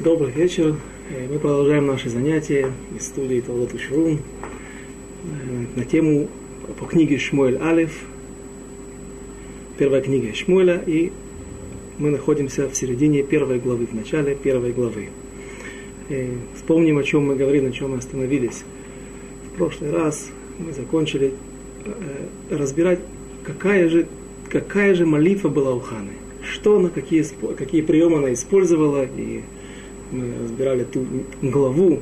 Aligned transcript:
Добрый 0.00 0.30
вечер. 0.30 0.76
Э, 1.08 1.26
мы 1.26 1.38
продолжаем 1.38 1.86
наши 1.86 2.10
занятия 2.10 2.70
из 2.94 3.06
студии 3.06 3.40
Талот 3.40 3.70
Шурун 3.80 4.18
на 5.74 5.86
тему 5.86 6.28
по 6.78 6.84
книге 6.84 7.16
Шмуэль 7.16 7.56
Алиф, 7.56 8.04
первая 9.78 10.02
книга 10.02 10.34
Шмуэля, 10.34 10.82
и 10.86 11.12
мы 11.96 12.10
находимся 12.10 12.68
в 12.68 12.76
середине 12.76 13.22
первой 13.22 13.58
главы, 13.58 13.86
в 13.86 13.94
начале 13.94 14.34
первой 14.34 14.72
главы. 14.72 15.08
И 16.10 16.12
э, 16.12 16.30
вспомним, 16.56 16.98
о 16.98 17.02
чем 17.02 17.28
мы 17.28 17.34
говорили, 17.34 17.68
на 17.68 17.72
чем 17.72 17.92
мы 17.92 17.96
остановились. 17.96 18.64
В 19.50 19.56
прошлый 19.56 19.92
раз 19.92 20.28
мы 20.58 20.74
закончили 20.74 21.32
э, 21.86 21.90
разбирать, 22.54 23.00
какая 23.44 23.88
же, 23.88 24.06
какая 24.50 24.94
же 24.94 25.06
молитва 25.06 25.48
была 25.48 25.74
у 25.74 25.80
Ханы– 25.80 26.12
что 26.46 26.76
она, 26.76 26.88
какие, 26.88 27.24
какие 27.54 27.82
приемы 27.82 28.18
она 28.18 28.32
использовала, 28.32 29.04
и 29.04 29.42
мы 30.12 30.34
разбирали 30.42 30.84
ту 30.84 31.06
главу, 31.42 32.00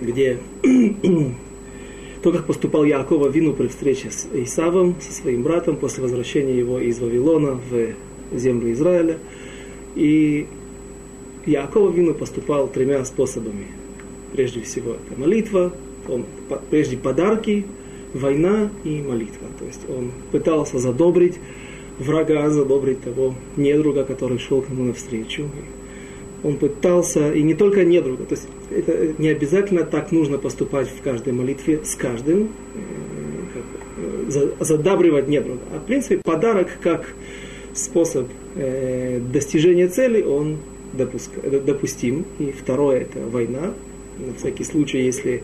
где 0.00 0.38
то, 2.22 2.32
как 2.32 2.46
поступал 2.46 2.84
Якова 2.84 3.28
Вину 3.28 3.52
при 3.52 3.68
встрече 3.68 4.10
с 4.10 4.28
Исавом, 4.32 4.96
со 5.00 5.12
своим 5.12 5.42
братом, 5.42 5.76
после 5.76 6.02
возвращения 6.02 6.56
его 6.56 6.78
из 6.78 6.98
Вавилона 7.00 7.58
в 7.70 8.38
землю 8.38 8.72
Израиля. 8.72 9.18
И 9.94 10.46
Якова 11.46 11.90
Вину 11.90 12.14
поступал 12.14 12.68
тремя 12.68 13.04
способами. 13.04 13.66
Прежде 14.32 14.62
всего, 14.62 14.92
это 14.92 15.20
молитва, 15.20 15.72
он, 16.08 16.24
прежде 16.70 16.96
подарки, 16.96 17.66
война 18.14 18.70
и 18.84 19.02
молитва. 19.02 19.48
То 19.58 19.64
есть 19.64 19.80
он 19.88 20.12
пытался 20.30 20.78
задобрить 20.78 21.38
врага, 21.98 22.48
задобрить 22.50 23.02
того 23.02 23.34
недруга, 23.56 24.04
который 24.04 24.38
шел 24.38 24.62
к 24.62 24.70
нему 24.70 24.84
навстречу. 24.84 25.48
Он 26.42 26.56
пытался, 26.56 27.32
и 27.32 27.42
не 27.42 27.54
только 27.54 27.84
недруга, 27.84 28.24
то 28.24 28.34
есть 28.34 28.48
это 28.70 29.14
не 29.18 29.28
обязательно 29.28 29.84
так 29.84 30.10
нужно 30.10 30.38
поступать 30.38 30.88
в 30.88 31.00
каждой 31.02 31.32
молитве 31.32 31.80
с 31.84 31.94
каждым, 31.94 32.50
э, 32.74 34.52
задабривать 34.60 35.28
недруга. 35.28 35.60
А 35.74 35.78
в 35.78 35.84
принципе 35.84 36.18
подарок 36.18 36.68
как 36.80 37.14
способ 37.74 38.28
э, 38.56 39.20
достижения 39.20 39.88
цели, 39.88 40.22
он 40.22 40.58
допуск, 40.92 41.30
допустим. 41.64 42.24
И 42.38 42.52
второе 42.52 43.02
это 43.02 43.20
война. 43.20 43.74
На 44.18 44.34
всякий 44.34 44.64
случай, 44.64 45.02
если 45.02 45.42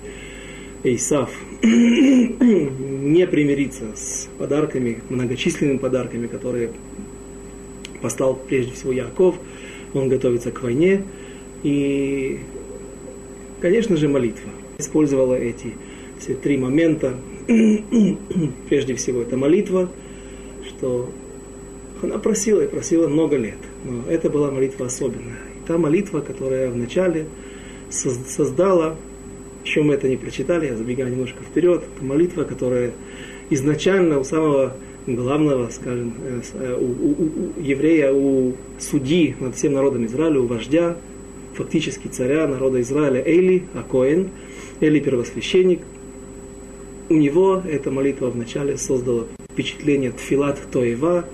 Исав 0.85 1.31
не 1.63 3.27
примириться 3.27 3.85
с 3.97 4.29
подарками, 4.39 4.99
многочисленными 5.09 5.79
подарками, 5.79 6.27
которые 6.27 6.71
послал 8.01 8.37
прежде 8.37 8.73
всего 8.73 8.93
Яков. 8.93 9.37
Он 9.95 10.09
готовится 10.09 10.51
к 10.51 10.63
войне. 10.63 11.05
И, 11.63 12.41
конечно 13.61 13.97
же, 13.97 14.09
молитва. 14.09 14.51
Использовала 14.79 15.35
эти 15.35 15.75
все 16.19 16.35
три 16.35 16.57
момента. 16.57 17.15
прежде 18.69 18.95
всего, 18.95 19.23
это 19.23 19.37
молитва, 19.37 19.91
что 20.67 21.11
она 22.03 22.19
просила 22.19 22.63
и 22.63 22.69
просила 22.69 23.09
много 23.09 23.37
лет. 23.37 23.59
Но 23.85 24.05
это 24.11 24.31
была 24.31 24.51
молитва 24.51 24.87
особенная. 24.87 25.39
И 25.57 25.67
та 25.67 25.79
молитва, 25.79 26.21
которая 26.21 26.71
вначале 26.71 27.27
создала 27.91 28.97
еще 29.69 29.83
мы 29.83 29.95
это 29.95 30.09
не 30.09 30.17
прочитали, 30.17 30.67
я 30.67 30.77
забегаю 30.77 31.11
немножко 31.11 31.43
вперед. 31.43 31.83
Это 31.95 32.05
молитва, 32.05 32.45
которая 32.45 32.93
изначально 33.51 34.19
у 34.19 34.25
самого 34.25 34.75
главного, 35.15 35.69
скажем, 35.71 36.15
э, 36.23 36.41
э, 36.55 36.77
у, 36.79 36.85
у, 36.85 37.13
у 37.57 37.61
еврея, 37.61 38.13
у 38.13 38.55
судьи 38.79 39.37
над 39.41 39.57
всем 39.57 39.73
народом 39.73 40.07
Израиля, 40.07 40.41
у 40.41 40.47
вождя, 40.47 40.97
фактически 41.55 42.09
царя 42.09 42.47
народа 42.47 42.81
Израиля 42.81 43.23
Эли, 43.25 43.65
Акоин, 43.75 44.31
Эли 44.81 45.01
первосвященник, 45.01 45.81
у 47.09 47.15
него 47.15 47.63
эта 47.67 47.91
молитва 47.91 48.31
вначале 48.31 48.77
создала 48.77 49.27
впечатление 49.51 50.13
тфилат 50.13 50.59
тоева, 50.71 51.25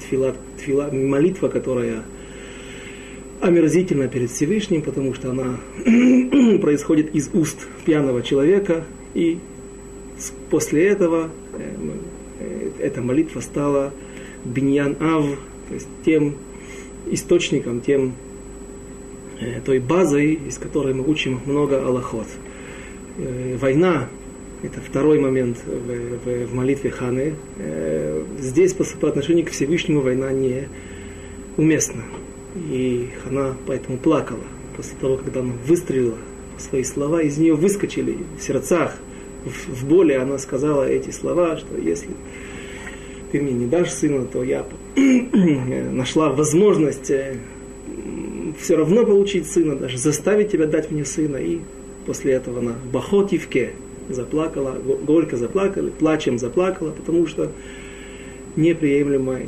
тфилат, 0.00 0.36
тфилат, 0.58 0.92
молитва, 0.92 1.48
которая 1.48 2.04
омерзительна 3.40 4.08
перед 4.08 4.30
Всевышним, 4.30 4.82
потому 4.82 5.14
что 5.14 5.30
она 5.30 5.58
происходит 6.60 7.14
из 7.14 7.30
уст 7.34 7.66
пьяного 7.84 8.22
человека, 8.22 8.84
и 9.14 9.38
после 10.50 10.86
этого 10.86 11.30
э, 11.52 11.74
эта 12.80 13.00
молитва 13.02 13.40
стала 13.40 13.92
биньян 14.44 14.96
ав, 15.00 15.26
то 15.68 15.74
есть 15.74 15.88
тем 16.04 16.36
источником, 17.10 17.80
тем 17.80 18.14
э, 19.40 19.60
той 19.64 19.78
базой, 19.80 20.34
из 20.34 20.58
которой 20.58 20.94
мы 20.94 21.08
учим 21.08 21.40
много 21.46 21.84
аллахот. 21.84 22.26
Война– 23.60 24.08
это 24.62 24.80
второй 24.80 25.18
момент 25.18 25.58
в, 25.64 26.24
в, 26.24 26.46
в 26.48 26.54
молитве 26.54 26.90
Ханы. 26.90 27.34
Здесь 28.38 28.74
по, 28.74 28.84
по 28.84 29.08
отношению 29.08 29.46
к 29.46 29.50
Всевышнему 29.50 30.02
война 30.02 30.30
не 30.32 30.68
уместна. 31.56 32.02
И 32.70 33.08
Хана 33.22 33.56
поэтому 33.66 33.96
плакала 33.98 34.44
после 34.76 34.96
того, 35.00 35.16
когда 35.16 35.40
она 35.40 35.54
выстрелила 35.66 36.16
свои 36.58 36.84
слова, 36.84 37.22
из 37.22 37.38
нее 37.38 37.54
выскочили 37.54 38.18
в 38.38 38.42
сердцах, 38.42 38.96
в, 39.44 39.80
в 39.80 39.86
боли 39.86 40.12
она 40.12 40.38
сказала 40.38 40.84
эти 40.88 41.10
слова, 41.10 41.56
что 41.56 41.78
если 41.78 42.10
ты 43.32 43.40
мне 43.40 43.52
не 43.52 43.66
дашь 43.66 43.90
сына, 43.90 44.24
то 44.26 44.42
я 44.42 44.66
нашла 45.92 46.30
возможность 46.30 47.10
э, 47.10 47.36
все 48.58 48.76
равно 48.76 49.04
получить 49.04 49.46
сына, 49.46 49.76
даже 49.76 49.98
заставить 49.98 50.52
тебя 50.52 50.66
дать 50.66 50.90
мне 50.90 51.04
сына. 51.04 51.36
И 51.36 51.60
после 52.06 52.32
этого 52.32 52.60
она 52.60 52.72
в 52.72 52.90
Бахотивке 52.92 53.72
заплакала, 54.08 54.72
горько 54.72 55.36
заплакала, 55.36 55.88
плачем 55.90 56.38
заплакала, 56.38 56.90
потому 56.90 57.26
что 57.26 57.50
неприемлемо 58.54 59.40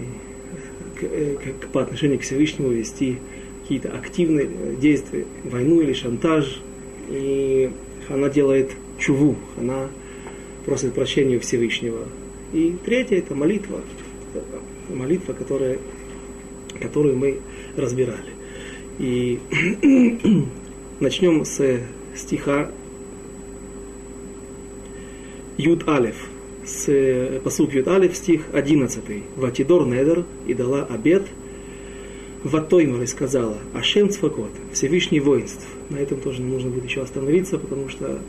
Э, 1.01 1.37
как, 1.43 1.71
по 1.71 1.83
отношению 1.83 2.19
к 2.19 2.23
Всевышнему 2.23 2.71
вести 2.71 3.19
какие-то 3.63 3.91
активные 3.91 4.49
действия, 4.81 5.27
войну 5.45 5.81
или 5.81 5.93
шантаж. 5.93 6.61
И 7.09 7.71
она 8.09 8.29
делает 8.29 8.71
чуву, 8.99 9.37
она 9.59 9.89
просит 10.65 10.95
прощения 10.95 11.39
Всевышнего. 11.39 12.07
И 12.53 12.77
третье 12.85 13.19
это 13.19 13.35
молитва, 13.35 13.81
молитва, 14.89 15.33
которая, 15.33 15.79
которую 16.81 17.17
мы 17.17 17.41
разбирали. 17.77 18.33
И 18.99 19.39
начнем 21.01 21.45
с 21.45 21.81
стиха 22.15 22.71
Юд 25.57 25.89
Алев 25.89 26.17
с 26.69 27.41
посук 27.43 27.73
Юталев, 27.73 28.15
стих 28.15 28.43
11. 28.53 29.03
Ватидор 29.37 29.87
Недер 29.87 30.25
и 30.47 30.55
дала 30.55 30.85
обед. 30.85 31.25
Ватоймар 32.45 33.03
и 33.03 33.07
сказала, 33.07 33.59
Ашем 33.75 34.11
Цфакот, 34.11 34.53
Всевышний 34.73 35.19
воинств. 35.19 35.67
На 35.91 35.97
этом 35.97 36.21
тоже 36.21 36.41
нужно 36.41 36.71
будет 36.71 36.85
еще 36.85 37.03
остановиться, 37.03 37.59
потому 37.59 37.89
что 37.89 38.21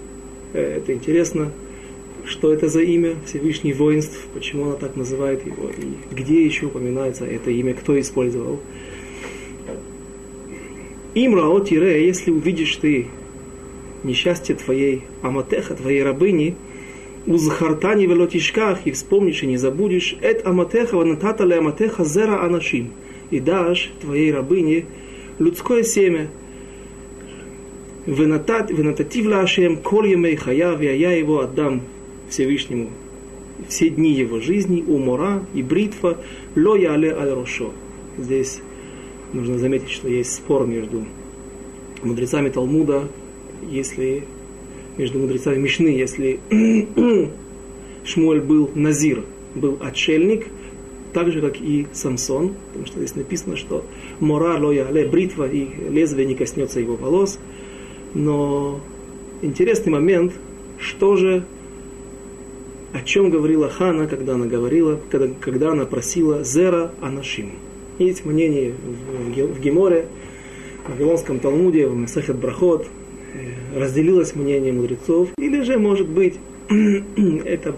э, 0.53 0.77
это 0.77 0.93
интересно, 0.93 1.51
что 2.29 2.53
это 2.53 2.69
за 2.69 2.81
имя? 2.81 3.15
Всевышний 3.25 3.73
воинств, 3.73 4.27
почему 4.33 4.65
она 4.65 4.75
так 4.75 4.95
называет 4.95 5.45
его, 5.45 5.69
и 5.69 6.13
где 6.13 6.45
еще 6.45 6.67
упоминается 6.67 7.25
это 7.25 7.49
имя, 7.49 7.73
кто 7.73 7.99
использовал. 7.99 8.59
Имрао 11.15 11.59
тире, 11.61 12.05
если 12.05 12.29
увидишь 12.29 12.75
ты 12.75 13.07
несчастье 14.03 14.55
твоей 14.55 15.03
аматеха, 15.21 15.75
твоей 15.75 16.03
рабыни, 16.03 16.55
Узхартани 17.25 18.05
велотишках, 18.05 18.85
и 18.85 18.91
вспомнишь 18.91 19.43
и 19.43 19.47
не 19.47 19.57
забудешь, 19.57 20.15
эт 20.21 20.45
аматеха 20.47 20.95
ванатата 20.95 21.43
ле 21.43 21.57
аматеха 21.57 22.05
зера 22.05 22.43
анашим, 22.43 22.91
и 23.29 23.39
дашь 23.39 23.91
твоей 24.01 24.31
рабыне 24.31 24.85
людское 25.37 25.83
семя, 25.83 26.29
лашем 28.07 29.77
кол 29.77 30.03
емей 30.03 30.35
хаяв, 30.35 30.79
а 30.79 30.83
я 30.83 31.11
его 31.11 31.41
отдам 31.41 31.81
Всевышнему 32.29 32.89
все 33.67 33.89
дни 33.89 34.13
его 34.13 34.39
жизни, 34.39 34.83
умора 34.87 35.43
и 35.53 35.61
бритва, 35.61 36.17
ло 36.55 36.75
яле 36.75 37.13
аль 37.13 37.31
рошо. 37.31 37.71
Здесь 38.17 38.61
нужно 39.33 39.57
заметить, 39.57 39.89
что 39.89 40.07
есть 40.07 40.33
спор 40.33 40.65
между 40.65 41.05
мудрецами 42.01 42.49
Талмуда, 42.49 43.07
если 43.69 44.23
между 44.97 45.19
мудрецами 45.19 45.57
Мишны, 45.57 45.89
если 45.89 46.39
Шмуэль 48.05 48.41
был 48.41 48.71
назир, 48.73 49.23
был 49.55 49.77
отшельник, 49.81 50.47
так 51.13 51.31
же, 51.31 51.41
как 51.41 51.59
и 51.59 51.87
Самсон, 51.91 52.53
потому 52.67 52.85
что 52.85 52.99
здесь 52.99 53.15
написано, 53.15 53.55
что 53.55 53.83
мора 54.19 54.57
лоя 54.57 54.89
ле 54.91 55.07
бритва 55.07 55.49
и 55.49 55.67
лезвие 55.89 56.25
не 56.25 56.35
коснется 56.35 56.79
его 56.79 56.95
волос. 56.95 57.39
Но 58.13 58.79
интересный 59.41 59.91
момент, 59.91 60.33
что 60.79 61.15
же, 61.15 61.45
о 62.93 63.01
чем 63.01 63.29
говорила 63.29 63.69
Хана, 63.69 64.07
когда 64.07 64.33
она 64.33 64.45
говорила, 64.45 64.99
когда, 65.09 65.27
когда 65.39 65.71
она 65.71 65.85
просила 65.85 66.43
Зера 66.43 66.91
Анашим. 67.01 67.51
Есть 67.99 68.25
мнение 68.25 68.73
в, 68.73 69.59
Геморе, 69.59 70.05
в 70.87 70.91
Вавилонском 70.91 71.39
Талмуде, 71.39 71.87
в 71.87 71.95
Месахет 71.95 72.37
Брахот, 72.37 72.87
э, 73.33 73.79
разделилось 73.79 74.35
мнение 74.35 74.73
мудрецов, 74.73 75.29
или 75.37 75.61
же, 75.61 75.77
может 75.77 76.07
быть, 76.07 76.35
это, 76.69 77.75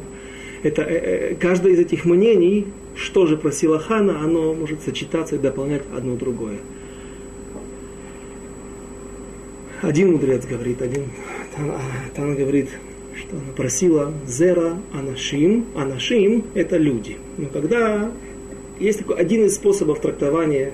это, 0.64 0.82
э, 0.84 1.36
каждое 1.36 1.74
из 1.74 1.80
этих 1.80 2.06
мнений, 2.06 2.68
что 2.96 3.26
же 3.26 3.36
просила 3.36 3.80
Хана, 3.80 4.24
оно 4.24 4.54
может 4.54 4.82
сочетаться 4.84 5.36
и 5.36 5.40
дополнять 5.40 5.84
одно 5.96 6.16
другое. 6.16 6.60
Один 9.82 10.12
мудрец 10.12 10.46
говорит, 10.46 10.82
один 10.82 11.06
Тана 12.16 12.36
говорит, 12.36 12.70
что 12.70 12.82
она 12.82 12.91
просила 13.56 14.14
Зера 14.28 14.78
Анашим. 14.94 15.66
Анашим– 15.76 16.44
это 16.54 16.78
люди. 16.78 17.18
Но 17.38 17.48
когда 17.48 18.12
есть 18.80 19.00
такой 19.00 19.18
один 19.18 19.46
из 19.46 19.56
способов 19.56 20.02
трактования 20.02 20.74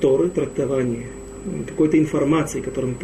Торы, 0.00 0.28
трактования 0.28 1.06
какой-то 1.66 1.98
информации, 1.98 2.60
которую 2.60 2.96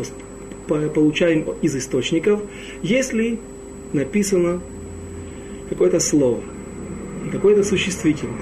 мы 0.68 0.88
получаем 0.88 1.46
из 1.62 1.76
источников, 1.76 2.40
если 2.82 3.38
написано 3.92 4.60
какое-то 5.68 6.00
слово, 6.00 6.40
какое-то 7.32 7.64
существительное, 7.64 8.36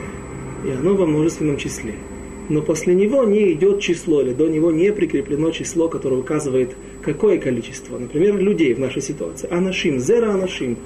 и 0.66 0.70
оно 0.70 0.94
во 0.94 1.06
множественном 1.06 1.56
числе. 1.56 1.94
Но 2.48 2.60
после 2.60 2.94
него 2.94 3.24
не 3.24 3.52
идет 3.52 3.80
число, 3.80 4.20
или 4.20 4.32
до 4.32 4.48
него 4.48 4.70
не 4.70 4.92
прикреплено 4.92 5.50
число, 5.50 5.88
которое 5.88 6.16
указывает 6.16 6.76
какое 7.04 7.38
количество. 7.38 7.98
Например, 7.98 8.36
людей 8.36 8.74
в 8.74 8.80
нашей 8.80 9.02
ситуации. 9.02 9.48
Анашим, 9.52 9.98
зера 10.00 10.32
анашим. 10.32 10.76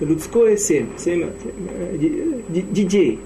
Людское 0.00 0.56
семь, 0.56 0.88
семь 0.98 1.26
э, 1.28 1.98
детей. 2.48 3.18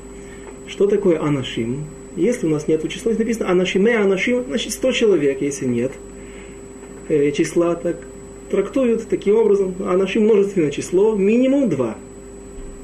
Что 0.67 0.87
такое 0.87 1.21
анашим? 1.21 1.85
Если 2.17 2.47
у 2.47 2.51
нас 2.51 2.67
нет 2.67 2.87
числа, 2.89 3.13
написано 3.13 3.51
анашиме 3.51 3.99
анашим, 3.99 4.45
значит 4.49 4.73
100 4.73 4.93
человек, 4.93 5.43
если 5.43 5.67
нет 5.67 5.93
э, 7.09 7.31
числа, 7.31 7.75
так 7.75 7.97
трактуют 8.51 9.07
таким 9.09 9.37
образом. 9.37 9.75
Анашим 9.87 10.25
множественное 10.25 10.71
число, 10.71 11.15
минимум 11.15 11.69
два. 11.69 11.97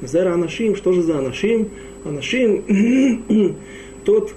Зера 0.01 0.33
анашим, 0.33 0.75
что 0.75 0.93
же 0.93 1.01
за 1.01 1.19
анашим? 1.19 1.69
Анашим, 2.05 2.63
тот 4.05 4.33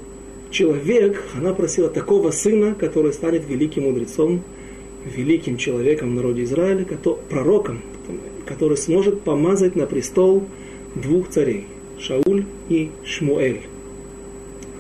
человек, 0.51 1.23
она 1.37 1.53
просила 1.53 1.89
такого 1.89 2.31
сына, 2.31 2.75
который 2.75 3.13
станет 3.13 3.49
великим 3.49 3.85
мудрецом, 3.85 4.43
великим 5.07 5.57
человеком 5.57 6.11
в 6.11 6.15
народе 6.15 6.43
Израиля, 6.45 6.85
пророком, 7.29 7.81
который 8.47 8.77
сможет 8.77 9.23
помазать 9.23 9.77
на 9.77 9.87
престол 9.87 10.45
двух 10.95 11.29
царей, 11.29 11.67
Шауль 11.99 12.45
и 12.69 12.91
Шмуэль. 13.05 13.63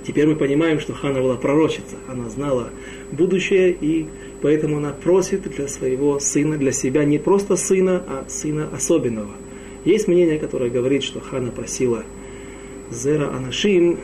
Теперь 0.06 0.26
мы 0.26 0.36
понимаем, 0.36 0.78
что 0.78 0.92
Хана 0.92 1.20
была 1.20 1.36
пророчица, 1.36 1.96
она 2.08 2.28
знала 2.28 2.70
будущее, 3.10 3.76
и 3.80 4.06
поэтому 4.40 4.76
она 4.78 4.92
просит 4.92 5.42
для 5.42 5.66
своего 5.66 6.20
сына, 6.20 6.56
для 6.56 6.70
себя 6.70 7.04
не 7.04 7.18
просто 7.18 7.56
сына, 7.56 8.04
а 8.06 8.24
сына 8.28 8.68
особенного. 8.72 9.32
Есть 9.84 10.06
мнение, 10.06 10.38
которое 10.38 10.70
говорит, 10.70 11.02
что 11.02 11.20
Хана 11.20 11.50
просила 11.50 12.04
Зера 12.90 13.34
Анашим, 13.34 13.98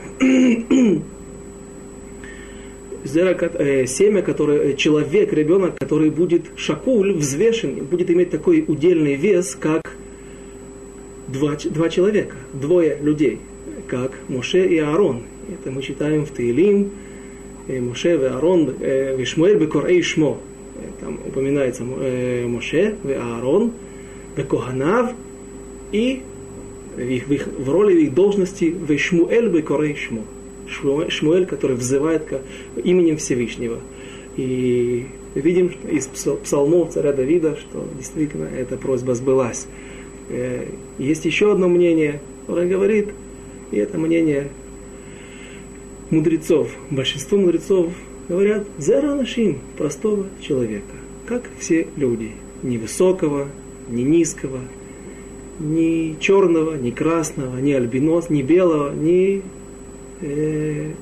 зера, 3.05 3.37
э, 3.41 3.87
семя, 3.87 4.23
которое, 4.23 4.75
человек, 4.75 5.33
ребенок, 5.33 5.79
который 5.79 6.11
будет 6.11 6.43
шакуль, 6.57 7.13
взвешен, 7.13 7.85
будет 7.85 8.11
иметь 8.11 8.31
такой 8.31 8.65
удельный 8.67 9.15
вес, 9.15 9.57
как 9.59 9.97
два, 11.29 11.57
два 11.57 11.89
человека, 11.89 12.37
двое 12.53 12.99
людей, 13.01 13.41
как 13.89 14.13
Моше 14.29 14.67
и 14.67 14.79
Аарон. 14.79 15.23
Это 15.49 15.71
мы 15.71 15.83
читаем 15.83 16.25
в 16.25 16.31
Таилим, 16.31 16.91
э, 17.69 17.81
Моше 17.81 18.15
и 18.15 18.25
Аарон, 18.25 18.75
э, 18.81 19.17
Вишмуэль 19.17 19.59
бекорей 19.59 20.03
шмо. 20.03 20.39
Там 21.01 21.19
упоминается 21.27 21.85
Моше 21.85 22.97
и 23.05 23.13
Аарон, 23.13 23.73
Бекоганав 24.37 25.13
и 25.93 26.23
в, 26.97 27.01
их, 27.01 27.27
в, 27.27 27.33
их, 27.33 27.47
в 27.47 27.71
роли 27.71 27.95
в 27.95 27.99
их 27.99 28.15
должности 28.15 28.65
Вишмуэль 28.65 29.49
бекорей 29.49 29.97
шмо. 29.97 30.23
Шмуэль, 30.73 31.47
который 31.47 31.77
взывает 31.77 32.25
к 32.25 32.41
именем 32.83 33.19
Всевышнего. 33.19 33.79
И 34.37 35.07
видим 35.35 35.73
из 35.91 36.07
псалмов 36.07 36.93
царя 36.93 37.13
Давида, 37.13 37.57
что 37.57 37.87
действительно 37.97 38.45
эта 38.45 38.77
просьба 38.77 39.15
сбылась. 39.15 39.67
Э, 40.29 40.67
есть 40.99 41.25
еще 41.25 41.53
одно 41.53 41.69
мнение, 41.69 42.21
которое 42.47 42.69
говорит, 42.69 43.09
и 43.71 43.77
это 43.77 43.99
мнение 43.99 44.49
мудрецов. 46.11 46.71
Большинство 46.91 47.39
мудрецов 47.39 47.93
говорят 48.29 48.67
«зера 48.79 49.15
нашим» 49.15 49.59
простого 49.77 50.27
человека, 50.41 50.95
как 51.27 51.43
все 51.59 51.87
люди, 51.97 52.33
ни 52.63 52.77
высокого, 52.79 53.49
ни 53.89 54.03
низкого, 54.03 54.61
ни 55.59 56.17
черного, 56.21 56.77
ни 56.77 56.91
красного, 56.91 57.59
ни 57.59 57.73
альбинос, 57.73 58.31
ни 58.31 58.43
белого, 58.43 58.95
ни 58.95 59.43
э, 60.23 60.93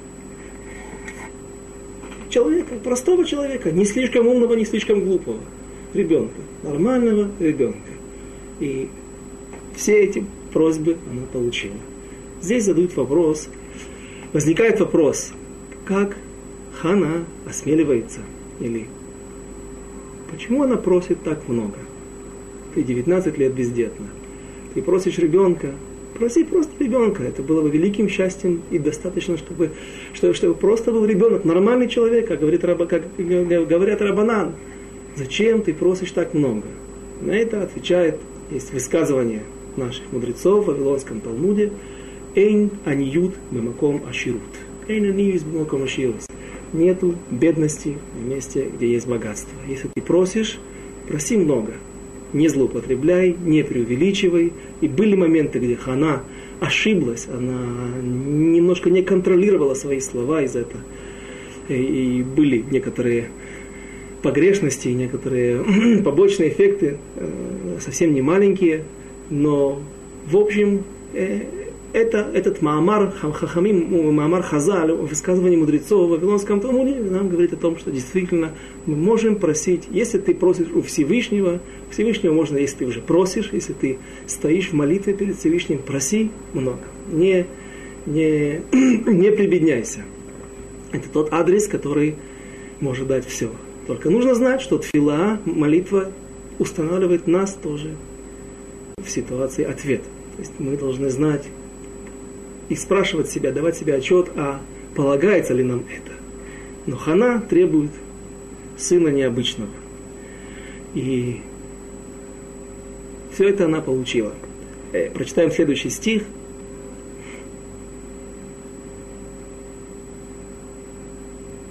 человека, 2.31 2.75
простого 2.77 3.25
человека, 3.25 3.71
не 3.71 3.85
слишком 3.85 4.27
умного, 4.27 4.55
не 4.55 4.65
слишком 4.65 5.05
глупого 5.05 5.41
ребенка, 5.95 6.41
нормального 6.63 7.29
ребенка. 7.39 7.91
И 8.61 8.89
все 9.77 10.03
эти 10.03 10.25
просьбы 10.53 10.97
она 11.11 11.23
получила. 11.33 11.77
Здесь 12.41 12.65
задают 12.65 12.97
вопрос, 12.97 13.49
возникает 14.33 14.81
вопрос, 14.81 15.33
как 15.85 16.17
Хана 16.81 17.25
осмеливается, 17.47 18.21
или 18.61 18.87
почему 20.31 20.63
она 20.63 20.77
просит 20.77 21.23
так 21.23 21.49
много? 21.49 21.77
Ты 22.75 22.83
19 22.83 23.37
лет 23.37 23.53
бездетна, 23.53 24.07
ты 24.75 24.83
просишь 24.83 25.19
ребенка, 25.19 25.75
Проси 26.15 26.45
просто 26.45 26.73
ребенка. 26.79 27.23
Это 27.23 27.43
было 27.43 27.63
бы 27.63 27.71
великим 27.71 28.09
счастьем 28.09 28.63
и 28.71 28.79
достаточно, 28.79 29.37
чтобы, 29.37 29.71
чтобы, 30.13 30.35
чтобы 30.35 30.55
просто 30.55 30.93
был 30.93 31.05
ребенок, 31.05 31.45
нормальный 31.45 31.89
человек, 31.89 32.29
как, 32.29 32.41
говорит, 32.41 32.65
раба, 32.65 32.87
как 32.87 33.03
говорят 33.17 34.03
рабанан. 34.03 34.55
Зачем 35.17 35.63
ты 35.63 35.73
просишь 35.73 36.13
так 36.13 36.35
много? 36.35 36.67
На 37.21 37.33
это 37.33 37.63
отвечает, 37.63 38.19
есть 38.51 38.73
высказывание 38.73 39.43
наших 39.77 40.11
мудрецов 40.13 40.65
в 40.65 40.69
Вавилонском 40.69 41.21
Талмуде, 41.21 41.73
Эйн 42.35 42.71
аниют 42.85 43.35
бемаком 43.51 44.03
аширут. 44.09 44.43
Эйн 44.89 45.05
аниют 45.05 45.43
бемаком 45.43 45.83
аширут. 45.83 46.17
Нету 46.73 47.17
бедности 47.31 47.97
в 48.17 48.27
месте, 48.27 48.71
где 48.77 48.93
есть 48.93 49.07
богатство. 49.07 49.53
Если 49.69 49.89
ты 49.95 50.01
просишь, 50.01 50.59
проси 51.09 51.37
много– 51.37 51.73
не 52.33 52.49
злоупотребляй, 52.49 53.37
не 53.43 53.63
преувеличивай. 53.63 54.53
И 54.81 54.89
были 54.89 55.15
моменты, 55.15 55.59
где 55.59 55.77
Хана 55.77 56.23
ошиблась, 56.61 57.27
она 57.33 57.61
немножко 58.03 58.91
не 58.91 59.03
контролировала 59.03 59.75
свои 59.75 60.01
слова 60.01 60.43
из 60.43 60.57
этого. 60.57 60.83
И 61.69 62.25
были 62.37 62.65
некоторые 62.71 63.31
погрешности, 64.23 64.89
некоторые 64.89 66.03
побочные 66.05 66.51
эффекты, 66.51 66.99
э, 67.17 67.79
совсем 67.81 68.13
не 68.13 68.23
маленькие, 68.23 68.85
но 69.31 69.81
в 70.27 70.37
общем 70.37 70.83
э, 71.15 71.41
это, 71.93 72.31
этот 72.33 72.63
Маамар 72.63 73.11
Хахамим, 73.11 74.13
Маамар 74.15 74.43
Хазаль, 74.43 74.93
высказывание 74.93 75.59
мудрецов 75.59 76.09
в 76.09 76.11
Вавилонском 76.11 76.61
Талмуде 76.61 76.95
нам 76.97 77.29
говорит 77.29 77.53
о 77.53 77.57
том, 77.57 77.79
что 77.79 77.91
действительно 77.91 78.53
мы 78.87 78.97
можем 78.97 79.37
просить, 79.37 79.85
если 79.91 80.19
ты 80.19 80.35
просишь 80.35 80.69
у 80.73 80.83
Всевышнего, 80.83 81.61
Всевышнего 81.91 82.33
можно, 82.33 82.57
если 82.59 82.79
ты 82.79 82.87
уже 82.87 83.01
просишь, 83.01 83.51
если 83.53 83.73
ты 83.73 83.99
стоишь 84.27 84.69
в 84.71 84.73
молитве 84.75 85.15
перед 85.15 85.37
Всевышним, 85.39 85.79
проси 85.79 86.31
много. 86.53 86.81
Не, 87.11 87.47
не, 88.07 88.61
не 88.73 89.31
прибедняйся. 89.31 90.01
Это 90.93 91.09
тот 91.09 91.33
адрес, 91.33 91.67
который 91.67 92.17
может 92.81 93.07
дать 93.09 93.27
все. 93.27 93.51
Только 93.87 94.11
нужно 94.11 94.35
знать, 94.35 94.61
что 94.61 94.79
тфила, 94.79 95.41
молитва, 95.45 96.13
устанавливает 96.59 97.27
нас 97.27 97.55
тоже 97.55 97.97
в 99.03 99.09
ситуации 99.11 99.65
ответа. 99.65 100.05
То 100.37 100.43
есть 100.43 100.53
мы 100.59 100.77
должны 100.77 101.11
знать, 101.11 101.47
и 102.71 102.77
спрашивать 102.77 103.29
себя, 103.29 103.53
давать 103.53 103.77
себе 103.77 103.97
отчет, 103.97 104.31
а 104.37 104.61
полагается 104.95 105.53
ли 105.53 105.65
нам 105.65 105.81
это. 105.81 106.13
Но 106.87 106.97
Хана 106.97 107.43
требует 107.43 107.91
сына 108.79 109.09
необычного. 109.09 109.71
И 110.95 111.43
все 113.33 113.49
это 113.49 113.67
она 113.67 113.81
получила. 113.81 114.33
Э, 114.93 115.11
прочитаем 115.11 115.51
следующий 115.51 115.91
стих. 115.91 116.23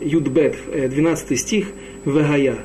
Юдбет, 0.01 0.57
12 0.67 1.31
э, 1.31 1.35
стих, 1.35 1.67
Вегая. 2.05 2.59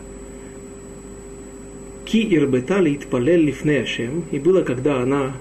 Ки 2.04 2.34
ирбетали 2.34 2.94
итпалел 2.96 3.40
лифнеашем. 3.40 4.24
И 4.32 4.40
было, 4.40 4.62
когда 4.62 5.00
она 5.00 5.36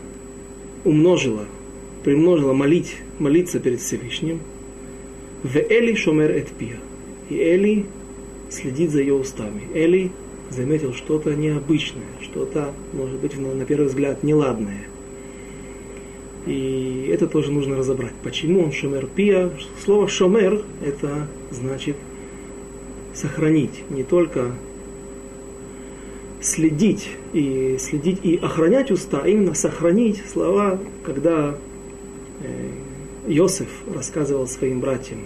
умножила 0.84 1.46
примножила 2.04 2.54
молить, 2.54 2.98
молиться 3.20 3.60
перед 3.60 3.80
Всевышним. 3.80 4.40
В 5.44 5.56
Эли 5.58 5.96
шомер 5.96 6.32
эт 6.32 6.50
пия. 6.50 6.78
И 7.30 7.36
Эли 7.36 7.86
следить 8.50 8.92
за 8.92 9.02
ее 9.02 9.14
устами. 9.14 9.64
Эли 9.74 10.12
заметил 10.50 10.94
что-то 10.94 11.34
необычное, 11.36 12.04
что-то, 12.22 12.74
может 12.94 13.20
быть, 13.20 13.38
на 13.38 13.66
первый 13.66 13.88
взгляд, 13.88 14.24
неладное. 14.24 14.84
И 16.46 17.10
это 17.12 17.28
тоже 17.28 17.52
нужно 17.52 17.78
разобрать. 17.78 18.14
Почему 18.24 18.64
он 18.64 18.72
шомер 18.72 19.08
пия? 19.08 19.52
Слово 19.84 20.08
шомер 20.08 20.62
это 20.86 21.28
значит 21.52 21.96
сохранить, 23.14 23.84
не 23.90 24.04
только 24.04 24.52
следить 26.42 27.10
и 27.32 27.78
следить 27.80 28.20
и 28.24 28.36
охранять 28.36 28.92
уста, 28.92 29.22
а 29.24 29.28
именно 29.28 29.54
сохранить 29.54 30.22
слова, 30.32 30.80
когда 31.06 31.56
Иосиф 33.28 33.70
рассказывал 33.94 34.48
своим 34.48 34.80
братьям 34.80 35.20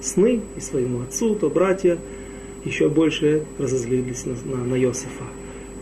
сны 0.00 0.40
и 0.56 0.60
своему 0.60 1.02
отцу, 1.02 1.34
то 1.34 1.48
братья 1.48 1.98
еще 2.64 2.88
больше 2.88 3.44
разозлились 3.58 4.24
на, 4.26 4.34
на, 4.44 4.64
на 4.64 4.74
Иосифа. 4.82 5.24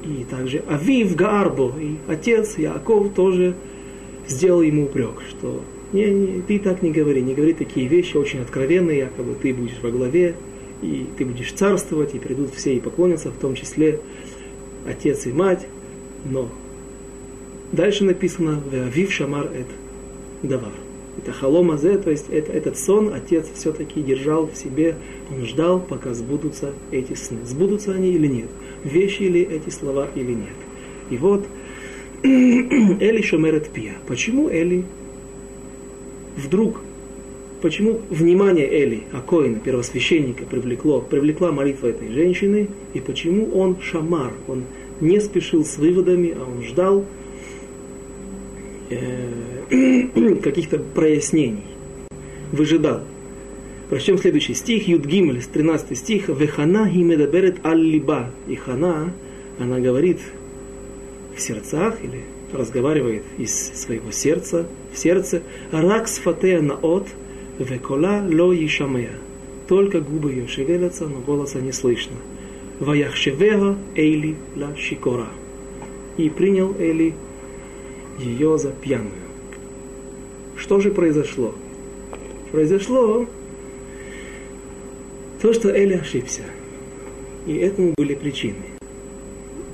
И 0.05 0.25
также 0.25 0.62
Авив 0.69 1.17
Гаарбо, 1.17 1.73
и 1.81 1.97
отец 2.07 2.59
Яков 2.59 3.14
тоже 3.14 3.55
сделал 4.29 4.62
ему 4.62 4.85
упрек, 4.85 5.23
что 5.31 5.62
не, 5.93 6.07
не, 6.07 6.43
ты 6.43 6.59
так 6.59 6.83
не 6.83 6.91
говори, 6.91 7.23
не 7.23 7.35
говори 7.35 7.55
такие 7.55 7.87
вещи 7.88 8.17
очень 8.17 8.41
откровенные, 8.41 8.99
якобы 8.99 9.35
ты 9.41 9.55
будешь 9.55 9.79
во 9.83 9.91
главе, 9.91 10.35
и 10.83 11.07
ты 11.17 11.25
будешь 11.25 11.53
царствовать, 11.53 12.14
и 12.14 12.19
придут 12.19 12.55
все 12.55 12.75
и 12.75 12.81
поклонятся, 12.81 13.31
в 13.31 13.38
том 13.38 13.55
числе 13.55 14.00
отец 14.87 15.26
и 15.26 15.33
мать. 15.33 15.67
Но 16.25 16.50
дальше 17.73 18.05
написано 18.05 18.61
«Вив 18.71 19.12
шамар 19.12 19.47
эт 19.47 19.67
давар». 20.43 20.73
Это 21.17 21.33
халомазе, 21.33 21.99
то 21.99 22.11
есть 22.11 22.26
это, 22.29 22.53
этот 22.53 22.76
сон 22.76 23.12
отец 23.14 23.47
все-таки 23.55 24.03
держал 24.03 24.49
в 24.49 24.57
себе, 24.57 24.97
он 25.31 25.45
ждал, 25.47 25.81
пока 25.81 26.12
сбудутся 26.12 26.73
эти 26.91 27.14
сны. 27.14 27.38
Сбудутся 27.45 27.93
они 27.93 28.11
или 28.11 28.26
нет? 28.26 28.49
Вещи 28.83 29.23
ли 29.23 29.43
эти 29.43 29.71
слова 29.71 30.09
или 30.14 30.33
нет? 30.33 30.57
И 31.11 31.17
вот 31.17 31.47
Эли 32.25 33.23
шомерет 33.23 33.69
пия. 33.69 33.93
Почему 34.07 34.49
Эли 34.49 34.85
вдруг, 36.37 36.81
почему 37.62 38.00
внимание 38.11 38.67
Эли, 38.67 39.05
Акоина, 39.12 39.61
первосвященника, 39.61 40.45
привлекло, 40.45 41.00
привлекла 41.00 41.53
молитва 41.53 41.88
этой 41.88 42.11
женщины, 42.11 42.69
и 42.93 43.00
почему 43.00 43.50
он 43.57 43.81
шамар, 43.81 44.33
он 44.49 44.64
не 45.00 45.21
спешил 45.21 45.64
с 45.64 45.79
выводами, 45.79 46.35
а 46.37 46.45
он 46.45 46.64
ждал 46.64 47.05
э, 48.91 49.54
каких-то 50.42 50.78
прояснений, 50.78 51.64
выжидал. 52.52 53.00
Прочтем 53.90 54.18
следующий 54.18 54.54
стих, 54.54 54.88
Юд 54.88 55.04
Гимель, 55.04 55.42
13 55.42 55.97
стих, 55.97 56.28
Вехана 56.28 56.88
гимедаберет 56.88 57.64
аль-либа. 57.64 58.30
И 58.49 58.56
Хана, 58.56 59.12
она 59.59 59.78
говорит 59.78 60.18
в 61.37 61.40
сердцах 61.40 62.02
или 62.02 62.23
разговаривает 62.52 63.25
из 63.37 63.52
своего 63.52 64.11
сердца, 64.11 64.66
в 64.92 64.99
сердце, 64.99 65.42
ракс 65.71 66.18
фатея 66.18 66.61
наот, 66.62 67.09
векола 67.59 68.25
ло 68.26 68.54
ишамея. 68.54 69.12
Только 69.68 70.00
губы 70.00 70.33
ее 70.33 70.47
шевелятся, 70.47 71.06
но 71.06 71.21
голоса 71.21 71.61
не 71.61 71.73
слышно. 71.73 72.16
Ваяхшевега 72.80 73.76
Эйли 73.94 74.37
ла 74.56 74.75
шикора. 74.76 75.28
И 76.16 76.28
принял 76.28 76.75
Эли 76.78 77.14
ее 78.18 78.59
за 78.59 78.71
пьяную. 78.71 79.24
Что 80.64 80.80
же 80.80 80.90
произошло? 80.90 81.54
Произошло 82.50 83.26
то, 85.42 85.52
что 85.52 85.68
Эли 85.68 85.92
ошибся. 85.92 86.40
И 87.47 87.54
этому 87.56 87.92
были 87.99 88.14
причины. 88.14 88.64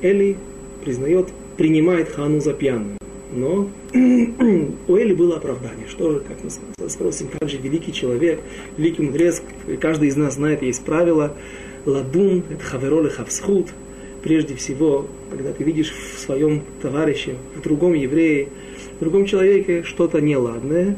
Эли 0.02 0.36
признает 0.84 1.28
принимает 1.56 2.08
Хану 2.08 2.40
за 2.40 2.54
пьяную. 2.54 2.98
Но 3.32 3.70
у 3.94 4.96
Эли 4.96 5.14
было 5.14 5.36
оправдание. 5.36 5.86
Что 5.86 6.10
же, 6.10 6.20
как 6.26 6.38
мы 6.42 6.90
спросим, 6.90 7.28
как 7.38 7.48
же 7.48 7.58
великий 7.58 7.92
человек, 7.92 8.40
великий 8.76 9.02
мудрец, 9.02 9.40
каждый 9.80 10.08
из 10.08 10.16
нас 10.16 10.34
знает, 10.34 10.60
есть 10.62 10.84
правило, 10.84 11.36
ладун, 11.86 12.42
это 12.50 12.64
хаверол 12.64 13.06
и 13.06 13.10
хавсхут. 13.10 13.68
Прежде 14.24 14.56
всего, 14.56 15.06
когда 15.30 15.52
ты 15.52 15.62
видишь 15.62 15.92
в 15.92 16.18
своем 16.18 16.64
товарище, 16.82 17.36
в 17.54 17.60
другом 17.62 17.94
еврее, 17.94 18.48
в 19.00 19.02
другом 19.02 19.24
человеке 19.24 19.82
что-то 19.82 20.20
неладное, 20.20 20.96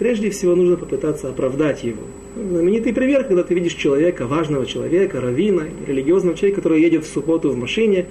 прежде 0.00 0.30
всего 0.30 0.56
нужно 0.56 0.76
попытаться 0.76 1.28
оправдать 1.28 1.84
его. 1.84 2.02
Знаменитый 2.34 2.92
пример, 2.92 3.24
когда 3.24 3.44
ты 3.44 3.54
видишь 3.54 3.74
человека, 3.74 4.26
важного 4.26 4.66
человека, 4.66 5.20
равина, 5.20 5.62
религиозного 5.86 6.36
человека, 6.36 6.60
который 6.60 6.82
едет 6.82 7.04
в 7.04 7.12
субботу 7.12 7.50
в 7.50 7.56
машине, 7.56 8.06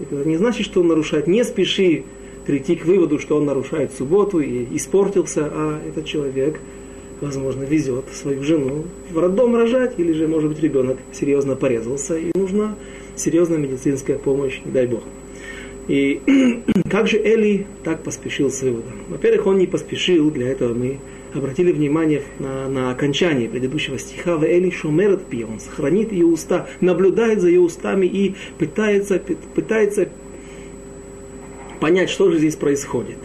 это 0.00 0.24
не 0.24 0.36
значит, 0.36 0.66
что 0.66 0.82
он 0.82 0.88
нарушает. 0.88 1.26
Не 1.26 1.42
спеши 1.42 2.04
прийти 2.46 2.76
к 2.76 2.84
выводу, 2.84 3.18
что 3.18 3.36
он 3.36 3.44
нарушает 3.44 3.92
субботу 3.92 4.38
и 4.38 4.64
испортился, 4.76 5.50
а 5.52 5.80
этот 5.86 6.04
человек, 6.04 6.60
возможно, 7.20 7.64
везет 7.64 8.04
свою 8.12 8.44
жену 8.44 8.84
в 9.10 9.18
роддом 9.18 9.56
рожать, 9.56 9.94
или 9.98 10.12
же, 10.12 10.28
может 10.28 10.48
быть, 10.48 10.60
ребенок 10.62 10.98
серьезно 11.12 11.56
порезался, 11.56 12.16
и 12.16 12.30
нужна 12.34 12.76
серьезная 13.16 13.58
медицинская 13.58 14.16
помощь, 14.16 14.60
не 14.64 14.70
дай 14.70 14.86
Бог. 14.86 15.02
И 15.90 16.20
как 16.88 17.08
же 17.08 17.18
Эли 17.18 17.66
так 17.82 18.04
поспешил 18.04 18.48
с 18.48 18.62
выводом? 18.62 18.92
Во-первых, 19.08 19.48
он 19.48 19.58
не 19.58 19.66
поспешил, 19.66 20.30
для 20.30 20.48
этого 20.48 20.72
мы 20.72 21.00
обратили 21.34 21.72
внимание 21.72 22.22
на, 22.38 22.68
на 22.68 22.92
окончание 22.92 23.48
предыдущего 23.48 23.98
стиха, 23.98 24.36
в 24.36 24.44
Эли 24.44 24.70
шумерет 24.70 25.24
пи, 25.24 25.42
он 25.42 25.58
сохранит 25.58 26.12
ее 26.12 26.26
уста, 26.26 26.68
наблюдает 26.80 27.40
за 27.40 27.48
ее 27.48 27.58
устами 27.58 28.06
и 28.06 28.36
пытается, 28.56 29.20
пытается 29.54 30.08
понять, 31.80 32.08
что 32.08 32.30
же 32.30 32.38
здесь 32.38 32.54
происходит. 32.54 33.18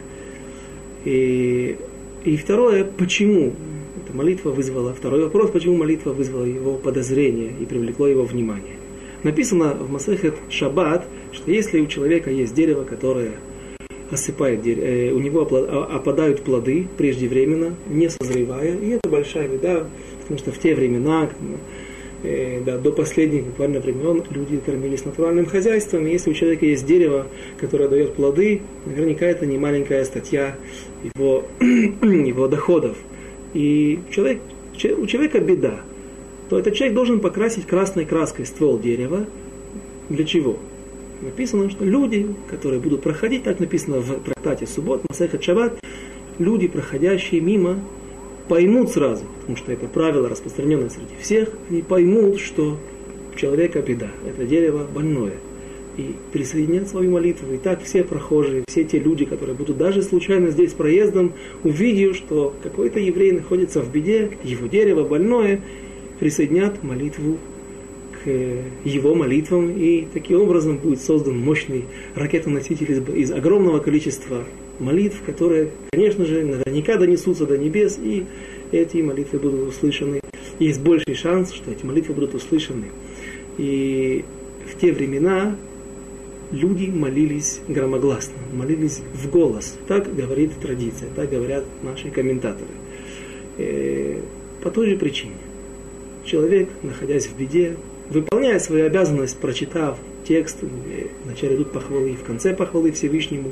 И, 1.03 1.77
и 2.23 2.35
второе, 2.35 2.83
почему 2.83 3.53
эта 4.03 4.17
молитва 4.17 4.49
вызвала, 4.49 4.91
второй 4.95 5.21
вопрос, 5.25 5.51
почему 5.51 5.77
молитва 5.77 6.13
вызвала 6.13 6.45
его 6.45 6.77
подозрение 6.77 7.51
и 7.61 7.65
привлекло 7.65 8.07
его 8.07 8.23
внимание. 8.23 8.77
Написано 9.21 9.73
в 9.73 9.91
Масехет 9.91 10.35
Шаббат, 10.49 11.05
что 11.35 11.51
если 11.51 11.79
у 11.79 11.87
человека 11.87 12.31
есть 12.31 12.53
дерево, 12.53 12.83
которое 12.83 13.33
осыпает 14.11 14.61
дерево, 14.61 14.85
э, 14.85 15.11
у 15.11 15.19
него 15.19 15.47
а, 15.51 15.95
опадают 15.95 16.43
плоды 16.43 16.87
преждевременно, 16.97 17.75
не 17.87 18.09
созревая, 18.09 18.75
и 18.75 18.89
это 18.89 19.09
большая 19.09 19.47
беда, 19.47 19.87
потому 20.21 20.39
что 20.39 20.51
в 20.51 20.59
те 20.59 20.75
времена, 20.75 21.29
э, 22.23 22.61
да, 22.65 22.77
до 22.77 22.91
последних 22.91 23.45
буквально 23.45 23.79
времен 23.79 24.23
люди 24.29 24.57
кормились 24.57 25.05
натуральным 25.05 25.45
хозяйством, 25.45 26.05
и 26.07 26.11
если 26.11 26.31
у 26.31 26.33
человека 26.33 26.65
есть 26.65 26.85
дерево, 26.85 27.27
которое 27.59 27.89
дает 27.89 28.13
плоды, 28.13 28.61
наверняка 28.85 29.25
это 29.25 29.45
не 29.45 29.57
маленькая 29.57 30.05
статья 30.05 30.55
его, 31.15 31.45
его 31.59 32.47
доходов. 32.47 32.97
И 33.53 33.99
человек, 34.11 34.41
у 34.97 35.05
человека 35.05 35.39
беда, 35.39 35.81
то 36.49 36.59
этот 36.59 36.75
человек 36.75 36.95
должен 36.95 37.19
покрасить 37.19 37.65
красной 37.65 38.05
краской 38.05 38.45
ствол 38.45 38.77
дерева. 38.79 39.25
Для 40.09 40.25
чего? 40.25 40.59
Написано, 41.21 41.69
что 41.69 41.85
люди, 41.85 42.27
которые 42.49 42.79
будут 42.79 43.01
проходить, 43.01 43.43
так 43.43 43.59
написано 43.59 43.99
в 43.99 44.19
трактате 44.21 44.67
Суббот, 44.67 45.01
Масехат 45.09 45.43
Шаббат, 45.43 45.79
люди, 46.39 46.67
проходящие 46.67 47.41
мимо, 47.41 47.79
поймут 48.47 48.91
сразу, 48.91 49.25
потому 49.39 49.57
что 49.57 49.71
это 49.71 49.87
правило 49.87 50.29
распространенное 50.29 50.89
среди 50.89 51.15
всех, 51.19 51.49
они 51.69 51.81
поймут, 51.81 52.39
что 52.39 52.77
у 53.33 53.37
человека 53.37 53.81
беда, 53.81 54.09
это 54.27 54.45
дерево 54.45 54.85
больное. 54.91 55.33
И 55.97 56.13
присоединят 56.33 56.89
свою 56.89 57.11
молитву. 57.11 57.53
И 57.53 57.57
так 57.57 57.81
все 57.81 58.03
прохожие, 58.03 58.65
все 58.67 58.83
те 58.83 58.99
люди, 58.99 59.23
которые 59.23 59.55
будут 59.55 59.77
даже 59.77 60.01
случайно 60.01 60.49
здесь 60.49 60.73
проездом, 60.73 61.31
увидев, 61.63 62.17
что 62.17 62.53
какой-то 62.61 62.99
еврей 62.99 63.31
находится 63.31 63.81
в 63.81 63.89
беде, 63.89 64.31
его 64.43 64.67
дерево 64.67 65.05
больное, 65.05 65.61
присоединят 66.19 66.83
молитву 66.83 67.37
его 68.25 69.15
молитвам, 69.15 69.71
и 69.77 70.07
таким 70.13 70.41
образом 70.41 70.77
будет 70.77 71.01
создан 71.01 71.37
мощный 71.37 71.85
ракетоноситель 72.15 72.91
из, 72.91 73.09
из 73.09 73.31
огромного 73.31 73.79
количества 73.79 74.43
молитв, 74.79 75.21
которые, 75.25 75.69
конечно 75.91 76.25
же, 76.25 76.43
наверняка 76.43 76.97
донесутся 76.97 77.45
до 77.45 77.57
небес, 77.57 77.99
и 78.01 78.25
эти 78.71 78.97
молитвы 78.97 79.39
будут 79.39 79.69
услышаны. 79.69 80.21
Есть 80.59 80.81
больший 80.81 81.15
шанс, 81.15 81.53
что 81.53 81.71
эти 81.71 81.85
молитвы 81.85 82.13
будут 82.13 82.33
услышаны. 82.33 82.85
И 83.57 84.23
в 84.71 84.79
те 84.79 84.91
времена 84.91 85.55
люди 86.51 86.89
молились 86.89 87.61
громогласно, 87.67 88.35
молились 88.53 89.01
в 89.13 89.29
голос. 89.29 89.77
Так 89.87 90.13
говорит 90.13 90.51
традиция, 90.61 91.09
так 91.15 91.29
говорят 91.29 91.65
наши 91.83 92.09
комментаторы. 92.09 92.71
Э, 93.57 94.19
по 94.61 94.71
той 94.71 94.89
же 94.89 94.97
причине. 94.97 95.35
Человек, 96.25 96.69
находясь 96.81 97.27
в 97.27 97.37
беде, 97.37 97.77
выполняя 98.09 98.59
свою 98.59 98.85
обязанность, 98.85 99.37
прочитав 99.37 99.97
текст, 100.27 100.57
вначале 101.23 101.55
идут 101.55 101.71
похвалы, 101.71 102.13
в 102.13 102.23
конце 102.23 102.53
похвалы 102.53 102.91
Всевышнему, 102.91 103.51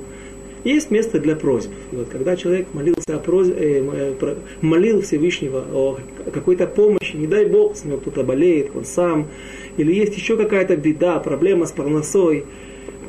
есть 0.63 0.91
место 0.91 1.19
для 1.19 1.35
просьб. 1.35 1.71
И 1.91 1.95
вот 1.95 2.07
когда 2.09 2.37
человек 2.37 2.67
молился 2.73 3.15
о 3.15 3.19
просьбе, 3.19 3.55
э, 3.59 4.15
э 4.19 4.35
молил 4.61 5.01
Всевышнего 5.01 5.65
о 5.73 5.99
какой-то 6.31 6.67
помощи, 6.67 7.15
не 7.15 7.27
дай 7.27 7.45
Бог, 7.45 7.75
с 7.75 7.83
него 7.83 7.97
кто-то 7.97 8.23
болеет, 8.23 8.71
он 8.73 8.85
сам, 8.85 9.27
или 9.75 9.93
есть 9.93 10.15
еще 10.15 10.37
какая-то 10.37 10.77
беда, 10.77 11.19
проблема 11.19 11.65
с 11.65 11.71
парносой, 11.71 12.45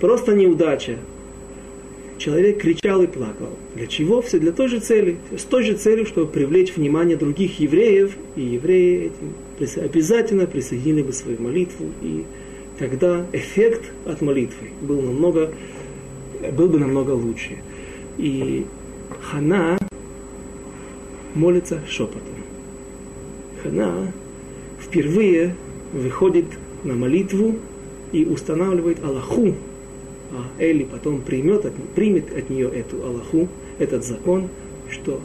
просто 0.01 0.35
неудача. 0.35 0.99
Человек 2.19 2.61
кричал 2.61 3.03
и 3.03 3.07
плакал. 3.07 3.51
Для 3.75 3.87
чего? 3.87 4.23
Все 4.23 4.39
для 4.39 4.53
той 4.53 4.69
же 4.69 4.79
цели. 4.79 5.17
С 5.37 5.43
той 5.43 5.65
же 5.65 5.75
целью, 5.75 6.07
чтобы 6.07 6.31
привлечь 6.31 6.75
внимание 6.75 7.17
других 7.17 7.59
евреев, 7.59 8.17
и 8.37 8.41
евреи 8.41 9.07
этим 9.07 9.35
обязательно 9.59 10.47
присоединили 10.47 11.03
бы 11.03 11.13
свою 11.13 11.41
молитву, 11.41 11.87
и 12.03 12.25
тогда 12.79 13.27
эффект 13.33 13.91
от 14.07 14.21
молитвы 14.21 14.69
был 14.83 15.01
намного, 15.01 15.53
был 16.53 16.69
бы 16.69 16.79
намного 16.79 17.13
лучше. 17.13 17.59
И 18.19 18.67
Хана 19.23 19.79
молится 21.35 21.81
шепотом. 21.89 22.21
Хана 23.63 24.13
впервые 24.81 25.55
выходит 25.93 26.47
на 26.83 26.95
молитву 26.95 27.57
и 28.13 28.25
устанавливает 28.25 29.03
Аллаху, 29.03 29.55
а 30.33 30.63
Эли 30.63 30.85
потом 30.85 31.23
примет 31.23 31.65
от, 31.65 31.75
примет 31.95 32.37
от 32.37 32.51
нее 32.51 32.69
эту 32.69 33.05
Аллаху, 33.05 33.49
этот 33.79 34.05
закон, 34.05 34.49
что 34.91 35.21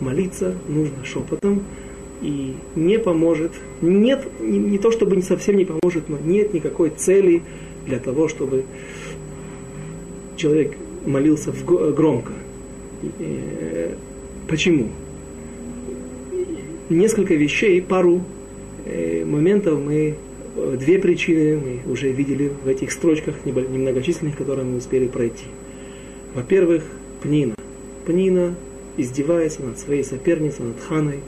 молиться 0.00 0.54
нужно 0.68 1.04
шепотом, 1.04 1.64
и 2.22 2.54
не 2.74 2.98
поможет, 2.98 3.52
нет, 3.80 4.26
не, 4.40 4.58
не 4.58 4.78
то 4.78 4.90
чтобы 4.90 5.16
не 5.16 5.22
совсем 5.22 5.56
не 5.56 5.64
поможет, 5.64 6.08
но 6.08 6.18
нет 6.18 6.52
никакой 6.52 6.90
цели 6.90 7.42
для 7.86 7.98
того, 7.98 8.28
чтобы 8.28 8.64
человек 10.36 10.76
молился 11.06 11.52
в, 11.52 11.64
громко. 11.94 12.32
Э, 13.18 13.94
почему? 14.48 14.88
Несколько 16.88 17.34
вещей, 17.34 17.80
пару 17.80 18.22
э, 18.84 19.24
моментов 19.24 19.80
мы, 19.80 20.16
две 20.78 20.98
причины 20.98 21.80
мы 21.86 21.92
уже 21.92 22.10
видели 22.10 22.52
в 22.64 22.68
этих 22.68 22.92
строчках 22.92 23.36
немногочисленных, 23.44 24.36
которые 24.36 24.66
мы 24.66 24.78
успели 24.78 25.06
пройти. 25.06 25.46
Во-первых, 26.34 26.84
Пнина. 27.22 27.54
Пнина 28.06 28.54
издевается 28.96 29.62
над 29.62 29.78
своей 29.78 30.04
соперницей, 30.04 30.64
над 30.64 30.80
Ханой, 30.80 31.20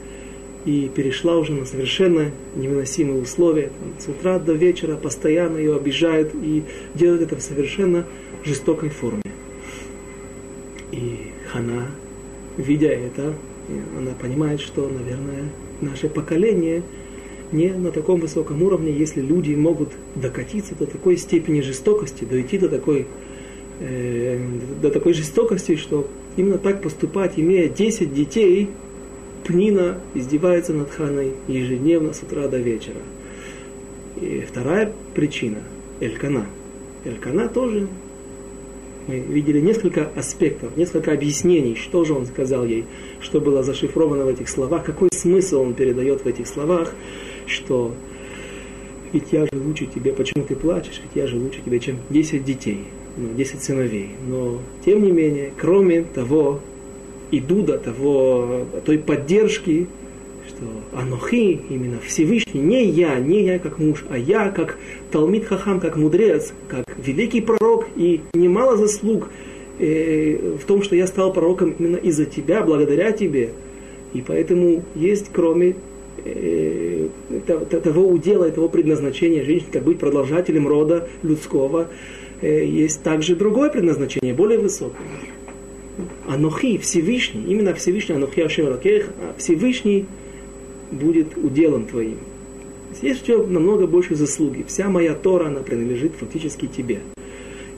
и 0.65 0.89
перешла 0.95 1.37
уже 1.37 1.53
на 1.53 1.65
совершенно 1.65 2.31
невыносимые 2.55 3.21
условия. 3.21 3.71
С 3.99 4.09
утра 4.09 4.39
до 4.39 4.53
вечера 4.53 4.97
постоянно 4.97 5.59
ее 5.59 5.77
обижают 5.77 6.33
и 6.35 6.63
делают 6.95 7.23
это 7.23 7.37
в 7.37 7.43
совершенно 7.43 8.07
жестокой 8.45 8.91
форме. 8.91 9.23
И 10.93 11.33
Хана, 11.53 11.89
видя 12.57 12.89
это, 12.89 13.35
она 13.99 14.13
понимает, 14.13 14.61
что, 14.61 14.89
наверное, 14.89 15.51
наше 15.81 16.09
поколение 16.09 16.83
не 17.51 17.69
на 17.69 17.91
таком 17.91 18.21
высоком 18.21 18.63
уровне, 18.63 18.93
если 18.93 19.21
люди 19.21 19.55
могут 19.55 19.91
докатиться 20.15 20.75
до 20.75 20.87
такой 20.87 21.17
степени 21.17 21.61
жестокости, 21.61 22.25
дойти 22.25 22.57
до 22.59 22.69
такой, 22.69 23.07
э, 23.81 24.39
до 24.81 24.91
такой 24.91 25.13
жестокости, 25.13 25.77
что 25.77 26.09
именно 26.37 26.59
так 26.59 26.81
поступать, 26.83 27.33
имея 27.37 27.69
10 27.69 28.15
детей, 28.15 28.71
Пнина 29.45 29.99
издевается 30.15 30.73
над 30.73 30.91
Ханой 30.91 31.33
ежедневно 31.49 32.13
с 32.13 32.23
утра 32.23 32.49
до 32.49 32.59
вечера. 32.59 33.01
И 34.21 34.45
вторая 34.49 34.93
причина– 35.15 35.59
Элькана. 36.01 36.47
Элькана 37.05 37.49
тоже 37.49 37.89
мы 39.07 39.19
видели 39.19 39.61
несколько 39.61 40.11
аспектов, 40.15 40.77
несколько 40.77 41.13
объяснений, 41.13 41.75
что 41.75 42.05
же 42.05 42.15
он 42.15 42.27
сказал 42.27 42.65
ей, 42.65 42.85
что 43.21 43.41
было 43.41 43.63
зашифровано 43.63 44.25
в 44.25 44.29
этих 44.29 44.49
словах, 44.49 44.85
какой 44.85 45.09
смысл 45.13 45.63
он 45.63 45.75
передает 45.75 46.25
в 46.25 46.27
этих 46.27 46.47
словах, 46.47 46.95
что 47.47 47.93
ведь 49.13 49.33
я 49.33 49.45
же 49.45 49.51
лучше 49.53 49.87
тебе, 49.87 50.13
почему 50.13 50.45
ты 50.45 50.57
плачешь, 50.57 51.01
ведь 51.03 51.13
я 51.15 51.27
же 51.27 51.37
лучше 51.37 51.61
тебе, 51.65 51.81
чем 51.81 51.99
10 52.11 52.45
детей, 52.45 52.85
ну, 53.17 53.35
10 53.37 53.63
сыновей. 53.63 54.11
Но, 54.27 54.61
тем 54.85 55.03
не 55.03 55.11
менее, 55.11 55.53
кроме 55.57 56.03
того, 56.03 56.61
иду 57.33 57.63
до 57.63 57.79
того, 57.79 58.67
той 58.85 58.99
поддержки, 58.99 59.89
что 60.47 60.65
Анохи, 60.99 61.61
именно 61.69 61.99
Всевышний, 62.07 62.61
не 62.61 62.85
я, 62.85 63.19
не 63.19 63.43
я 63.43 63.59
как 63.59 63.79
муж, 63.79 64.05
а 64.11 64.19
я 64.19 64.51
как 64.51 64.79
Талмит 65.11 65.47
Хахам, 65.47 65.81
как 65.81 65.97
мудрец, 65.97 66.53
как 66.69 66.85
великий 66.99 67.41
пророк, 67.41 67.87
и 67.97 68.21
немало 68.35 68.77
заслуг 68.77 69.29
э, 69.79 70.57
в 70.63 70.65
том, 70.65 70.83
что 70.83 70.95
я 70.95 71.07
стал 71.07 71.33
пророком 71.33 71.75
именно 71.79 71.97
из-за 71.97 72.27
тебя, 72.27 72.63
благодаря 72.63 73.13
тебе. 73.13 73.51
И 74.13 74.21
поэтому 74.21 74.83
есть, 74.95 75.31
кроме 75.33 75.77
э, 76.25 77.09
того 77.83 78.09
удела, 78.09 78.45
этого 78.45 78.69
предназначения 78.69 79.43
женщины, 79.45 79.71
как 79.73 79.85
быть 79.85 79.99
продолжателем 79.99 80.69
рода 80.69 81.09
людского, 81.23 81.89
э, 82.43 82.67
есть 82.67 83.03
также 83.03 83.37
другое 83.37 83.71
предназначение, 83.71 84.35
более 84.35 84.59
высокое. 84.59 85.01
Анохи, 86.33 86.79
Всевышний, 86.79 87.45
именно 87.47 87.75
Всевышний, 87.75 88.15
Анохи 88.15 88.41
Ашем 88.41 88.69
Ракех, 88.69 89.11
а 89.21 89.35
Всевышний 89.37 90.07
будет 90.91 91.37
уделом 91.37 91.85
твоим. 91.85 92.17
Есть 93.03 93.23
еще 93.23 93.47
намного 93.47 93.87
больше 93.87 94.15
заслуги. 94.15 94.65
Вся 94.67 94.89
моя 94.89 95.15
Тора, 95.15 95.49
она 95.49 95.61
принадлежит 95.61 96.13
фактически 96.19 96.67
тебе. 96.67 97.01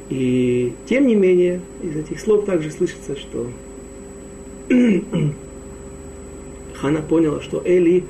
И 0.08 0.72
тем 0.86 1.08
не 1.08 1.16
менее, 1.16 1.60
из 1.82 1.96
этих 1.96 2.20
слов 2.20 2.44
также 2.44 2.70
слышится, 2.70 3.16
что 3.16 3.50
Хана 6.74 7.02
поняла, 7.02 7.40
что 7.40 7.60
Эли 7.64 8.04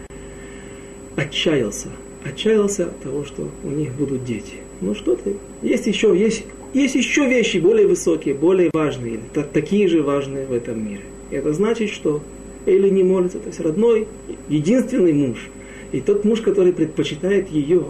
отчаялся. 1.17 1.89
Отчаялся 2.23 2.87
от 2.87 3.01
того, 3.01 3.25
что 3.25 3.49
у 3.63 3.69
них 3.69 3.93
будут 3.95 4.25
дети. 4.25 4.57
Ну 4.83 4.95
что 4.95 5.17
ты? 5.17 5.37
Есть 5.63 5.87
еще, 5.87 6.15
есть 6.19 6.45
есть 6.75 6.95
еще 6.95 7.27
вещи 7.29 7.59
более 7.59 7.87
высокие, 7.87 8.35
более 8.35 8.71
важные, 8.73 9.21
такие 9.53 9.89
же 9.89 10.03
важные 10.03 10.47
в 10.47 10.53
этом 10.53 10.85
мире. 10.87 11.03
Это 11.31 11.53
значит, 11.53 11.91
что 11.91 12.23
Эли 12.67 12.89
не 12.89 13.03
молится, 13.03 13.39
то 13.39 13.49
есть 13.49 13.61
родной, 13.61 14.07
единственный 14.49 15.13
муж. 15.13 15.51
И 15.93 16.01
тот 16.01 16.25
муж, 16.25 16.41
который 16.41 16.73
предпочитает 16.73 17.49
ее, 17.49 17.85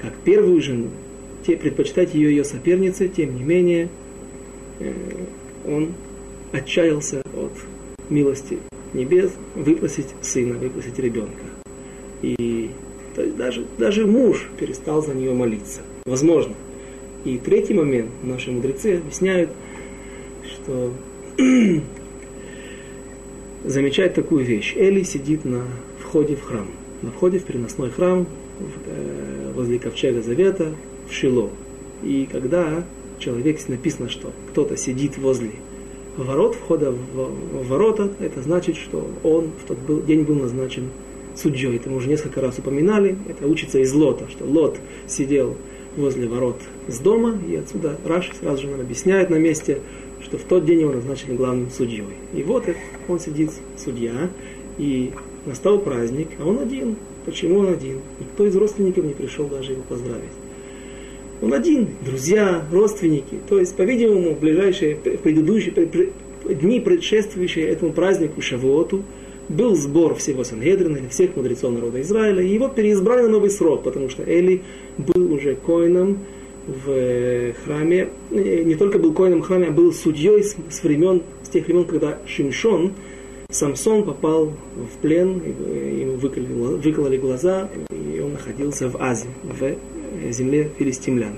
как 0.00 0.14
первую 0.24 0.60
жену, 0.62 0.88
те, 1.46 1.56
предпочитает 1.56 2.14
ее 2.14 2.30
ее 2.30 2.44
сопернице, 2.44 3.08
тем 3.08 3.36
не 3.36 3.42
менее, 3.42 3.88
э, 4.78 4.92
он 5.66 5.92
отчаялся 6.52 7.22
от 7.34 7.52
милости 8.08 8.58
небес 8.92 9.32
выпросить 9.54 10.08
сына, 10.22 10.54
выпросить 10.54 10.98
ребенка. 10.98 11.44
И 12.22 12.70
то 13.14 13.22
есть 13.22 13.36
даже, 13.36 13.66
даже 13.78 14.06
муж 14.06 14.48
перестал 14.58 15.02
за 15.02 15.14
нее 15.14 15.32
молиться. 15.32 15.80
Возможно, 16.06 16.54
и 17.24 17.38
третий 17.38 17.74
момент, 17.74 18.10
наши 18.22 18.50
мудрецы 18.50 18.96
объясняют, 18.96 19.50
что 20.44 20.92
замечает 23.64 24.14
такую 24.14 24.44
вещь. 24.44 24.74
Эли 24.76 25.02
сидит 25.02 25.44
на 25.44 25.64
входе 25.98 26.36
в 26.36 26.42
храм, 26.42 26.66
на 27.02 27.10
входе 27.10 27.38
в 27.38 27.44
переносной 27.44 27.90
храм 27.90 28.26
э, 28.86 29.52
возле 29.54 29.78
ковчега 29.78 30.22
завета 30.22 30.72
в 31.08 31.12
Шило. 31.12 31.50
И 32.02 32.26
когда 32.30 32.84
человек, 33.18 33.58
написано, 33.68 34.08
что 34.08 34.32
кто-то 34.50 34.76
сидит 34.76 35.18
возле 35.18 35.52
ворот, 36.16 36.54
входа 36.54 36.90
в 36.90 37.66
ворота, 37.68 38.10
это 38.18 38.42
значит, 38.42 38.76
что 38.76 39.10
он 39.22 39.50
в 39.62 39.66
тот 39.68 39.78
был, 39.78 40.02
день 40.02 40.22
был 40.22 40.36
назначен 40.36 40.88
судьей. 41.36 41.76
Это 41.76 41.90
мы 41.90 41.96
уже 41.96 42.08
несколько 42.08 42.40
раз 42.40 42.58
упоминали. 42.58 43.16
Это 43.28 43.46
учится 43.46 43.78
из 43.78 43.92
Лота, 43.92 44.28
что 44.30 44.44
Лот 44.44 44.78
сидел 45.06 45.56
возле 45.96 46.28
ворот 46.28 46.56
с 46.88 46.98
дома, 46.98 47.38
и 47.48 47.56
отсюда 47.56 47.96
Раши 48.04 48.34
сразу 48.34 48.62
же 48.62 48.68
нам 48.68 48.80
объясняет 48.80 49.30
на 49.30 49.36
месте, 49.36 49.80
что 50.22 50.38
в 50.38 50.42
тот 50.42 50.64
день 50.64 50.80
его 50.80 50.92
назначили 50.92 51.34
главным 51.34 51.70
судьей. 51.70 52.04
И 52.34 52.42
вот 52.42 52.64
он 53.08 53.20
сидит, 53.20 53.50
судья, 53.76 54.30
и 54.78 55.12
настал 55.46 55.78
праздник, 55.78 56.28
а 56.38 56.46
он 56.46 56.58
один. 56.58 56.96
Почему 57.24 57.60
он 57.60 57.68
один? 57.68 57.98
Никто 58.18 58.46
из 58.46 58.56
родственников 58.56 59.04
не 59.04 59.12
пришел 59.12 59.46
даже 59.46 59.72
его 59.72 59.82
поздравить. 59.88 60.30
Он 61.42 61.54
один, 61.54 61.88
друзья, 62.04 62.64
родственники. 62.70 63.38
То 63.48 63.58
есть, 63.58 63.74
по-видимому, 63.74 64.34
в 64.34 64.40
ближайшие, 64.40 64.96
предыдущие, 64.96 65.88
дни, 66.44 66.80
предшествующие 66.80 67.66
этому 67.66 67.92
празднику 67.92 68.42
Шавуоту, 68.42 69.02
был 69.48 69.74
сбор 69.74 70.14
всего 70.14 70.44
Сангедрина, 70.44 71.08
всех 71.08 71.36
мудрецов 71.36 71.72
народа 71.72 72.00
Израиля, 72.02 72.42
и 72.42 72.48
его 72.48 72.68
переизбрали 72.68 73.22
на 73.22 73.30
новый 73.30 73.50
срок, 73.50 73.82
потому 73.82 74.08
что 74.08 74.22
Эли 74.22 74.62
был 74.96 75.32
уже 75.32 75.56
коином 75.56 76.20
в 76.66 77.52
храме, 77.64 78.08
э, 78.30 78.62
не 78.62 78.74
только 78.74 78.98
был 78.98 79.12
коином 79.12 79.42
храме, 79.42 79.68
а 79.68 79.70
был 79.70 79.92
судьей 79.92 80.42
с, 80.42 80.82
времен, 80.82 81.22
с 81.42 81.48
тех 81.48 81.66
времен, 81.66 81.84
когда 81.84 82.18
Шимшон, 82.26 82.92
Самсон 83.50 84.04
попал 84.04 84.52
в 84.76 84.98
плен, 85.02 85.42
ему 85.60 86.16
выкололи, 86.16 86.52
выкололи 86.76 87.16
глаза, 87.16 87.68
и 87.90 88.20
он 88.20 88.32
находился 88.32 88.88
в 88.88 89.02
Азии, 89.02 89.30
в 89.42 89.62
э, 89.62 89.76
земле 90.30 90.70
филистимлян. 90.78 91.34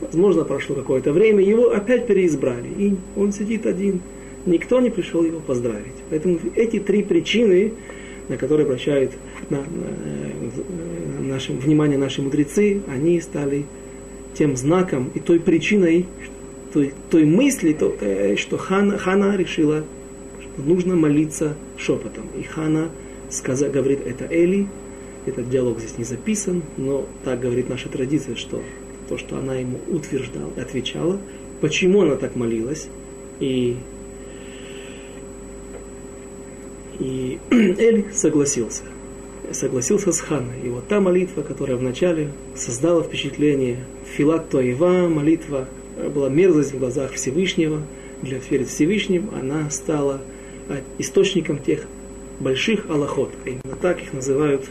Возможно, 0.00 0.44
прошло 0.44 0.74
какое-то 0.74 1.12
время, 1.12 1.44
его 1.44 1.70
опять 1.70 2.06
переизбрали, 2.06 2.68
и 2.76 2.96
он 3.16 3.32
сидит 3.32 3.66
один– 3.66 4.00
никто 4.46 4.80
не 4.80 4.90
пришел 4.90 5.22
его 5.24 5.40
поздравить. 5.40 5.94
Поэтому 6.10 6.38
эти 6.54 6.78
три 6.78 7.02
причины, 7.02 7.72
на 8.28 8.36
которые 8.36 8.64
обращают, 8.66 9.12
на, 9.50 9.58
на, 9.58 11.28
нашим, 11.28 11.58
внимание 11.58 11.98
наши 11.98 12.22
мудрецы, 12.22 12.82
они 12.88 13.20
стали 13.20 13.64
тем 14.34 14.56
знаком 14.56 15.10
и 15.14 15.20
той 15.20 15.40
причиной, 15.40 16.06
той, 16.72 16.94
той 17.10 17.24
мысли, 17.24 17.72
то, 17.72 17.94
э, 18.00 18.36
что 18.36 18.56
Хана, 18.56 18.98
Хана 18.98 19.36
решила, 19.36 19.84
что 20.40 20.62
нужно 20.62 20.96
молиться 20.96 21.54
шепотом. 21.76 22.24
И 22.38 22.42
Хана 22.42 22.90
сказа, 23.30 23.68
говорит, 23.68 24.00
это 24.06 24.26
Эли, 24.30 24.68
этот 25.26 25.48
диалог 25.48 25.78
здесь 25.78 25.98
не 25.98 26.04
записан, 26.04 26.62
но 26.76 27.06
так 27.24 27.40
говорит 27.40 27.68
наша 27.68 27.88
традиция, 27.88 28.36
что 28.36 28.62
то, 29.08 29.18
что 29.18 29.36
она 29.36 29.56
ему 29.56 29.78
утверждала, 29.88 30.50
отвечала, 30.56 31.18
почему 31.60 32.02
она 32.02 32.16
так 32.16 32.34
молилась, 32.36 32.88
и, 33.40 33.76
и 36.98 37.38
Эль 37.50 38.06
согласился. 38.12 38.82
Согласился 39.50 40.12
с 40.12 40.20
Ханой. 40.20 40.60
И 40.64 40.68
вот 40.68 40.88
та 40.88 41.00
молитва, 41.00 41.42
которая 41.42 41.76
вначале 41.76 42.30
создала 42.54 43.02
впечатление 43.02 43.84
Филат 44.16 44.50
Тоева, 44.50 45.08
молитва 45.08 45.68
была 46.14 46.28
мерзость 46.28 46.72
в 46.72 46.78
глазах 46.78 47.12
Всевышнего, 47.12 47.82
для 48.22 48.38
перед 48.38 48.68
Всевышним 48.68 49.30
она 49.38 49.68
стала 49.70 50.20
источником 50.98 51.58
тех 51.58 51.86
больших 52.40 52.88
аллахот. 52.88 53.30
Именно 53.44 53.76
так 53.80 54.02
их 54.02 54.12
называют 54.12 54.64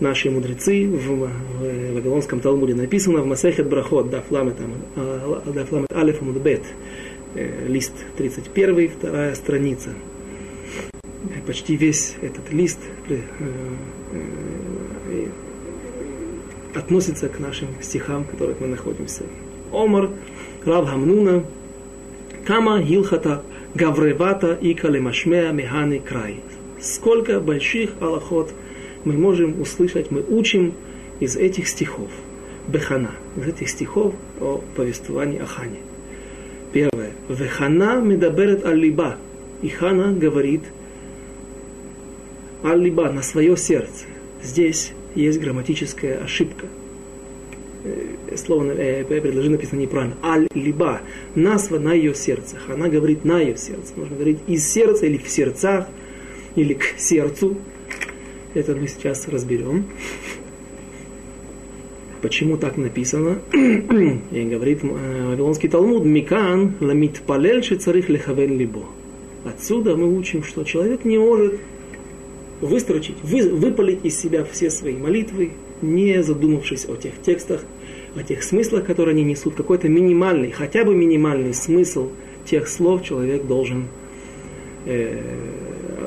наши 0.00 0.30
мудрецы 0.30 0.86
в, 0.86 0.96
в 0.96 1.30
Вавилонском 1.58 2.40
Талмуде. 2.40 2.74
Написано 2.74 3.20
в 3.20 3.26
Масехет 3.26 3.68
Брахот, 3.68 4.10
Дафламет, 4.10 4.56
а, 4.96 5.42
Дафламет 5.52 5.92
Алеф 5.92 6.20
Мудбет, 6.22 6.62
э, 7.34 7.66
лист 7.68 7.92
31, 8.16 8.88
вторая 8.88 9.34
страница. 9.34 9.90
Почти 11.46 11.76
весь 11.76 12.14
этот 12.22 12.52
лист 12.52 12.78
э, 13.08 13.18
э, 13.38 14.18
относится 16.74 17.28
к 17.28 17.38
нашим 17.38 17.68
стихам, 17.80 18.24
в 18.24 18.30
которых 18.30 18.60
мы 18.60 18.66
находимся. 18.68 19.24
Омар, 19.72 20.10
Рав 20.64 20.88
Хамнуна, 20.88 21.44
Кама 22.46 22.82
Гилхата 22.82 23.42
Гавревата 23.74 24.58
и 24.60 24.74
Калемашмея 24.74 25.52
Механы 25.52 26.00
Край. 26.00 26.40
Сколько 26.80 27.40
больших 27.40 27.90
аллахот 28.00 28.52
мы 29.04 29.14
можем 29.14 29.60
услышать, 29.60 30.10
мы 30.10 30.24
учим 30.28 30.74
из 31.20 31.36
этих 31.36 31.68
стихов. 31.68 32.08
Бехана, 32.66 33.12
из 33.36 33.46
этих 33.46 33.68
стихов 33.68 34.14
о 34.40 34.62
повествовании 34.76 35.40
о 35.40 35.46
Хане. 35.46 35.78
Первое. 36.72 37.12
Вехана 37.28 38.00
медаберет 38.00 38.64
аль-либа. 38.64 39.16
И 39.62 39.68
Хана 39.68 40.12
говорит 40.12 40.62
аль-либа, 42.64 43.10
на 43.10 43.22
свое 43.22 43.56
сердце. 43.56 44.06
Здесь 44.42 44.92
есть 45.14 45.40
грамматическая 45.40 46.22
ошибка– 46.22 46.66
Э, 47.82 48.36
слово 48.36 48.72
э, 48.72 49.04
предложение 49.04 49.52
написано 49.52 49.80
неправильно. 49.80 50.16
Аль-либа, 50.22 51.00
насва 51.34 51.78
на 51.78 51.94
ее 51.94 52.14
сердцах. 52.14 52.68
Она 52.68 52.88
говорит 52.88 53.24
на 53.24 53.40
ее 53.40 53.56
сердце. 53.56 53.94
Можно 53.96 54.16
говорить 54.16 54.38
из 54.46 54.70
сердца 54.70 55.06
или 55.06 55.16
в 55.16 55.28
сердцах, 55.28 55.86
или 56.56 56.74
к 56.74 56.84
сердцу. 56.98 57.56
Это 58.52 58.74
мы 58.76 58.86
сейчас 58.86 59.28
разберем. 59.28 59.86
Почему 62.20 62.58
так 62.58 62.76
написано? 62.76 63.38
И 63.52 64.44
говорит 64.44 64.80
э, 64.84 65.26
Вавилонский 65.28 65.70
Талмуд, 65.70 66.04
Микан 66.04 66.74
ламит 66.80 67.22
палель 67.22 67.62
царих 67.62 68.10
лехавен 68.10 68.58
либо. 68.58 68.84
Отсюда 69.46 69.96
мы 69.96 70.14
учим, 70.14 70.42
что 70.42 70.64
человек 70.64 71.06
не 71.06 71.16
может 71.16 71.58
выстрочить, 72.60 73.16
вы, 73.22 73.48
выпалить 73.48 74.04
из 74.04 74.18
себя 74.18 74.44
все 74.44 74.70
свои 74.70 74.94
молитвы, 74.96 75.52
не 75.82 76.22
задумавшись 76.22 76.86
о 76.86 76.96
тех 76.96 77.20
текстах, 77.22 77.64
о 78.16 78.22
тех 78.22 78.42
смыслах, 78.42 78.84
которые 78.84 79.14
они 79.14 79.24
несут, 79.24 79.54
какой-то 79.54 79.88
минимальный, 79.88 80.50
хотя 80.50 80.84
бы 80.84 80.94
минимальный 80.94 81.54
смысл 81.54 82.10
тех 82.44 82.68
слов 82.68 83.04
человек 83.04 83.46
должен 83.46 83.84
э, 84.86 85.18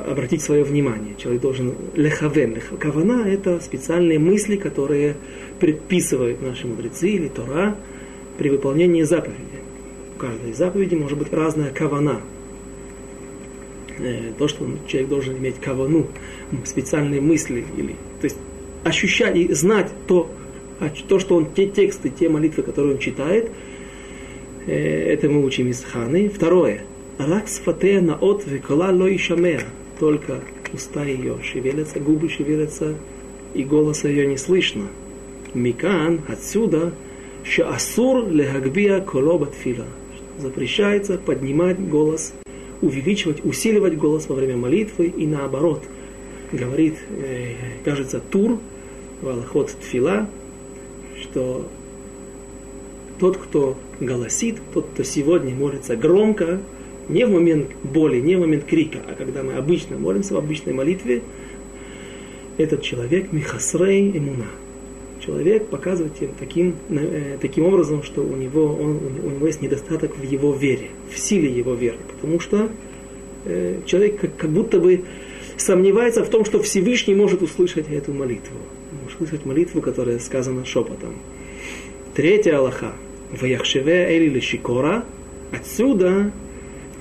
обратить 0.08 0.42
свое 0.42 0.64
внимание. 0.64 1.14
Человек 1.16 1.42
должен 1.42 1.74
лехавен. 1.94 2.58
Кавана– 2.78 3.26
это 3.26 3.60
специальные 3.60 4.18
мысли, 4.18 4.56
которые 4.56 5.16
предписывают 5.60 6.42
наши 6.42 6.66
мудрецы 6.66 7.08
или 7.08 7.28
Тора 7.28 7.76
при 8.36 8.50
выполнении 8.50 9.02
заповеди. 9.02 9.40
У 10.16 10.18
каждой 10.18 10.52
заповеди 10.52 10.94
может 10.94 11.18
быть 11.18 11.32
разная 11.32 11.70
кавана. 11.70 12.20
Э, 13.98 14.32
то, 14.36 14.48
что 14.48 14.66
человек 14.88 15.08
должен 15.08 15.36
иметь 15.36 15.60
кавану, 15.60 16.06
специальные 16.64 17.20
мысли, 17.20 17.64
или, 17.76 17.92
то 18.20 18.24
есть 18.24 18.36
ощущать 18.82 19.36
и 19.36 19.52
знать 19.52 19.92
то, 20.08 20.28
то, 21.08 21.18
что 21.20 21.36
он, 21.36 21.52
те 21.54 21.66
тексты, 21.66 22.10
те 22.10 22.28
молитвы, 22.28 22.64
которые 22.64 22.94
он 22.94 22.98
читает, 22.98 23.50
э, 24.66 25.12
это 25.12 25.28
мы 25.28 25.44
учим 25.44 25.68
из 25.68 25.84
Ханы. 25.84 26.28
Второе. 26.28 26.82
Ракс 27.18 27.58
фатея 27.58 28.00
наот 28.00 28.44
векола 28.46 28.90
ло 28.90 29.14
ишамер. 29.14 29.64
Только 30.00 30.40
уста 30.72 31.04
ее 31.04 31.38
шевелятся, 31.42 32.00
губы 32.00 32.28
шевелятся, 32.28 32.96
и 33.54 33.62
голоса 33.62 34.08
ее 34.08 34.26
не 34.26 34.36
слышно. 34.36 34.88
Микан, 35.54 36.22
отсюда, 36.26 36.92
что 37.44 37.72
асур 37.72 38.28
лехагбия 38.28 39.00
колобат 39.00 39.54
фила. 39.54 39.86
Запрещается 40.40 41.16
поднимать 41.16 41.78
голос, 41.78 42.34
увеличивать, 42.80 43.44
усиливать 43.44 43.96
голос 43.96 44.28
во 44.28 44.34
время 44.34 44.56
молитвы 44.56 45.06
и 45.06 45.26
наоборот. 45.26 45.82
Говорит, 46.52 46.94
э, 47.10 47.54
кажется, 47.84 48.20
Тур, 48.20 48.58
Валахот 49.22 49.72
Тфила, 49.80 50.28
что 51.20 51.66
тот, 53.18 53.36
кто 53.36 53.76
голосит, 54.00 54.56
тот, 54.72 54.86
кто 54.92 55.02
сегодня 55.02 55.54
молится 55.54 55.96
громко, 55.96 56.60
не 57.08 57.24
в 57.24 57.30
момент 57.30 57.68
боли, 57.82 58.20
не 58.20 58.36
в 58.36 58.40
момент 58.40 58.64
крика, 58.64 58.98
а 59.06 59.14
когда 59.14 59.42
мы 59.42 59.54
обычно 59.54 59.98
молимся 59.98 60.34
в 60.34 60.38
обычной 60.38 60.72
молитве, 60.72 61.22
этот 62.56 62.82
человек 62.82 63.32
Михасрей 63.32 64.10
Имуна. 64.16 64.46
Человек 65.24 65.68
показывает 65.68 66.18
тем 66.18 66.30
таким, 66.38 66.74
э, 66.90 67.38
таким 67.40 67.64
образом, 67.64 68.02
что 68.02 68.22
у 68.22 68.36
него, 68.36 68.64
он, 68.66 69.00
у 69.24 69.30
него 69.30 69.46
есть 69.46 69.62
недостаток 69.62 70.16
в 70.16 70.22
его 70.22 70.52
вере, 70.52 70.90
в 71.10 71.18
силе 71.18 71.50
его 71.50 71.74
веры. 71.74 71.96
Потому 72.14 72.40
что 72.40 72.68
э, 73.44 73.80
человек 73.86 74.20
как, 74.20 74.36
как 74.36 74.50
будто 74.50 74.80
бы 74.80 75.04
сомневается 75.56 76.24
в 76.24 76.28
том, 76.28 76.44
что 76.44 76.62
Всевышний 76.62 77.14
может 77.14 77.42
услышать 77.42 77.88
эту 77.90 78.12
молитву 78.12 78.56
услышать 79.06 79.44
молитву, 79.44 79.80
которая 79.80 80.18
сказана 80.18 80.64
шепотом. 80.64 81.16
Третья 82.14 82.58
Аллаха. 82.58 82.92
Ваяхшеве 83.30 84.16
Эли 84.16 84.28
Лешикора. 84.28 85.04
Отсюда 85.52 86.32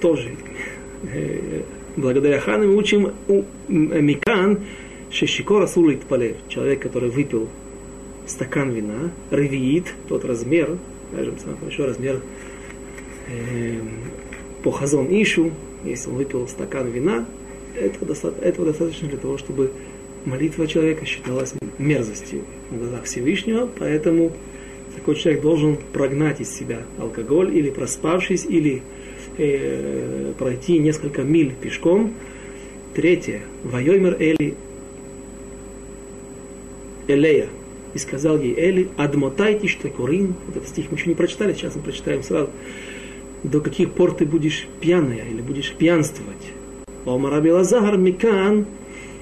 тоже 0.02 0.36
э, 1.12 1.62
благодаря 1.96 2.40
Хану 2.40 2.68
мы 2.68 2.76
учим 2.76 3.14
у 3.28 3.44
Микан, 3.68 4.62
что 5.10 5.28
Шикора 5.28 5.68
Сулит 5.68 6.04
Палев. 6.04 6.38
Человек, 6.50 6.82
который 6.82 7.10
выпил 7.10 7.50
стакан 8.26 8.72
вина, 8.72 9.12
ревиит, 9.32 9.94
тот 10.08 10.26
размер, 10.26 10.78
скажем, 11.12 11.38
самый 11.40 11.58
большой 11.58 11.88
размер 11.88 12.22
э, 13.28 13.80
по 14.64 14.72
хазон 14.72 15.08
Ишу, 15.10 15.52
если 15.84 16.10
он 16.10 16.16
выпил 16.16 16.48
стакан 16.48 16.90
вина, 16.90 17.26
этого 17.76 18.08
достаточно, 18.08 18.46
этого 18.46 18.68
достаточно 18.68 19.08
для 19.08 19.18
того, 19.18 19.38
чтобы 19.38 19.72
молитва 20.26 20.68
человека 20.68 21.06
считалась 21.06 21.54
мерзостью 21.78 22.44
в 22.70 22.78
глазах 22.78 23.04
Всевышнего, 23.06 23.70
поэтому 23.78 24.32
такой 24.96 25.16
человек 25.16 25.42
должен 25.42 25.78
прогнать 25.92 26.40
из 26.40 26.50
себя 26.50 26.82
алкоголь 27.00 27.56
или 27.56 27.70
проспавшись, 27.70 28.46
или 28.46 28.82
э, 29.38 30.34
пройти 30.38 30.78
несколько 30.80 31.24
миль 31.24 31.54
пешком. 31.54 32.14
Третье. 32.94 33.42
Вайомер 33.64 34.18
Эли 34.20 34.56
Элея. 37.08 37.50
И 37.94 37.98
сказал 37.98 38.40
ей 38.40 38.56
Эли, 38.58 38.90
адмотайте 38.98 39.68
что 39.68 39.90
курин. 39.90 40.36
Вот 40.48 40.58
этот 40.58 40.70
стих 40.70 40.86
мы 40.90 40.98
еще 40.98 41.10
не 41.10 41.16
прочитали, 41.16 41.54
сейчас 41.54 41.76
мы 41.76 41.82
прочитаем 41.82 42.24
сразу. 42.24 42.50
До 43.44 43.60
каких 43.60 43.92
пор 43.92 44.14
ты 44.14 44.26
будешь 44.26 44.68
пьяная 44.80 45.26
или 45.30 45.42
будешь 45.42 45.74
пьянствовать? 45.74 46.54
Омар 47.06 47.34
Абилазар 47.34 47.98
Микан 47.98 48.66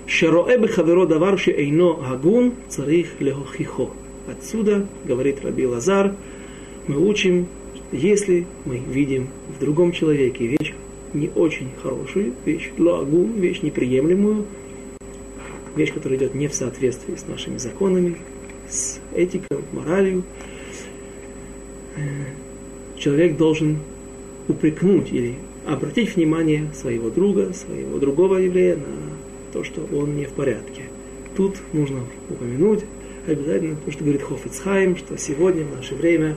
Шароэ 0.07 0.57
бехаверо 0.57 1.05
давар 1.05 1.39
шеэйно 1.39 2.12
агун 2.12 2.53
царих 2.67 3.19
лехохихо. 3.19 3.91
Отсюда, 4.29 4.86
говорит 5.05 5.43
Раби 5.43 5.65
Лазар, 5.65 6.15
мы 6.88 7.07
учим, 7.07 7.47
если 7.91 8.45
мы 8.65 8.77
видим 8.77 9.29
в 9.55 9.60
другом 9.60 9.91
человеке 9.91 10.47
вещь 10.47 10.73
не 11.13 11.29
очень 11.34 11.69
хорошую, 11.81 12.34
вещь 12.45 12.71
лагун, 12.77 13.39
вещь 13.39 13.62
неприемлемую, 13.62 14.45
вещь, 15.75 15.93
которая 15.93 16.19
идет 16.19 16.36
не 16.36 16.47
в 16.47 16.53
соответствии 16.53 17.15
с 17.15 17.27
нашими 17.27 17.57
законами, 17.57 18.17
с 18.71 18.99
этикой, 19.13 19.60
моралью, 19.73 20.23
человек 22.97 23.38
должен 23.38 23.79
упрекнуть 24.47 25.12
или 25.12 25.36
обратить 25.67 26.15
внимание 26.15 26.69
своего 26.73 27.10
друга, 27.10 27.53
своего 27.53 27.99
другого 27.99 28.38
еврея 28.38 28.77
на 28.77 29.17
то, 29.53 29.63
что 29.63 29.88
он 29.93 30.15
не 30.15 30.25
в 30.25 30.31
порядке. 30.31 30.84
Тут 31.36 31.57
нужно 31.73 31.99
упомянуть 32.29 32.84
обязательно, 33.27 33.75
потому 33.75 33.91
что 33.91 34.03
говорит 34.03 34.23
Хофицхайм, 34.23 34.97
что 34.97 35.17
сегодня, 35.17 35.65
в 35.65 35.75
наше 35.75 35.95
время, 35.95 36.36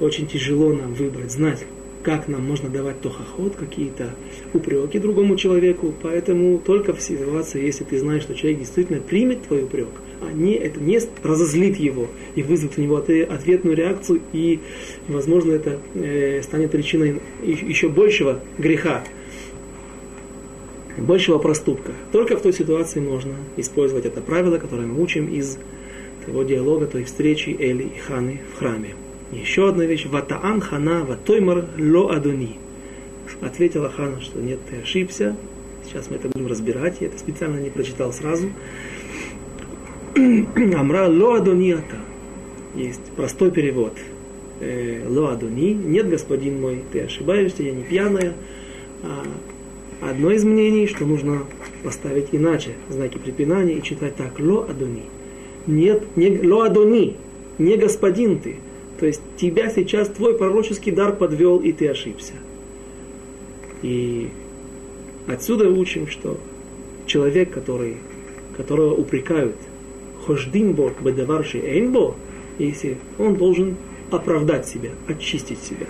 очень 0.00 0.26
тяжело 0.26 0.72
нам 0.72 0.94
выбрать, 0.94 1.30
знать, 1.30 1.64
как 2.02 2.28
нам 2.28 2.46
можно 2.46 2.68
давать 2.68 3.00
тохоход, 3.00 3.56
какие-то 3.56 4.14
упреки 4.54 4.98
другому 4.98 5.36
человеку. 5.36 5.94
Поэтому 6.02 6.58
только 6.58 6.94
в 6.94 7.00
ситуации, 7.00 7.64
если 7.64 7.84
ты 7.84 7.98
знаешь, 7.98 8.22
что 8.22 8.34
человек 8.34 8.60
действительно 8.60 9.00
примет 9.00 9.42
твой 9.42 9.64
упрек, 9.64 9.88
а 10.20 10.32
не, 10.32 10.54
это 10.54 10.80
не 10.80 10.98
разозлит 11.22 11.76
его 11.76 12.08
и 12.34 12.42
вызовет 12.42 12.78
у 12.78 12.82
него 12.82 12.96
ответную 12.96 13.76
реакцию, 13.76 14.20
и, 14.32 14.60
возможно, 15.08 15.52
это 15.52 15.78
э, 15.94 16.42
станет 16.42 16.70
причиной 16.70 17.20
еще 17.42 17.88
большего 17.88 18.40
греха, 18.58 19.04
большего 20.96 21.38
проступка. 21.38 21.92
Только 22.12 22.36
в 22.36 22.42
той 22.42 22.52
ситуации 22.52 23.00
можно 23.00 23.34
использовать 23.56 24.06
это 24.06 24.20
правило, 24.20 24.58
которое 24.58 24.86
мы 24.86 25.02
учим 25.02 25.28
из 25.28 25.58
того 26.26 26.42
диалога, 26.42 26.86
той 26.86 27.04
встречи 27.04 27.56
Эли 27.58 27.84
и 27.84 27.98
Ханы 27.98 28.40
в 28.54 28.58
храме. 28.58 28.94
Еще 29.32 29.68
одна 29.68 29.84
вещь. 29.84 30.06
Ватаан 30.06 30.60
хана 30.60 31.04
ватоймар 31.04 31.66
ло 31.78 32.10
адуни. 32.10 32.58
Ответила 33.40 33.88
Хана, 33.88 34.20
что 34.20 34.40
нет, 34.40 34.58
ты 34.68 34.78
ошибся. 34.82 35.36
Сейчас 35.84 36.10
мы 36.10 36.16
это 36.16 36.28
будем 36.28 36.48
разбирать. 36.48 36.96
Я 37.00 37.06
это 37.06 37.18
специально 37.18 37.58
не 37.58 37.70
прочитал 37.70 38.12
сразу. 38.12 38.50
Амра 40.16 41.08
ло 41.08 41.36
адуни 41.36 41.72
ата. 41.72 41.96
Есть 42.74 43.00
простой 43.16 43.52
перевод. 43.52 43.96
Э, 44.58 45.06
ло 45.08 45.30
адуни. 45.30 45.72
Нет, 45.74 46.08
господин 46.08 46.60
мой, 46.60 46.82
ты 46.92 47.02
ошибаешься, 47.02 47.62
я 47.62 47.70
не 47.70 47.84
пьяная. 47.84 48.34
А 49.04 50.10
одно 50.10 50.32
из 50.32 50.44
мнений, 50.44 50.88
что 50.88 51.06
нужно 51.06 51.44
поставить 51.84 52.28
иначе 52.32 52.72
знаки 52.88 53.16
препинания 53.16 53.74
и 53.74 53.82
читать 53.82 54.16
так. 54.16 54.40
Ло 54.40 54.66
адуни. 54.68 55.04
Нет, 55.68 56.16
не 56.16 56.36
ло 56.46 56.64
адуни. 56.64 57.16
Не 57.58 57.76
господин 57.76 58.40
ты 58.40 58.56
то 59.00 59.06
есть 59.06 59.22
тебя 59.38 59.70
сейчас 59.70 60.08
твой 60.08 60.36
пророческий 60.36 60.92
дар 60.92 61.16
подвел, 61.16 61.58
и 61.58 61.72
ты 61.72 61.88
ошибся. 61.88 62.34
И 63.80 64.28
отсюда 65.26 65.70
учим, 65.70 66.06
что 66.06 66.38
человек, 67.06 67.50
который, 67.50 67.96
которого 68.58 68.94
упрекают, 68.94 69.56
хождимбо 70.26 70.92
бедаварши 71.00 71.58
эйнбо, 71.58 72.14
если 72.58 72.98
он 73.18 73.36
должен 73.36 73.76
оправдать 74.10 74.68
себя, 74.68 74.90
очистить 75.08 75.62
себя. 75.62 75.86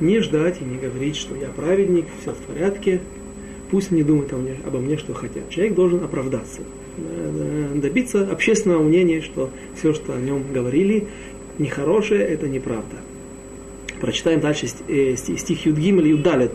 Не 0.00 0.18
ждать 0.18 0.60
и 0.60 0.64
не 0.64 0.78
говорить, 0.78 1.14
что 1.14 1.36
я 1.36 1.48
праведник, 1.48 2.06
все 2.20 2.32
в 2.32 2.38
порядке, 2.38 3.02
пусть 3.70 3.92
не 3.92 4.02
думают 4.02 4.32
обо 4.66 4.80
мне, 4.80 4.98
что 4.98 5.14
хотят. 5.14 5.48
Человек 5.48 5.74
должен 5.74 6.02
оправдаться, 6.02 6.62
добиться 7.76 8.28
общественного 8.28 8.82
мнения, 8.82 9.20
что 9.20 9.50
все, 9.76 9.94
что 9.94 10.14
о 10.14 10.20
нем 10.20 10.42
говорили, 10.52 11.06
нехорошее, 11.58 12.22
это 12.22 12.48
неправда. 12.48 12.96
Прочитаем 14.00 14.40
дальше 14.40 14.68
э, 14.88 15.16
стих 15.16 15.66
Юдгим 15.66 16.00
или 16.00 16.08
Юдалет. 16.08 16.52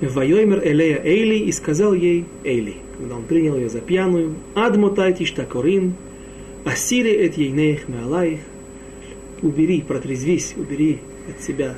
Вайоймер 0.00 0.60
Элея 0.64 1.00
Эйли 1.04 1.36
и 1.36 1.52
сказал 1.52 1.94
ей 1.94 2.24
Эйли, 2.44 2.76
когда 2.98 3.16
он 3.16 3.22
принял 3.24 3.56
ее 3.56 3.68
за 3.68 3.80
пьяную, 3.80 4.34
Адмотайте 4.54 5.24
штакорин, 5.24 5.94
Асири 6.64 7.10
эт 7.10 7.36
ейнеих 7.36 7.88
меалаих, 7.88 8.40
убери, 9.42 9.82
протрезвись, 9.82 10.54
убери 10.56 10.98
от 11.28 11.42
себя 11.42 11.76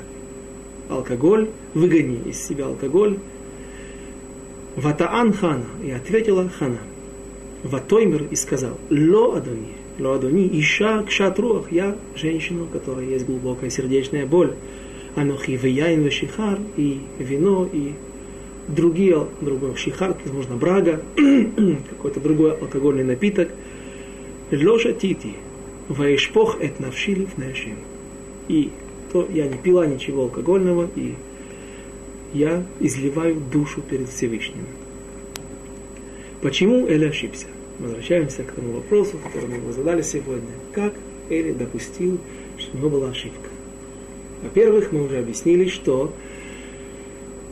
алкоголь, 0.89 1.49
выгони 1.73 2.29
из 2.29 2.43
себя 2.43 2.65
алкоголь. 2.65 3.17
Ватаан 4.75 5.33
хана, 5.33 5.65
и 5.83 5.91
ответила 5.91 6.49
хана. 6.49 6.79
Ватоймер 7.63 8.27
и 8.29 8.35
сказал, 8.35 8.77
Ло 8.89 9.37
Адони, 9.37 9.73
Лоадони, 9.99 10.49
Иша 10.59 11.03
Кшатруах, 11.03 11.71
я 11.71 11.95
женщина, 12.15 12.63
у 12.63 12.67
которой 12.67 13.07
есть 13.07 13.25
глубокая 13.25 13.69
сердечная 13.69 14.25
боль. 14.25 14.53
Анохи 15.15 15.51
Вияин 15.51 16.03
Вешихар, 16.03 16.59
и 16.75 16.99
вино, 17.19 17.69
и 17.71 17.93
другие, 18.67 19.27
другой 19.39 19.75
шихар, 19.77 20.17
возможно, 20.25 20.57
брага, 20.57 21.01
какой-то 21.89 22.19
другой 22.19 22.57
алкогольный 22.57 23.03
напиток. 23.03 23.49
Лоша 24.51 24.91
Тити, 24.91 25.33
Ваишпох 25.87 26.57
эт 26.59 26.79
навшилив 26.79 27.37
нашим. 27.37 27.77
И 28.47 28.71
то 29.11 29.27
я 29.31 29.47
не 29.47 29.57
пила 29.57 29.85
ничего 29.87 30.23
алкогольного, 30.23 30.89
и 30.95 31.15
я 32.33 32.65
изливаю 32.79 33.35
душу 33.35 33.81
перед 33.81 34.09
Всевышним. 34.09 34.65
Почему 36.41 36.85
Эля 36.87 37.09
ошибся? 37.09 37.47
Возвращаемся 37.79 38.43
к 38.43 38.51
тому 38.51 38.73
вопросу, 38.73 39.17
который 39.23 39.59
мы 39.59 39.73
задали 39.73 40.01
сегодня. 40.01 40.49
Как 40.73 40.93
Эли 41.29 41.51
допустил, 41.51 42.19
что 42.57 42.73
у 42.73 42.77
него 42.77 42.89
была 42.89 43.09
ошибка? 43.09 43.49
Во-первых, 44.43 44.91
мы 44.91 45.05
уже 45.05 45.19
объяснили, 45.19 45.67
что 45.67 46.13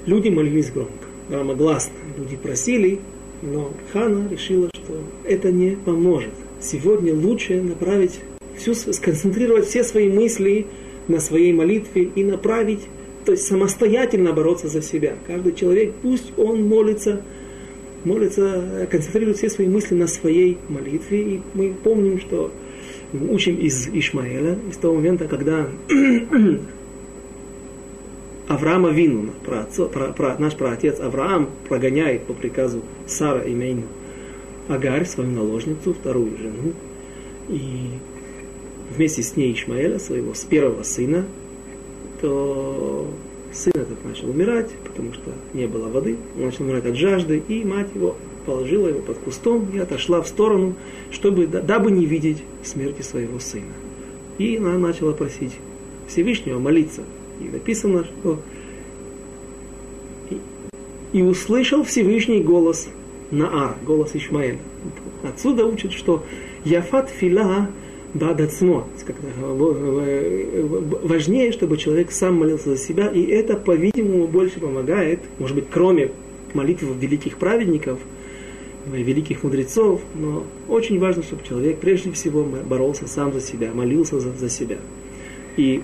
люди 0.06 0.30
молились 0.30 0.72
громко, 0.72 1.08
громогласно. 1.30 1.94
Люди 2.18 2.36
просили, 2.36 3.00
но 3.42 3.72
Хана 3.92 4.28
решила, 4.30 4.70
что 4.74 5.00
это 5.24 5.52
не 5.52 5.72
поможет. 5.72 6.34
Сегодня 6.62 7.14
лучше 7.14 7.62
направить, 7.62 8.20
всю, 8.58 8.74
сконцентрировать 8.76 9.66
все 9.66 9.84
свои 9.84 10.10
мысли 10.10 10.68
на 11.08 11.20
своей 11.20 11.52
молитве 11.52 12.10
и 12.16 12.24
направить, 12.24 12.82
то 13.26 13.32
есть 13.32 13.46
самостоятельно 13.46 14.34
бороться 14.34 14.68
за 14.68 14.82
себя. 14.82 15.16
Каждый 15.28 15.54
человек, 15.54 15.94
пусть 16.02 16.32
он 16.38 16.64
молится 16.64 17.22
молится, 18.06 18.88
концентрирует 18.90 19.38
все 19.38 19.50
свои 19.50 19.68
мысли 19.68 19.96
на 19.96 20.08
своей 20.08 20.58
молитве. 20.70 21.22
И 21.22 21.42
мы 21.54 21.74
помним, 21.74 22.20
что 22.20 22.52
мы 23.12 23.34
учим 23.34 23.58
из 23.58 23.88
Ишмаэля, 23.88 24.58
из 24.70 24.78
того 24.78 24.96
момента, 24.96 25.28
когда 25.28 25.68
Авраама 28.48 28.90
Вину, 28.90 29.32
про, 29.46 29.68
про, 29.88 30.14
про, 30.14 30.38
наш 30.38 30.56
праотец 30.56 31.00
Авраам 31.00 31.50
прогоняет 31.70 32.24
по 32.24 32.34
приказу 32.34 32.82
Сара 33.08 33.42
и 33.42 33.54
Мейну 33.54 33.84
Агарь, 34.68 35.06
свою 35.06 35.30
наложницу, 35.30 35.94
вторую 35.94 36.38
жену, 36.38 36.74
и 37.50 37.90
вместе 38.96 39.22
с 39.22 39.36
ней 39.36 39.54
Ишмаэля, 39.54 40.00
своего 40.00 40.34
с 40.34 40.44
первого 40.44 40.84
сына, 40.84 41.26
то 42.22 43.10
сын 43.54 43.74
этот 43.76 44.04
начал 44.04 44.30
умирать, 44.30 44.72
потому 44.84 45.14
что 45.14 45.32
не 45.54 45.68
было 45.68 45.88
воды, 45.88 46.18
он 46.36 46.46
начал 46.46 46.64
умирать 46.66 46.86
от 46.86 46.96
жажды, 46.96 47.42
и 47.48 47.64
мать 47.64 47.90
его 47.94 48.16
положила 48.46 48.88
его 48.88 49.00
под 49.00 49.20
кустом 49.20 49.70
и 49.74 49.78
отошла 49.78 50.22
в 50.22 50.28
сторону, 50.28 50.76
чтобы, 51.12 51.48
дабы 51.48 51.92
не 51.92 52.06
видеть 52.06 52.44
смерти 52.64 53.02
своего 53.02 53.40
сына. 53.40 53.74
И 54.38 54.58
она 54.58 54.78
начала 54.78 55.14
просить 55.14 55.54
Всевышнего 56.08 56.60
молиться. 56.60 57.04
И 57.40 57.46
написано, 57.46 58.04
что 58.04 58.40
и, 61.14 61.22
услышал 61.22 61.84
Всевышний 61.84 62.42
голос 62.42 62.88
Наар, 63.32 63.76
голос 63.86 64.12
Ишмаэля. 64.14 64.60
Отсюда 65.24 65.66
учат, 65.66 65.94
что 65.94 66.24
Яфат 66.66 67.10
Фила 67.10 67.70
Бадацмо. 68.14 68.88
Важнее, 71.04 71.52
чтобы 71.52 71.78
человек 71.78 72.12
сам 72.12 72.36
молился 72.36 72.70
за 72.70 72.78
себя, 72.78 73.08
и 73.08 73.24
это, 73.24 73.56
по-видимому, 73.56 74.28
больше 74.28 74.60
помогает, 74.60 75.20
может 75.40 75.56
быть, 75.56 75.66
кроме 75.72 76.12
молитв 76.54 76.84
великих 76.84 77.38
праведников, 77.38 78.00
великих 78.86 79.44
мудрецов, 79.44 80.02
но 80.14 80.44
очень 80.68 81.00
важно, 81.00 81.24
чтобы 81.24 81.44
человек 81.44 81.80
прежде 81.80 82.12
всего 82.12 82.44
боролся 82.44 83.08
сам 83.08 83.34
за 83.34 83.42
себя, 83.42 83.72
молился 83.74 84.20
за, 84.20 84.32
за 84.34 84.50
себя. 84.50 84.78
И 85.58 85.82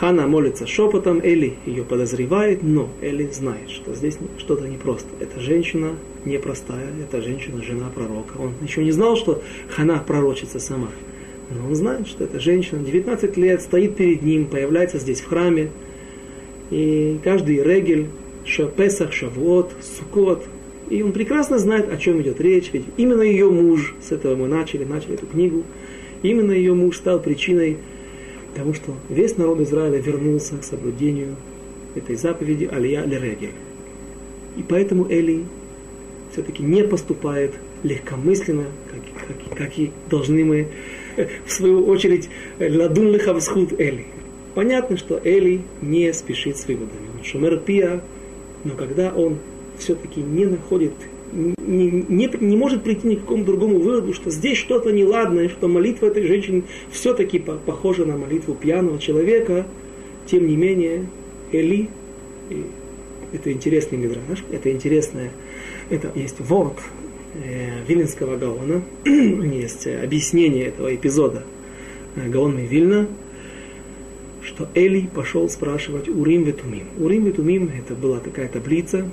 Хана 0.00 0.26
молится 0.26 0.66
шепотом, 0.66 1.20
Эли 1.22 1.56
ее 1.66 1.84
подозревает, 1.84 2.62
но 2.62 2.88
Эли 3.02 3.28
знает, 3.30 3.68
что 3.68 3.94
здесь 3.94 4.16
что-то 4.38 4.66
непросто. 4.66 5.10
Эта 5.20 5.40
женщина 5.40 5.90
непростая, 6.24 6.86
эта 7.02 7.20
женщина 7.20 7.62
жена 7.62 7.90
пророка. 7.94 8.38
Он 8.38 8.54
еще 8.62 8.82
не 8.82 8.92
знал, 8.92 9.18
что 9.18 9.42
Хана 9.68 9.98
пророчится 9.98 10.58
сама. 10.58 10.88
Но 11.50 11.66
он 11.66 11.74
знает, 11.74 12.08
что 12.08 12.24
эта 12.24 12.40
женщина 12.40 12.82
19 12.82 13.36
лет 13.36 13.60
стоит 13.60 13.94
перед 13.96 14.22
ним, 14.22 14.46
появляется 14.46 14.96
здесь 14.96 15.20
в 15.20 15.28
храме. 15.28 15.68
И 16.70 17.18
каждый 17.22 17.62
регель, 17.62 18.06
Песах, 18.76 19.12
Шавуот, 19.12 19.70
Сукот, 19.82 20.46
и 20.88 21.02
он 21.02 21.12
прекрасно 21.12 21.58
знает, 21.58 21.92
о 21.92 21.98
чем 21.98 22.22
идет 22.22 22.40
речь, 22.40 22.70
ведь 22.72 22.86
именно 22.96 23.20
ее 23.20 23.50
муж, 23.50 23.94
с 24.00 24.12
этого 24.12 24.34
мы 24.34 24.48
начали, 24.48 24.84
начали 24.84 25.12
эту 25.12 25.26
книгу, 25.26 25.62
именно 26.22 26.52
ее 26.52 26.72
муж 26.72 26.96
стал 26.96 27.20
причиной 27.20 27.76
Потому 28.52 28.74
что 28.74 28.94
весь 29.08 29.36
народ 29.36 29.60
Израиля 29.60 29.98
вернулся 29.98 30.56
к 30.58 30.64
соблюдению 30.64 31.36
этой 31.94 32.16
заповеди 32.16 32.68
Алия 32.70 33.04
Лерегель. 33.04 33.52
И 34.56 34.62
поэтому 34.62 35.06
Эли 35.08 35.44
все-таки 36.32 36.62
не 36.62 36.82
поступает 36.82 37.52
легкомысленно, 37.82 38.66
как, 38.90 39.26
как, 39.26 39.58
как 39.58 39.78
и 39.78 39.90
должны 40.08 40.44
мы, 40.44 40.68
в 41.46 41.52
свою 41.52 41.86
очередь, 41.86 42.28
ладун 42.58 43.12
лихавсхуд 43.12 43.78
Эли. 43.78 44.06
Понятно, 44.54 44.96
что 44.96 45.20
Эли 45.22 45.62
не 45.80 46.12
спешит 46.12 46.56
с 46.56 46.66
выводами. 46.66 47.08
Он 47.16 47.24
шумер 47.24 47.58
пия, 47.58 48.02
но 48.64 48.74
когда 48.74 49.12
он 49.12 49.38
все-таки 49.78 50.20
не 50.20 50.44
находит 50.44 50.92
не, 51.32 52.04
не, 52.08 52.30
не 52.40 52.56
может 52.56 52.82
прийти 52.82 53.06
ни 53.06 53.14
к 53.14 53.20
какому 53.20 53.44
другому 53.44 53.78
выводу, 53.78 54.12
что 54.14 54.30
здесь 54.30 54.58
что-то 54.58 54.90
неладное, 54.90 55.48
что 55.48 55.68
молитва 55.68 56.06
этой 56.06 56.26
женщины 56.26 56.64
все-таки 56.90 57.38
по, 57.38 57.54
похожа 57.54 58.04
на 58.04 58.16
молитву 58.16 58.54
пьяного 58.54 58.98
человека. 58.98 59.66
Тем 60.26 60.46
не 60.46 60.56
менее, 60.56 61.06
Эли, 61.52 61.88
это 63.32 63.52
интересный 63.52 63.98
мидраж, 63.98 64.44
это 64.50 64.70
интересное, 64.70 65.30
это 65.88 66.10
есть 66.14 66.40
ворд 66.40 66.78
э, 67.34 67.84
Виленского 67.86 68.36
Гаона, 68.36 68.82
есть 69.04 69.86
объяснение 69.86 70.66
этого 70.66 70.94
эпизода 70.94 71.44
э, 72.16 72.26
и 72.26 72.66
Вильна, 72.66 73.08
что 74.42 74.68
Эли 74.74 75.08
пошел 75.14 75.48
спрашивать 75.48 76.08
Урим 76.08 76.44
Ветумим. 76.44 76.86
Урим 76.98 77.24
Ветумим 77.24 77.70
это 77.76 77.94
была 77.94 78.20
такая 78.20 78.48
таблица, 78.48 79.08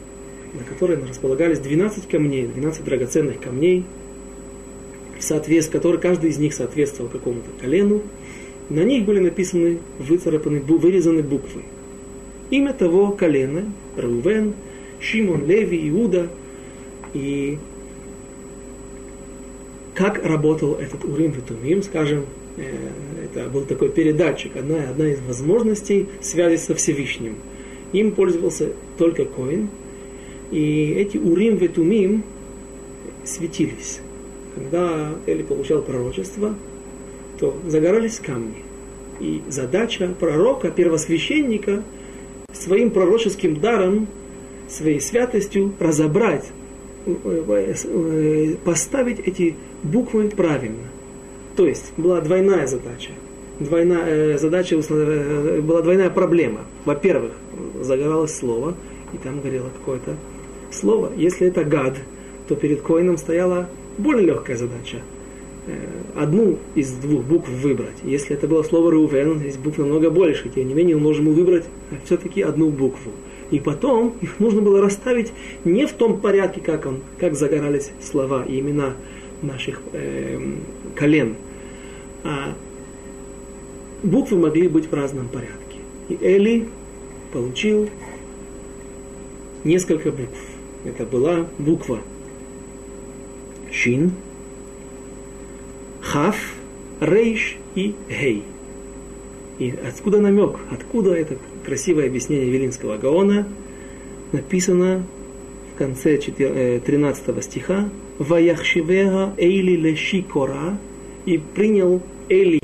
на 0.54 0.64
которой 0.64 0.98
располагались 0.98 1.60
12 1.60 2.08
камней, 2.08 2.48
12 2.48 2.84
драгоценных 2.84 3.40
камней, 3.40 3.86
соответств, 5.20 5.72
которые 5.72 6.00
каждый 6.00 6.30
из 6.30 6.38
них 6.38 6.54
соответствовал 6.54 7.10
какому-то 7.10 7.50
колену. 7.60 8.02
На 8.70 8.84
них 8.84 9.06
были 9.06 9.20
написаны, 9.20 9.80
выцарапаны, 10.00 10.60
вырезаны 10.60 11.24
буквы. 11.24 11.64
Имя 12.50 12.74
того 12.74 13.12
колена, 13.12 13.66
Рувен, 13.96 14.54
Шимон, 15.00 15.46
Леви, 15.46 15.90
Иуда. 15.90 16.28
И 17.14 17.58
как 19.94 20.24
работал 20.24 20.76
этот 20.76 21.04
Урим 21.06 21.32
Витумим, 21.32 21.82
скажем, 21.82 22.26
э, 22.58 22.64
это 23.26 23.50
был 23.50 23.64
такой 23.64 23.90
передатчик, 23.90 24.56
одна, 24.56 24.90
одна 24.90 25.10
из 25.10 25.20
возможностей 25.22 26.08
связи 26.22 26.58
со 26.58 26.76
Всевышним. 26.76 27.36
Им 27.94 28.12
пользовался 28.12 28.74
только 28.98 29.26
Коин, 29.26 29.70
и 30.52 30.94
эти 30.98 31.18
Урим 31.18 31.58
Ветумим 31.58 32.24
светились. 33.24 34.00
Когда 34.56 35.12
Эли 35.26 35.44
получал 35.44 35.82
пророчество, 35.82 36.56
то 37.40 37.56
загорались 37.68 38.20
камни. 38.20 38.64
И 39.20 39.42
задача 39.48 40.14
пророка, 40.20 40.72
первосвященника, 40.72 41.84
своим 42.54 42.92
пророческим 42.92 43.60
даром, 43.60 44.08
своей 44.68 45.00
святостью 45.00 45.74
разобрать, 45.80 46.46
поставить 48.64 49.20
эти 49.20 49.56
буквы 49.84 50.30
правильно. 50.30 50.88
То 51.56 51.68
есть 51.68 51.94
была 51.98 52.22
двойная 52.22 52.68
задача. 52.68 53.12
Двойная 53.60 54.06
э, 54.06 54.38
задача 54.38 54.76
э, 54.76 55.62
была 55.62 55.82
двойная 55.82 56.12
проблема. 56.12 56.60
Во-первых, 56.86 57.32
загоралось 57.82 58.36
слово, 58.36 58.76
и 59.14 59.18
там 59.18 59.42
горело 59.42 59.70
какое-то 59.80 60.16
слово. 60.72 61.12
Если 61.16 61.48
это 61.48 61.64
гад, 61.64 61.98
то 62.48 62.56
перед 62.56 62.82
коином 62.82 63.18
стояла 63.18 63.70
более 63.98 64.28
легкая 64.28 64.58
задача. 64.58 64.98
Э, 65.68 65.76
одну 66.16 66.60
из 66.76 66.92
двух 66.94 67.24
букв 67.24 67.50
выбрать. 67.50 67.98
Если 68.04 68.36
это 68.36 68.48
было 68.48 68.64
слово 68.64 68.92
Рувен, 68.92 69.40
здесь 69.40 69.58
букв 69.58 69.78
намного 69.78 70.10
больше, 70.10 70.50
тем 70.50 70.68
не 70.68 70.74
менее 70.74 70.96
он 70.96 71.04
должен 71.04 71.32
выбрать 71.34 71.66
все-таки 72.06 72.42
одну 72.42 72.70
букву. 72.70 73.12
И 73.52 73.60
потом 73.60 74.16
их 74.22 74.40
нужно 74.40 74.62
было 74.62 74.82
расставить 74.82 75.34
не 75.66 75.86
в 75.86 75.94
том 75.94 76.20
порядке, 76.20 76.62
как, 76.62 76.86
он, 76.86 77.02
как 77.20 77.36
загорались 77.36 77.92
слова 78.02 78.44
и 78.48 78.60
имена 78.60 78.94
наших 79.42 79.82
э, 79.94 80.40
колен, 80.96 81.36
а 82.24 82.56
буквы 84.04 84.38
могли 84.38 84.68
быть 84.68 84.90
в 84.90 84.94
разном 84.94 85.28
порядке. 85.28 85.80
И 86.10 86.18
Эли 86.22 86.68
получил 87.34 87.90
несколько 89.64 90.12
букв 90.12 90.57
это 90.84 91.06
была 91.06 91.48
буква. 91.58 92.00
Шин, 93.72 94.12
Хав, 96.02 96.36
Рейш 97.00 97.58
и 97.76 97.96
Гей. 98.10 98.44
И 99.60 99.74
откуда 99.88 100.20
намек, 100.20 100.58
откуда 100.72 101.14
это 101.14 101.38
красивое 101.66 102.08
объяснение 102.08 102.50
Велинского 102.50 102.98
Гаона, 102.98 103.48
написано 104.32 105.04
в 105.74 105.78
конце 105.78 106.18
13 106.18 107.24
э, 107.28 107.42
стиха. 107.42 107.90
«Ваяхшивега 108.20 109.34
Эйли 109.38 109.76
леши 109.76 110.24
кора» 110.24 110.80
и 111.26 111.38
принял 111.38 112.02
Эли 112.30 112.62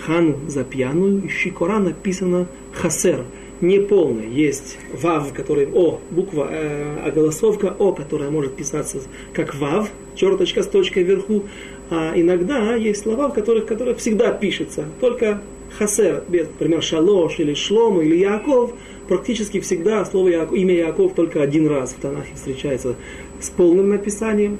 хану 0.00 0.38
за 0.48 0.64
пьяную, 0.64 1.22
и 1.22 1.28
шикора 1.28 1.78
написано 1.78 2.48
хасер– 2.72 3.24
неполный. 3.60 4.28
Есть 4.28 4.78
вав, 4.92 5.32
который 5.32 5.68
о, 5.72 6.00
буква, 6.10 6.48
э, 6.50 7.10
голосовка 7.14 7.74
о, 7.78 7.92
которая 7.92 8.30
может 8.30 8.56
писаться 8.56 8.98
как 9.32 9.54
вав, 9.54 9.90
черточка 10.14 10.62
с 10.62 10.66
точкой 10.66 11.02
вверху. 11.02 11.44
А 11.90 12.12
иногда 12.14 12.74
есть 12.74 13.02
слова, 13.02 13.28
в 13.28 13.34
которых, 13.34 13.66
которых 13.66 13.98
всегда 13.98 14.32
пишется, 14.32 14.84
только 15.00 15.42
хасер, 15.78 16.24
например, 16.28 16.82
шалош 16.82 17.38
или 17.38 17.54
шлом 17.54 18.00
или 18.00 18.16
Яков, 18.16 18.72
практически 19.08 19.60
всегда 19.60 20.04
слово 20.04 20.28
Яков, 20.28 20.56
имя 20.56 20.74
Яков 20.74 21.14
только 21.14 21.42
один 21.42 21.66
раз 21.66 21.92
в 21.92 22.00
Танахе 22.00 22.34
встречается 22.34 22.96
с 23.40 23.50
полным 23.50 23.88
написанием. 23.88 24.58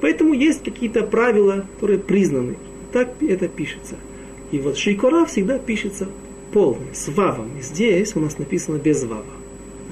Поэтому 0.00 0.34
есть 0.34 0.62
какие-то 0.64 1.04
правила, 1.04 1.66
которые 1.74 1.98
признаны. 1.98 2.56
Так 2.92 3.14
это 3.20 3.48
пишется. 3.48 3.96
И 4.50 4.58
вот 4.58 4.76
шейкора 4.76 5.24
всегда 5.24 5.58
пишется 5.58 6.08
полный, 6.54 6.94
с 6.94 7.08
вавом. 7.08 7.50
И 7.58 7.62
здесь 7.62 8.14
у 8.14 8.20
нас 8.20 8.38
написано 8.38 8.78
без 8.78 9.02
вава. 9.02 9.24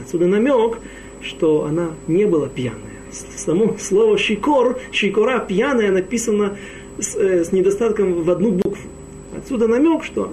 Отсюда 0.02 0.26
намек, 0.26 0.78
что 1.20 1.64
она 1.64 1.90
не 2.06 2.24
была 2.24 2.48
пьяная. 2.48 2.78
Само 3.36 3.76
слово 3.78 4.16
шикор, 4.16 4.78
шикора 4.92 5.40
пьяная 5.40 5.90
написано 5.90 6.56
с, 6.98 7.16
э, 7.16 7.44
с 7.44 7.50
недостатком 7.52 8.22
в 8.22 8.30
одну 8.30 8.52
букву. 8.52 8.88
Отсюда 9.36 9.66
намек, 9.66 10.04
что 10.04 10.30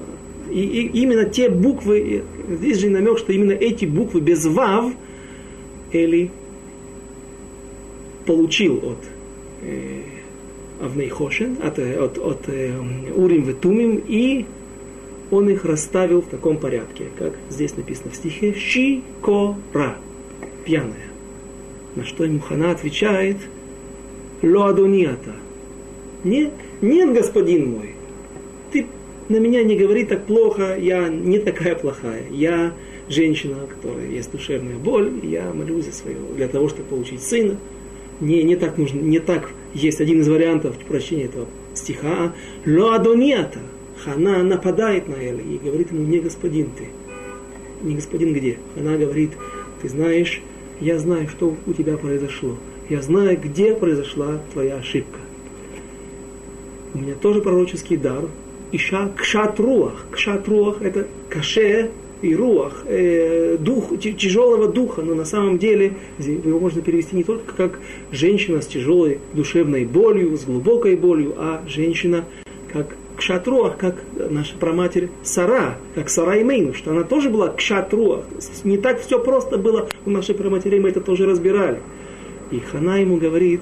и, 0.52 0.62
и 0.62 1.02
именно 1.02 1.26
те 1.26 1.50
буквы, 1.50 2.24
здесь 2.48 2.78
же 2.78 2.90
намек, 2.90 3.18
что 3.18 3.34
именно 3.34 3.54
эти 3.54 3.86
буквы 3.86 4.22
без 4.22 4.46
вав 4.46 4.94
Эли 5.92 6.32
получил 8.28 8.78
от 8.78 9.00
э, 9.64 10.02
Авнейхошен, 10.82 11.58
от, 11.64 11.80
э, 11.80 12.00
от, 12.00 12.20
от 12.20 12.48
э, 12.48 12.74
Урим 13.16 13.44
Ветумим 13.44 14.02
и 14.08 14.46
он 15.32 15.50
их 15.50 15.66
расставил 15.66 16.22
в 16.22 16.28
таком 16.28 16.58
порядке, 16.58 17.06
как 17.18 17.34
здесь 17.50 17.76
написано 17.76 18.12
в 18.12 18.16
стихе 18.16 18.54
«Ши-ко-ра»– 18.54 19.98
пьяная. 20.66 21.10
На 21.96 22.04
что 22.04 22.24
ему 22.24 22.40
Хана 22.40 22.72
отвечает 22.72 23.38
«Ло 24.42 24.68
адонията»– 24.70 25.36
«Нет, 26.24 26.52
нет, 26.82 27.14
господин 27.14 27.72
мой, 27.72 27.96
ты 28.72 28.86
на 29.30 29.38
меня 29.38 29.64
не 29.64 29.78
говори 29.78 30.04
так 30.04 30.26
плохо, 30.26 30.78
я 30.78 31.08
не 31.08 31.40
такая 31.40 31.76
плохая, 31.76 32.24
я 32.30 32.74
женщина, 33.08 33.64
у 33.64 33.68
которой 33.68 34.12
есть 34.12 34.32
душевная 34.32 34.76
боль, 34.76 35.12
я 35.24 35.54
молюсь 35.54 35.86
за 35.86 35.94
свое, 35.94 36.18
для 36.36 36.48
того, 36.48 36.68
чтобы 36.68 36.90
получить 36.90 37.24
сына. 37.24 37.58
Не, 38.20 38.44
не 38.44 38.58
так 38.58 38.78
нужно, 38.78 39.00
не 39.00 39.20
так 39.20 39.52
есть 39.74 40.02
один 40.02 40.20
из 40.20 40.28
вариантов 40.28 40.76
прочтения 40.88 41.24
этого 41.24 41.48
стиха. 41.74 42.34
Ло 42.66 42.96
адонията– 42.96 43.60
Хана 44.04 44.44
нападает 44.44 45.08
на 45.08 45.16
Эли 45.16 45.42
и 45.42 45.58
говорит 45.58 45.92
ему, 45.92 46.06
не 46.06 46.20
господин 46.20 46.70
ты. 46.78 46.88
Не 47.82 47.96
господин 47.96 48.34
где? 48.34 48.58
Она 48.78 48.98
говорит, 48.98 49.32
ты 49.82 49.90
знаешь, 49.90 50.42
я 50.80 50.98
знаю, 51.00 51.28
что 51.28 51.56
у 51.66 51.74
тебя 51.74 51.98
произошло. 51.98 52.58
Я 52.90 53.02
знаю, 53.02 53.40
где 53.42 53.76
произошла 53.76 54.40
твоя 54.54 54.78
ошибка. 54.78 55.20
У 56.94 57.00
меня 57.00 57.16
тоже 57.16 57.42
пророческий 57.42 57.98
дар. 57.98 58.26
Иша 58.72 59.12
кшат 59.16 59.60
руах. 59.60 60.06
Кшат 60.12 60.48
руах 60.48 60.82
это 60.82 61.08
каше 61.30 61.92
и 62.22 62.36
руах, 62.36 62.84
э, 62.86 63.58
дух, 63.60 63.98
тяжелого 64.00 64.68
духа, 64.68 65.02
но 65.02 65.16
на 65.16 65.26
самом 65.26 65.58
деле 65.58 65.94
его 66.18 66.60
можно 66.60 66.82
перевести 66.82 67.16
не 67.16 67.24
только 67.24 67.54
как 67.54 67.80
женщина 68.12 68.62
с 68.62 68.68
тяжелой 68.68 69.20
душевной 69.34 69.86
болью, 69.86 70.38
с 70.38 70.44
глубокой 70.44 70.96
болью, 70.96 71.36
а 71.38 71.64
женщина 71.68 72.26
как 72.72 72.96
кшатруах, 73.20 73.78
как 73.78 73.96
наша 74.16 74.56
праматерь 74.58 75.10
Сара, 75.24 75.78
как 75.96 76.10
Сара 76.10 76.42
Имейну, 76.42 76.74
что 76.74 76.92
она 76.92 77.04
тоже 77.04 77.30
была 77.30 77.50
кшатруах. 77.50 78.26
Не 78.64 78.78
так 78.78 79.00
все 79.00 79.20
просто 79.20 79.58
было 79.58 79.88
у 80.06 80.10
нашей 80.10 80.36
праматери, 80.36 80.80
мы 80.80 80.90
это 80.90 81.02
тоже 81.02 81.26
разбирали. 81.26 81.80
И 82.52 82.60
Хана 82.60 83.00
ему 83.00 83.18
говорит, 83.18 83.62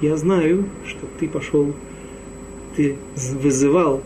я 0.00 0.16
знаю, 0.16 0.64
что 0.86 1.06
ты 1.18 1.28
пошел, 1.28 1.72
ты 2.74 2.96
вызывал 3.14 4.02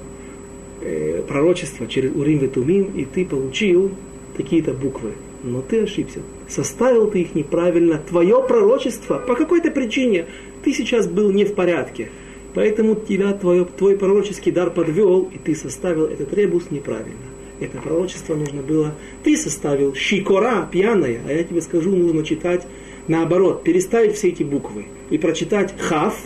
э, 0.82 1.22
пророчество 1.26 1.86
через 1.86 2.14
Урим 2.14 2.38
Ветумим, 2.38 2.92
и 2.94 3.04
ты 3.04 3.24
получил 3.24 3.90
такие-то 4.36 4.72
буквы. 4.72 5.12
Но 5.42 5.62
ты 5.62 5.84
ошибся. 5.84 6.20
Составил 6.48 7.10
ты 7.10 7.22
их 7.22 7.34
неправильно. 7.34 7.98
Твое 8.06 8.44
пророчество 8.46 9.18
по 9.18 9.34
какой-то 9.34 9.70
причине 9.70 10.26
ты 10.62 10.74
сейчас 10.74 11.06
был 11.06 11.30
не 11.30 11.44
в 11.44 11.54
порядке. 11.54 12.10
Поэтому 12.54 12.94
тебя 12.96 13.32
твой, 13.32 13.64
твой 13.64 13.96
пророческий 13.96 14.52
дар 14.52 14.70
подвел, 14.70 15.30
и 15.32 15.38
ты 15.38 15.54
составил 15.54 16.06
этот 16.06 16.32
ребус 16.34 16.64
неправильно. 16.70 17.16
Это 17.60 17.78
пророчество 17.78 18.34
нужно 18.34 18.62
было, 18.62 18.94
ты 19.22 19.36
составил 19.36 19.94
щикора, 19.94 20.66
пьяная, 20.70 21.20
а 21.28 21.32
я 21.32 21.44
тебе 21.44 21.60
скажу, 21.60 21.90
нужно 21.90 22.24
читать 22.24 22.66
наоборот, 23.10 23.64
переставить 23.64 24.14
все 24.14 24.28
эти 24.28 24.42
буквы 24.42 24.86
и 25.10 25.18
прочитать 25.18 25.74
хав, 25.78 26.18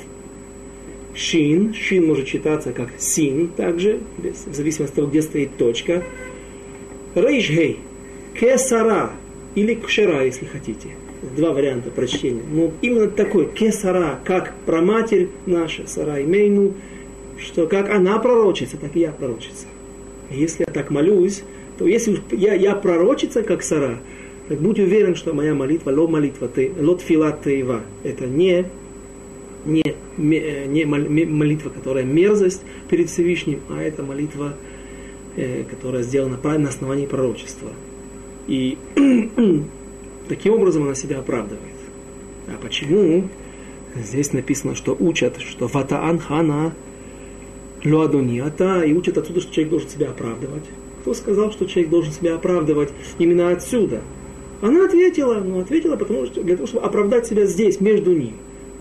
шин, 1.15 1.75
шин 1.75 2.07
может 2.07 2.27
читаться 2.27 2.73
как 2.73 2.91
син 2.99 3.49
также, 3.49 4.01
в 4.19 4.55
зависимости 4.55 4.93
от 4.93 4.97
того, 4.97 5.09
где 5.09 5.23
стоит 5.23 5.57
точка, 5.57 6.05
рейшгей, 7.15 7.79
кесара 8.39 9.13
или 9.55 9.75
кшера, 9.75 10.25
если 10.25 10.45
хотите. 10.45 10.91
Два 11.37 11.53
варианта 11.53 11.91
прочтения. 11.91 12.43
Но 12.51 12.71
именно 12.83 13.09
такой, 13.09 13.47
кесара, 13.47 14.19
как 14.25 14.55
проматерь 14.67 15.29
наша, 15.47 15.87
Сара 15.87 16.23
Имейну, 16.23 16.75
что 17.39 17.67
как 17.67 17.89
она 17.91 18.19
пророчится, 18.19 18.77
так 18.77 18.95
и 18.95 19.01
я 19.01 19.11
пророчица. 19.11 19.67
Если 20.31 20.65
я 20.67 20.73
так 20.73 20.91
молюсь, 20.91 21.43
то 21.79 21.87
если 21.87 22.21
я, 22.31 22.55
я 22.55 22.75
пророчица, 22.75 23.43
как 23.43 23.63
Сара, 23.63 23.99
так 24.49 24.59
будь 24.59 24.79
уверен, 24.79 25.15
что 25.15 25.33
моя 25.33 25.55
молитва, 25.55 25.91
ло 25.91 26.07
молитва, 26.07 26.49
ты, 26.49 26.73
лот 26.79 27.01
филат 27.01 27.43
теева, 27.43 27.81
это 28.03 28.27
не, 28.27 28.67
не, 29.65 29.97
не 30.19 30.85
молитва, 30.85 31.71
которая 31.71 32.05
мерзость 32.05 32.63
перед 32.91 33.09
Всевышним, 33.09 33.61
а 33.71 33.83
это 33.83 34.03
молитва, 34.03 34.55
э, 35.37 35.65
которая 35.65 36.03
сделана 36.03 36.39
на 36.43 36.69
основании 36.69 37.07
пророчества. 37.07 37.71
И 38.47 38.77
таким 40.29 40.55
образом 40.55 40.85
она 40.85 40.95
себя 40.95 41.19
оправдывает. 41.19 41.75
А 42.49 42.57
почему? 42.61 43.29
Здесь 43.97 44.33
написано, 44.33 44.75
что 44.75 44.97
учат, 44.99 45.41
что 45.41 45.67
ватаан 45.67 46.19
хана 46.19 46.75
луадониата, 47.85 48.83
и 48.83 48.93
учат 48.93 49.19
отсюда, 49.19 49.41
что 49.41 49.53
человек 49.53 49.71
должен 49.71 49.89
себя 49.89 50.11
оправдывать. 50.11 50.65
Кто 51.03 51.15
сказал, 51.15 51.53
что 51.53 51.67
человек 51.67 51.91
должен 51.91 52.13
себя 52.13 52.35
оправдывать 52.35 52.91
именно 53.19 53.51
отсюда? 53.51 54.01
Она 54.63 54.87
ответила, 54.87 55.35
ну 55.35 55.61
ответила, 55.61 55.97
потому 55.97 56.27
что 56.27 56.43
для 56.43 56.57
того, 56.57 56.67
чтобы 56.67 56.87
оправдать 56.87 57.27
себя 57.27 57.47
здесь, 57.47 57.81
между 57.81 58.13
ним. 58.13 58.35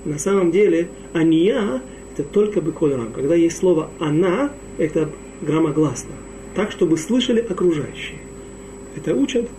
На 0.06 0.18
самом 0.18 0.52
деле, 0.52 0.88
ания 1.14 1.82
это 2.14 2.24
только 2.24 2.62
бы 2.62 2.72
колерам. 2.72 3.12
Когда 3.12 3.36
есть 3.36 3.58
слово 3.58 3.90
она, 4.00 4.52
это 4.78 5.10
громогласно. 5.42 6.12
Так, 6.56 6.72
чтобы 6.72 6.98
слышали 6.98 7.40
окружающие. 7.40 8.20
Это 8.96 9.16
учат 9.16 9.50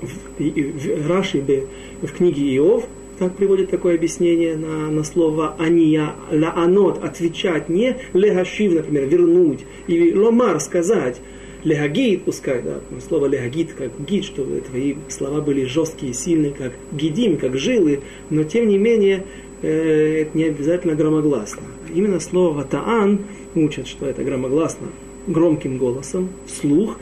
в, 0.00 0.38
в, 0.38 2.06
в 2.06 2.12
книге 2.12 2.56
Иов, 2.56 2.84
так 3.18 3.36
приводит 3.36 3.70
такое 3.70 3.96
объяснение 3.96 4.56
на, 4.56 4.90
на 4.90 5.04
слово 5.04 5.54
ания, 5.58 6.14
лаанот, 6.32 7.04
отвечать, 7.04 7.68
не 7.68 7.96
легашив, 8.14 8.72
например, 8.72 9.06
вернуть, 9.06 9.60
или 9.86 10.14
ломар, 10.14 10.58
сказать, 10.58 11.20
легагит, 11.62 12.24
пускай, 12.24 12.62
да, 12.62 12.80
слово 13.06 13.26
легагит, 13.26 13.74
как 13.74 13.90
гид, 14.08 14.24
что 14.24 14.44
твои 14.60 14.94
слова 15.08 15.42
были 15.42 15.64
жесткие, 15.64 16.14
сильные, 16.14 16.52
как 16.52 16.72
гидим, 16.92 17.36
как 17.36 17.58
жилы, 17.58 18.00
но 18.30 18.44
тем 18.44 18.68
не 18.68 18.78
менее 18.78 19.24
э, 19.60 20.22
это 20.22 20.38
не 20.38 20.44
обязательно 20.44 20.94
громогласно. 20.94 21.62
Именно 21.94 22.20
слово 22.20 22.64
таан 22.64 23.20
учат, 23.54 23.86
что 23.86 24.06
это 24.06 24.24
громогласно, 24.24 24.88
громким 25.26 25.76
голосом, 25.76 26.30
вслух, 26.46 26.96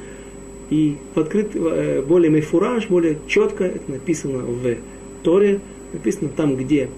и 0.70 0.96
в 1.14 1.20
открыт, 1.20 1.50
э, 1.54 2.02
более 2.02 2.30
мефураж, 2.30 2.88
более 2.88 3.18
четко 3.26 3.64
это 3.64 3.90
написано 3.90 4.38
в 4.38 4.76
Торе, 5.22 5.60
написано 5.92 6.30
там, 6.36 6.56
где 6.56 6.88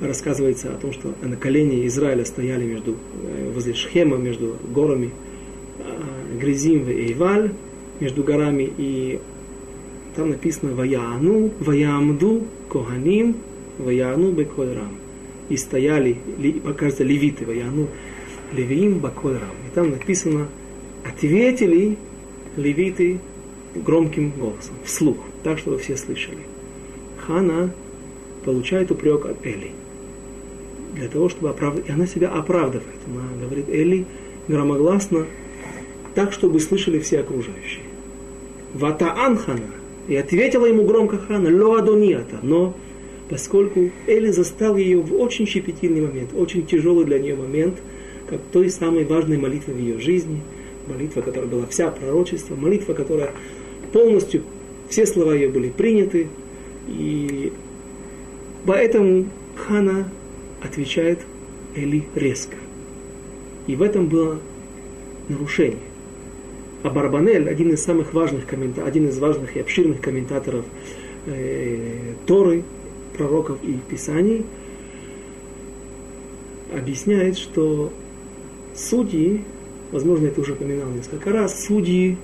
рассказывается 0.00 0.74
о 0.74 0.76
том, 0.76 0.92
что 0.92 1.14
на 1.22 1.36
колени 1.36 1.86
Израиля 1.86 2.24
стояли 2.24 2.64
между, 2.64 2.92
э, 2.92 3.50
возле 3.54 3.74
Шхема, 3.74 4.16
между 4.16 4.56
горами, 4.74 5.10
Гризим 6.40 6.88
и 6.88 7.08
Эйваль, 7.08 7.52
между 8.00 8.22
горами, 8.22 8.70
и 8.78 9.20
там 10.16 10.30
написано 10.30 10.74
Ваяану, 10.74 11.50
Ваямду, 11.60 12.42
Коганим, 12.68 13.36
Ваяану 13.78 14.32
Бекольрам. 14.32 14.96
И 15.48 15.56
стояли, 15.56 16.16
кажется, 16.76 17.04
левиты, 17.04 17.44
Ваяану, 17.44 17.88
Левиим 18.52 18.98
Бакольрам. 18.98 19.50
И 19.66 19.74
там 19.74 19.90
написано, 19.90 20.48
ответили 21.04 21.96
левиты 22.56 23.20
громким 23.74 24.30
голосом, 24.30 24.74
вслух, 24.84 25.16
так, 25.42 25.58
чтобы 25.58 25.78
все 25.78 25.96
слышали. 25.96 26.38
Хана 27.26 27.72
получает 28.44 28.90
упрек 28.90 29.24
от 29.26 29.44
Эли. 29.46 29.70
Для 30.94 31.08
того, 31.08 31.28
чтобы 31.28 31.50
оправдать. 31.50 31.88
И 31.88 31.92
она 31.92 32.06
себя 32.06 32.28
оправдывает. 32.28 32.98
Она 33.06 33.46
говорит, 33.46 33.68
Эли 33.68 34.04
громогласно 34.48 35.26
так, 36.14 36.32
чтобы 36.32 36.60
слышали 36.60 36.98
все 36.98 37.20
окружающие. 37.20 37.84
Ватаан 38.74 39.36
хана. 39.36 39.70
И 40.08 40.16
ответила 40.16 40.66
ему 40.66 40.84
громко 40.84 41.16
хана, 41.16 41.48
ло 41.48 41.78
адонията. 41.78 42.40
Но 42.42 42.74
поскольку 43.30 43.90
Эли 44.06 44.30
застал 44.30 44.76
ее 44.76 44.98
в 45.00 45.14
очень 45.14 45.46
щепетильный 45.46 46.02
момент, 46.02 46.30
очень 46.34 46.66
тяжелый 46.66 47.04
для 47.04 47.18
нее 47.18 47.36
момент, 47.36 47.76
как 48.28 48.40
той 48.52 48.68
самой 48.68 49.04
важной 49.04 49.38
молитвы 49.38 49.74
в 49.74 49.78
ее 49.78 49.98
жизни, 49.98 50.40
молитва, 50.86 51.20
которая 51.22 51.48
была 51.48 51.66
вся 51.66 51.90
пророчество, 51.90 52.54
молитва, 52.54 52.94
которая 52.94 53.32
полностью, 53.92 54.42
все 54.88 55.06
слова 55.06 55.34
ее 55.34 55.48
были 55.48 55.70
приняты, 55.70 56.28
и 56.88 57.52
поэтому 58.66 59.26
Хана 59.56 60.10
отвечает 60.62 61.20
Эли 61.74 62.04
резко. 62.14 62.56
И 63.66 63.76
в 63.76 63.82
этом 63.82 64.08
было 64.08 64.38
нарушение. 65.28 65.78
А 66.82 66.90
Барбанель, 66.90 67.48
один 67.48 67.70
из 67.70 67.82
самых 67.82 68.12
важных 68.12 68.46
комментаторов, 68.46 68.88
один 68.88 69.08
из 69.08 69.18
важных 69.18 69.56
и 69.56 69.60
обширных 69.60 70.00
комментаторов 70.00 70.64
э, 71.26 72.14
Торы, 72.26 72.64
пророков 73.16 73.58
и 73.62 73.78
Писаний, 73.88 74.44
объясняет, 76.74 77.38
что 77.38 77.92
судьи, 78.74 79.44
возможно, 79.92 80.26
это 80.26 80.40
уже 80.40 80.52
упоминал 80.52 80.88
несколько 80.90 81.30
раз, 81.30 81.64
судьи 81.64 82.16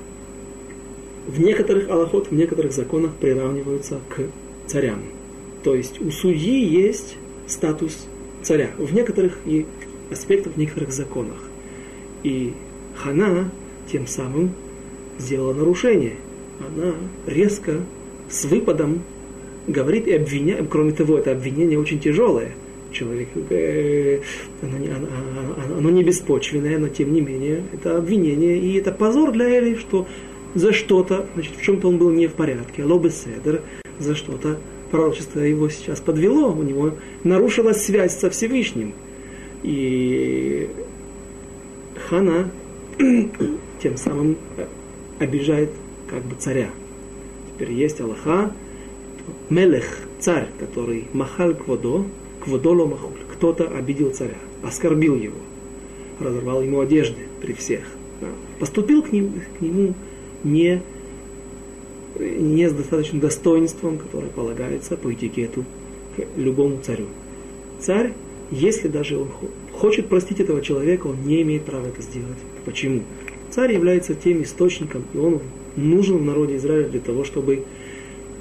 в 1.28 1.40
некоторых 1.40 1.88
аллахот, 1.90 2.30
в 2.30 2.34
некоторых 2.34 2.72
законах 2.72 3.12
приравниваются 3.20 4.00
к 4.08 4.22
царям. 4.66 5.02
То 5.62 5.74
есть 5.74 6.00
у 6.00 6.10
судьи 6.10 6.64
есть 6.64 7.16
статус 7.46 8.06
царя 8.42 8.70
в 8.78 8.92
некоторых 8.94 9.38
и 9.44 9.66
аспектах, 10.10 10.54
в 10.54 10.56
некоторых 10.56 10.92
законах. 10.92 11.38
И 12.22 12.54
Хана 12.96 13.50
тем 13.90 14.06
самым 14.06 14.52
сделала 15.18 15.52
нарушение. 15.52 16.16
Она 16.60 16.94
резко, 17.26 17.80
с 18.30 18.44
выпадом 18.44 19.02
говорит 19.66 20.06
и 20.06 20.12
обвиняет, 20.12 20.68
кроме 20.68 20.92
того, 20.92 21.18
это 21.18 21.32
обвинение 21.32 21.78
очень 21.78 22.00
тяжелое. 22.00 22.52
Человек, 22.92 23.28
э, 23.50 24.20
оно, 24.62 24.78
не, 24.78 24.88
оно, 24.88 25.08
оно 25.78 25.90
не 25.90 26.02
беспочвенное, 26.02 26.78
но 26.78 26.88
тем 26.88 27.12
не 27.12 27.20
менее, 27.20 27.62
это 27.72 27.98
обвинение, 27.98 28.58
и 28.58 28.74
это 28.78 28.92
позор 28.92 29.32
для 29.32 29.58
Эли, 29.58 29.74
что 29.74 30.06
за 30.54 30.72
что-то, 30.72 31.26
значит, 31.34 31.54
в 31.56 31.62
чем-то 31.62 31.88
он 31.88 31.98
был 31.98 32.10
не 32.10 32.26
в 32.26 32.32
порядке, 32.32 32.84
лобы 32.84 33.10
седер, 33.10 33.62
за 33.98 34.14
что-то 34.14 34.58
пророчество 34.90 35.40
его 35.40 35.68
сейчас 35.68 36.00
подвело, 36.00 36.52
у 36.52 36.62
него 36.62 36.94
нарушилась 37.24 37.84
связь 37.84 38.16
со 38.16 38.30
Всевышним. 38.30 38.94
И 39.62 40.70
Хана 42.08 42.50
тем 43.82 43.96
самым 43.96 44.36
э, 44.56 44.66
обижает 45.18 45.70
как 46.08 46.22
бы 46.22 46.36
царя. 46.36 46.70
Теперь 47.54 47.72
есть 47.72 48.00
Аллаха, 48.00 48.52
Мелех, 49.50 49.84
царь, 50.20 50.48
который 50.58 51.06
махал 51.12 51.54
кводо, 51.54 52.06
кводоло 52.40 52.86
махуль. 52.86 53.20
Кто-то 53.32 53.68
обидел 53.68 54.10
царя, 54.10 54.38
оскорбил 54.62 55.16
его, 55.16 55.36
разорвал 56.20 56.62
ему 56.62 56.80
одежды 56.80 57.22
при 57.40 57.52
всех. 57.52 57.82
Поступил 58.58 59.02
к 59.02 59.12
нему, 59.12 59.32
к 59.58 59.60
нему 59.60 59.94
не, 60.42 60.82
не 62.18 62.68
с 62.68 62.72
достаточным 62.72 63.20
достоинством, 63.20 63.98
которое 63.98 64.28
полагается 64.28 64.96
по 64.96 65.12
этикету 65.12 65.64
к 66.16 66.24
любому 66.36 66.78
царю. 66.82 67.06
Царь, 67.80 68.12
если 68.50 68.88
даже 68.88 69.18
он 69.18 69.28
хочет 69.72 70.08
простить 70.08 70.40
этого 70.40 70.60
человека, 70.62 71.06
он 71.06 71.22
не 71.24 71.42
имеет 71.42 71.64
права 71.64 71.86
это 71.86 72.02
сделать. 72.02 72.38
Почему? 72.64 73.02
Царь 73.50 73.72
является 73.72 74.14
тем 74.14 74.42
источником, 74.42 75.04
и 75.14 75.18
он 75.18 75.40
нужен 75.76 76.18
в 76.18 76.24
народе 76.24 76.56
Израиля 76.56 76.88
для 76.88 77.00
того, 77.00 77.24
чтобы 77.24 77.64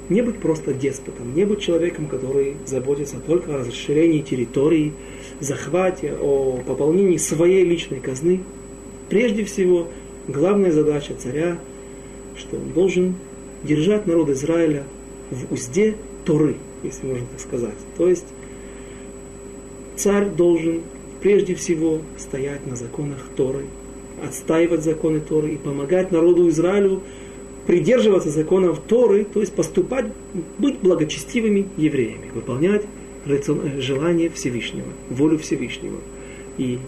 не 0.08 0.22
быть 0.22 0.38
просто 0.38 0.72
деспотом, 0.72 1.34
не 1.34 1.44
быть 1.44 1.60
человеком, 1.60 2.06
который 2.06 2.56
заботится 2.66 3.16
только 3.18 3.54
о 3.54 3.64
расширении 3.64 4.20
территории, 4.20 4.92
захвате, 5.40 6.14
о 6.14 6.58
пополнении 6.66 7.16
своей 7.18 7.64
личной 7.64 8.00
казны. 8.00 8.40
Прежде 9.08 9.44
всего, 9.44 9.88
главная 10.26 10.72
задача 10.72 11.14
царя, 11.18 11.58
что 12.36 12.56
он 12.56 12.72
должен 12.72 13.16
держать 13.62 14.06
народ 14.06 14.30
Израиля 14.30 14.84
в 15.30 15.52
узде 15.52 15.96
Торы, 16.24 16.56
если 16.82 17.06
можно 17.06 17.26
так 17.26 17.40
сказать. 17.40 17.78
То 17.96 18.08
есть 18.08 18.26
царь 19.96 20.28
должен 20.28 20.82
прежде 21.20 21.54
всего 21.54 22.00
стоять 22.16 22.66
на 22.66 22.76
законах 22.76 23.28
Торы, 23.36 23.66
отстаивать 24.24 24.84
законы 24.84 25.20
Торы 25.20 25.54
и 25.54 25.56
помогать 25.56 26.12
народу 26.12 26.48
Израилю 26.48 27.02
придерживаться 27.68 28.30
законов 28.30 28.80
Торы, 28.80 29.24
то 29.24 29.40
есть 29.40 29.52
поступать, 29.52 30.06
быть 30.56 30.78
благочестивыми 30.80 31.68
евреями, 31.76 32.30
выполнять 32.34 32.82
желание 33.78 34.30
Всевышнего, 34.30 34.86
волю 35.10 35.36
Всевышнего. 35.36 35.98
И 36.56 36.78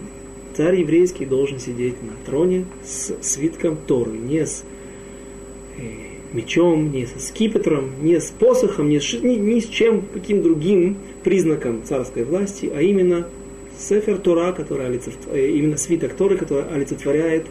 царь 0.57 0.79
еврейский 0.79 1.25
должен 1.25 1.59
сидеть 1.59 2.01
на 2.01 2.13
троне 2.25 2.65
с 2.83 3.13
свитком 3.21 3.77
Торы, 3.85 4.13
не 4.13 4.43
с 4.43 4.63
э, 5.77 5.81
мечом, 6.33 6.91
не 6.91 7.05
со 7.05 7.19
скипетром, 7.19 7.91
не 8.01 8.19
с 8.19 8.31
посохом, 8.31 8.89
не 8.89 8.99
с, 8.99 9.13
ни, 9.13 9.35
ни 9.35 9.59
с 9.59 9.67
чем, 9.67 10.03
каким 10.11 10.41
другим 10.41 10.97
признаком 11.23 11.83
царской 11.83 12.23
власти, 12.23 12.71
а 12.75 12.81
именно 12.81 13.27
Сефер 13.77 14.17
Тора, 14.17 14.51
который 14.51 14.87
олицетворяет, 14.87 15.45
э, 15.45 15.51
именно 15.51 15.77
свиток 15.77 16.15
Торы, 16.15 16.37
который 16.37 16.65
олицетворяет 16.73 17.45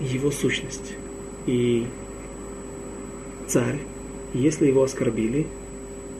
его 0.00 0.30
сущность. 0.30 0.94
И 1.48 1.86
царь, 3.46 3.78
если 4.34 4.66
его 4.66 4.82
оскорбили, 4.82 5.46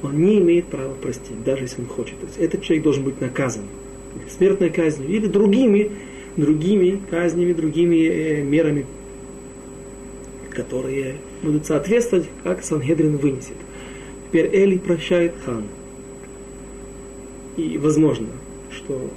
он 0.02 0.16
не 0.22 0.38
имеет 0.38 0.68
права 0.68 0.94
простить, 0.94 1.44
даже 1.44 1.64
если 1.64 1.82
он 1.82 1.86
хочет. 1.86 2.18
То 2.18 2.26
есть 2.26 2.38
этот 2.38 2.62
человек 2.62 2.84
должен 2.84 3.04
быть 3.04 3.20
наказан 3.20 3.64
смертной 4.30 4.70
казнью 4.70 5.10
или 5.10 5.26
другими, 5.26 5.90
другими 6.38 6.98
казнями, 7.10 7.52
другими 7.52 8.06
э, 8.06 8.42
мерами, 8.42 8.86
которые 10.50 11.16
будут 11.42 11.66
соответствовать, 11.66 12.26
как 12.42 12.64
Сангедрин 12.64 13.18
вынесет. 13.18 13.56
Теперь 14.28 14.48
Эли 14.50 14.78
прощает 14.78 15.34
хану. 15.44 15.66
И 17.58 17.76
возможно, 17.76 18.28
что 18.70 19.10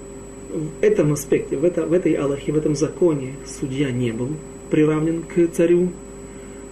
в 0.50 0.84
этом 0.84 1.14
аспекте, 1.14 1.56
в, 1.56 1.64
это, 1.64 1.86
в 1.86 1.94
этой 1.94 2.12
Аллахе, 2.16 2.52
в 2.52 2.58
этом 2.58 2.76
законе 2.76 3.36
судья 3.46 3.92
не 3.92 4.12
был 4.12 4.32
приравнен 4.72 5.24
к 5.24 5.48
царю. 5.52 5.90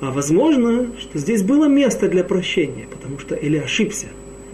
А 0.02 0.12
возможно, 0.12 0.92
что 0.98 1.20
здесь 1.20 1.44
было 1.44 1.66
место 1.66 2.08
для 2.08 2.24
прощения, 2.24 2.88
потому 2.90 3.20
что 3.20 3.36
Эли 3.36 3.58
ошибся. 3.58 4.08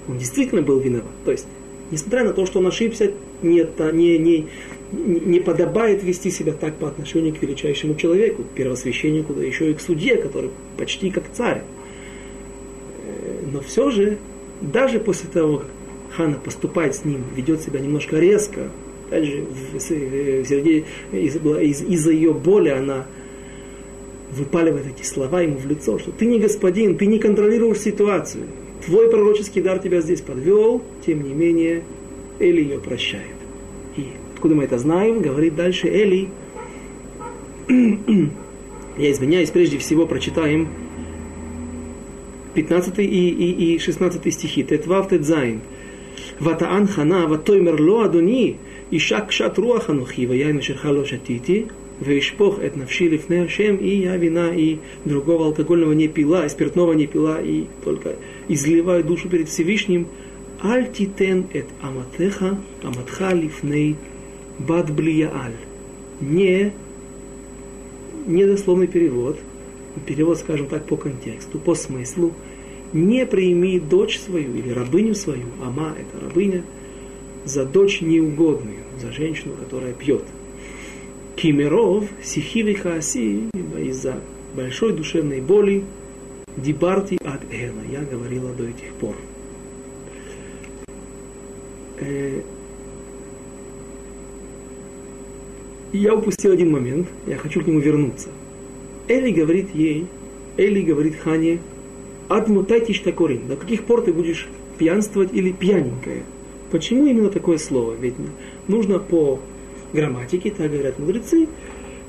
Он 0.08 0.18
действительно 0.18 0.62
был 0.62 0.80
виноват. 0.80 1.12
То 1.24 1.32
есть, 1.32 1.48
несмотря 1.92 2.24
на 2.24 2.34
то, 2.34 2.46
что 2.46 2.60
он 2.60 2.68
ошибся, 2.68 3.12
не, 3.44 3.66
не, 3.94 4.18
не, 4.18 4.48
не 4.92 5.40
подобает 5.40 6.04
вести 6.04 6.32
себя 6.32 6.54
так 6.54 6.76
по 6.76 6.88
отношению 6.88 7.36
к 7.36 7.42
величайшему 7.42 7.96
человеку, 7.96 8.44
к 8.44 8.50
первосвященнику, 8.56 9.34
да 9.34 9.44
еще 9.44 9.72
и 9.72 9.74
к 9.74 9.82
судье, 9.82 10.18
который 10.18 10.50
почти 10.78 11.12
как 11.12 11.26
царь. 11.32 11.62
Э, 13.04 13.44
но 13.52 13.62
все 13.62 13.92
же, 13.92 14.18
даже 14.62 15.00
после 15.00 15.30
того, 15.30 15.58
как 15.58 15.68
Хана 16.16 16.36
поступает 16.36 16.96
с 16.96 17.06
ним, 17.06 17.24
ведет 17.36 17.62
себя 17.62 17.80
немножко 17.80 18.18
резко. 18.18 18.70
Опять 19.08 19.26
же, 19.26 19.46
в 19.74 19.80
Сергее 19.80 20.86
из, 21.12 21.36
из, 21.36 21.82
из-за 21.84 22.12
ее 22.12 22.34
боли 22.34 22.70
она 22.70 23.06
выпаливает 24.36 24.86
такие 24.86 25.06
слова 25.06 25.42
ему 25.42 25.58
в 25.58 25.66
лицо, 25.66 25.98
что 25.98 26.12
ты 26.12 26.26
не 26.26 26.40
господин, 26.40 26.98
ты 26.98 27.06
не 27.06 27.20
контролируешь 27.20 27.80
ситуацию. 27.80 28.46
Твой 28.86 29.10
пророческий 29.10 29.62
дар 29.62 29.80
тебя 29.80 30.02
здесь 30.02 30.22
подвел, 30.22 30.84
тем 31.06 31.24
не 31.24 31.34
менее, 31.34 31.84
Эли 32.40 32.62
ее 32.62 32.80
прощает. 32.80 33.36
И 33.96 34.08
откуда 34.34 34.56
мы 34.56 34.66
это 34.66 34.78
знаем, 34.78 35.22
говорит 35.22 35.56
дальше 35.56 35.88
Эли. 35.88 36.30
Я 38.98 39.12
извиняюсь, 39.12 39.50
прежде 39.50 39.78
всего 39.78 40.06
прочитаем 40.06 40.70
15 42.54 43.00
и, 43.00 43.04
и, 43.04 43.76
и 43.76 43.80
16 43.80 44.34
стихи. 44.34 44.64
Тетвав 44.64 45.10
тетзайн. 45.10 45.62
Ватаан 46.40 46.88
хана, 46.88 47.28
ватоймер 47.28 47.82
ло 47.82 48.04
адуни, 48.04 48.58
ишак 48.92 49.32
шатруаханухива 49.32 49.74
руах 49.74 49.90
анухи, 49.90 50.26
ваяйн 50.26 50.62
вейшпох 52.00 52.60
это 52.60 52.80
навши 52.80 53.08
лифне 53.08 53.44
Ашем, 53.44 53.78
и 53.78 53.88
я 53.88 54.18
вина 54.18 54.54
и 54.54 54.78
другого 55.06 55.48
алкогольного 55.48 55.94
не 55.94 56.08
пила, 56.08 56.46
и 56.46 56.50
спиртного 56.50 56.94
не 56.94 57.08
пила, 57.08 57.40
и 57.42 57.66
только 57.84 58.16
изливаю 58.48 59.04
душу 59.04 59.30
перед 59.30 59.50
Всевышним. 59.50 60.08
Альтитен 60.62 61.48
эт 61.54 61.68
аматеха, 61.82 62.58
аматха 62.82 63.34
лифней 63.34 63.98
бад 64.60 64.90
Не, 66.22 66.74
Не, 68.26 68.46
дословный 68.46 68.88
перевод, 68.88 69.38
перевод, 70.06 70.40
скажем 70.40 70.68
так, 70.68 70.86
по 70.86 70.98
контексту, 70.98 71.60
по 71.60 71.76
смыслу. 71.76 72.34
Не 72.94 73.26
прими 73.26 73.80
дочь 73.80 74.20
свою 74.20 74.56
или 74.56 74.70
рабыню 74.70 75.16
свою, 75.16 75.46
ама 75.62 75.96
это 76.00 76.24
рабыня, 76.24 76.64
за 77.44 77.66
дочь 77.66 78.02
неугодную, 78.02 78.80
за 79.02 79.12
женщину, 79.12 79.54
которая 79.56 79.94
пьет. 79.94 80.24
Кимеров, 81.36 82.06
сихиви 82.24 82.74
хааси, 82.74 83.50
из-за 83.78 84.22
большой 84.56 84.94
душевной 84.94 85.42
боли, 85.42 85.84
дибарти 86.58 87.18
от 87.24 87.42
эла, 87.52 87.82
я 87.92 88.02
говорила 88.02 88.54
до 88.54 88.64
этих 88.64 88.94
пор. 89.00 89.16
Э, 92.00 92.42
я 95.92 96.16
упустил 96.16 96.52
один 96.52 96.72
момент, 96.72 97.08
я 97.28 97.38
хочу 97.38 97.62
к 97.62 97.68
нему 97.68 97.80
вернуться. 97.80 98.30
Эли 99.08 99.32
говорит 99.32 99.74
ей, 99.74 100.08
Эли 100.58 100.82
говорит 100.82 101.16
Хане, 101.18 101.60
Адмутайтиш 102.28 103.00
такорин. 103.00 103.48
До 103.48 103.56
каких 103.56 103.84
пор 103.84 104.02
ты 104.02 104.12
будешь 104.12 104.48
пьянствовать 104.78 105.32
или 105.34 105.52
пьяненькая? 105.52 106.24
Почему 106.72 107.06
именно 107.06 107.30
такое 107.30 107.58
слово? 107.58 107.94
Ведь 107.94 108.16
нужно 108.68 108.98
по 109.00 109.40
грамматике, 109.94 110.52
так 110.52 110.72
говорят 110.72 111.00
мудрецы, 111.00 111.48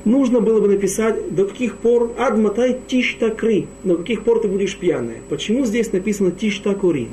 нужно 0.05 0.41
было 0.41 0.61
бы 0.61 0.68
написать, 0.68 1.35
до 1.35 1.47
каких 1.47 1.77
пор 1.77 2.12
адматай 2.18 2.79
тиш 2.87 3.16
такри, 3.18 3.66
до 3.85 3.97
каких 3.97 4.22
пор 4.22 4.41
ты 4.41 4.49
будешь 4.49 4.77
пьяная. 4.77 5.18
Почему 5.29 5.66
здесь 5.66 5.93
написано 5.93 6.31
тиш 6.31 6.59
такорин? 6.61 7.09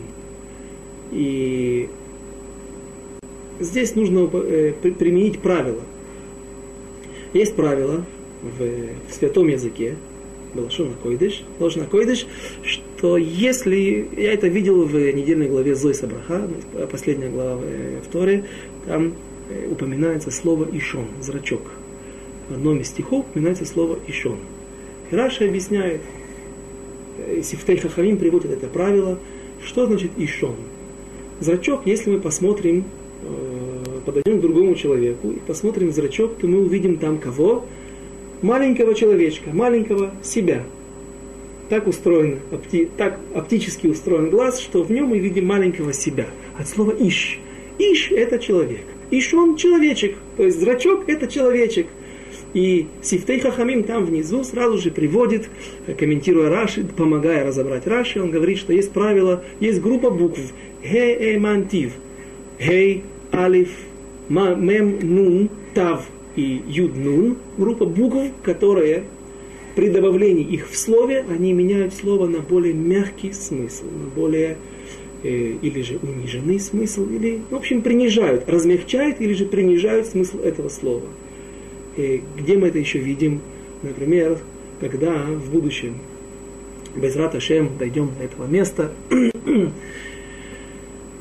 И 1.12 1.90
здесь 3.60 3.96
нужно 3.96 4.30
э, 4.32 4.74
применить 4.98 5.40
правило. 5.40 5.82
Есть 7.34 7.56
правило 7.56 8.06
в, 8.42 9.10
в 9.10 9.14
святом 9.14 9.48
языке, 9.48 9.96
Балашона 10.54 10.94
Койдыш, 11.02 11.44
Балашона 11.60 11.86
Койдыш, 11.86 12.28
что 12.64 13.18
если, 13.18 14.08
я 14.16 14.34
это 14.34 14.48
видел 14.48 14.84
в 14.84 14.94
недельной 14.94 15.48
главе 15.48 15.76
Зой 15.76 15.96
Сабраха, 15.96 16.48
последняя 16.92 17.30
глава 17.30 17.60
в 18.06 18.12
Торе, 18.12 18.46
там 18.86 19.08
э, 19.08 19.12
упоминается 19.72 20.32
слово 20.32 20.68
Ишон, 20.72 21.06
зрачок. 21.22 21.62
В 22.50 22.54
одном 22.54 22.80
из 22.80 22.88
стихов 22.88 23.26
упоминается 23.30 23.66
слово 23.66 24.00
Ишон. 24.08 24.38
И 25.12 25.16
Раша 25.16 25.46
объясняет, 25.46 26.02
э, 27.18 27.42
Сифтей 27.44 27.78
Хахамим 27.78 28.18
приводит 28.18 28.52
это 28.52 28.68
правило, 28.68 29.20
что 29.64 29.86
значит 29.86 30.12
Ишон. 30.18 30.56
Зрачок, 31.40 31.82
если 31.86 32.12
мы 32.12 32.20
посмотрим, 32.20 32.86
э, 33.24 34.00
подойдем 34.06 34.40
к 34.40 34.42
другому 34.42 34.76
человеку 34.76 35.32
и 35.32 35.40
посмотрим 35.40 35.92
зрачок, 35.92 36.38
то 36.38 36.48
мы 36.48 36.60
увидим 36.60 36.98
там 36.98 37.18
кого? 37.18 37.66
маленького 38.44 38.94
человечка, 38.94 39.50
маленького 39.52 40.12
себя. 40.22 40.64
Так 41.70 41.88
устроен, 41.88 42.40
опти, 42.52 42.88
так 42.98 43.20
оптически 43.34 43.88
устроен 43.88 44.30
глаз, 44.30 44.60
что 44.60 44.84
в 44.84 44.92
нем 44.92 45.08
мы 45.08 45.18
видим 45.18 45.48
маленького 45.48 45.94
себя. 45.94 46.28
От 46.60 46.68
слова 46.68 46.92
«иш». 46.92 47.40
«Иш»– 47.80 48.12
это 48.12 48.38
человек. 48.38 48.86
«Иш»– 49.12 49.34
он 49.36 49.56
человечек. 49.56 50.16
То 50.38 50.44
есть 50.44 50.60
зрачок– 50.60 51.04
это 51.08 51.28
человечек. 51.28 51.88
И 52.54 52.88
Сифтей 53.02 53.40
Хахамим 53.40 53.84
там 53.84 54.06
внизу 54.06 54.44
сразу 54.44 54.78
же 54.78 54.92
приводит, 54.92 55.50
комментируя 55.98 56.50
Раши, 56.50 56.84
помогая 56.84 57.46
разобрать 57.46 57.88
Раши, 57.88 58.22
он 58.22 58.30
говорит, 58.30 58.60
что 58.60 58.74
есть 58.74 58.92
правило, 58.92 59.44
есть 59.60 59.82
группа 59.82 60.12
букв 60.12 60.40
Хе 60.84 61.36
Эмантив, 61.36 61.94
Хей, 62.60 63.04
Алиф, 63.34 63.70
Мем, 64.30 65.00
Нун, 65.02 65.50
Тав 65.74 66.06
и 66.36 66.62
Юд-Нун, 66.68 67.38
группа 67.58 67.86
букв, 67.86 68.32
которые 68.44 69.06
при 69.76 69.90
добавлении 69.90 70.46
их 70.46 70.70
в 70.70 70.78
слове, 70.78 71.26
они 71.30 71.54
меняют 71.54 71.96
слово 71.96 72.28
на 72.28 72.40
более 72.40 72.74
мягкий 72.74 73.34
смысл, 73.34 73.86
на 73.86 74.08
более 74.16 74.58
или 75.30 75.82
же 75.82 76.00
униженный 76.02 76.60
смысл, 76.60 77.08
или, 77.10 77.42
в 77.50 77.56
общем, 77.56 77.82
принижают, 77.82 78.50
размягчают 78.50 79.22
или 79.22 79.34
же 79.34 79.46
принижают 79.46 80.08
смысл 80.08 80.40
этого 80.40 80.70
слова. 80.70 81.06
И 81.96 82.24
где 82.38 82.58
мы 82.58 82.68
это 82.68 82.80
еще 82.80 83.00
видим? 83.00 83.42
Например, 83.82 84.38
когда 84.80 85.14
в 85.24 85.50
будущем 85.50 85.98
без 86.96 87.16
Раташем 87.16 87.78
дойдем 87.78 88.12
до 88.18 88.26
этого 88.26 88.48
места, 88.48 88.92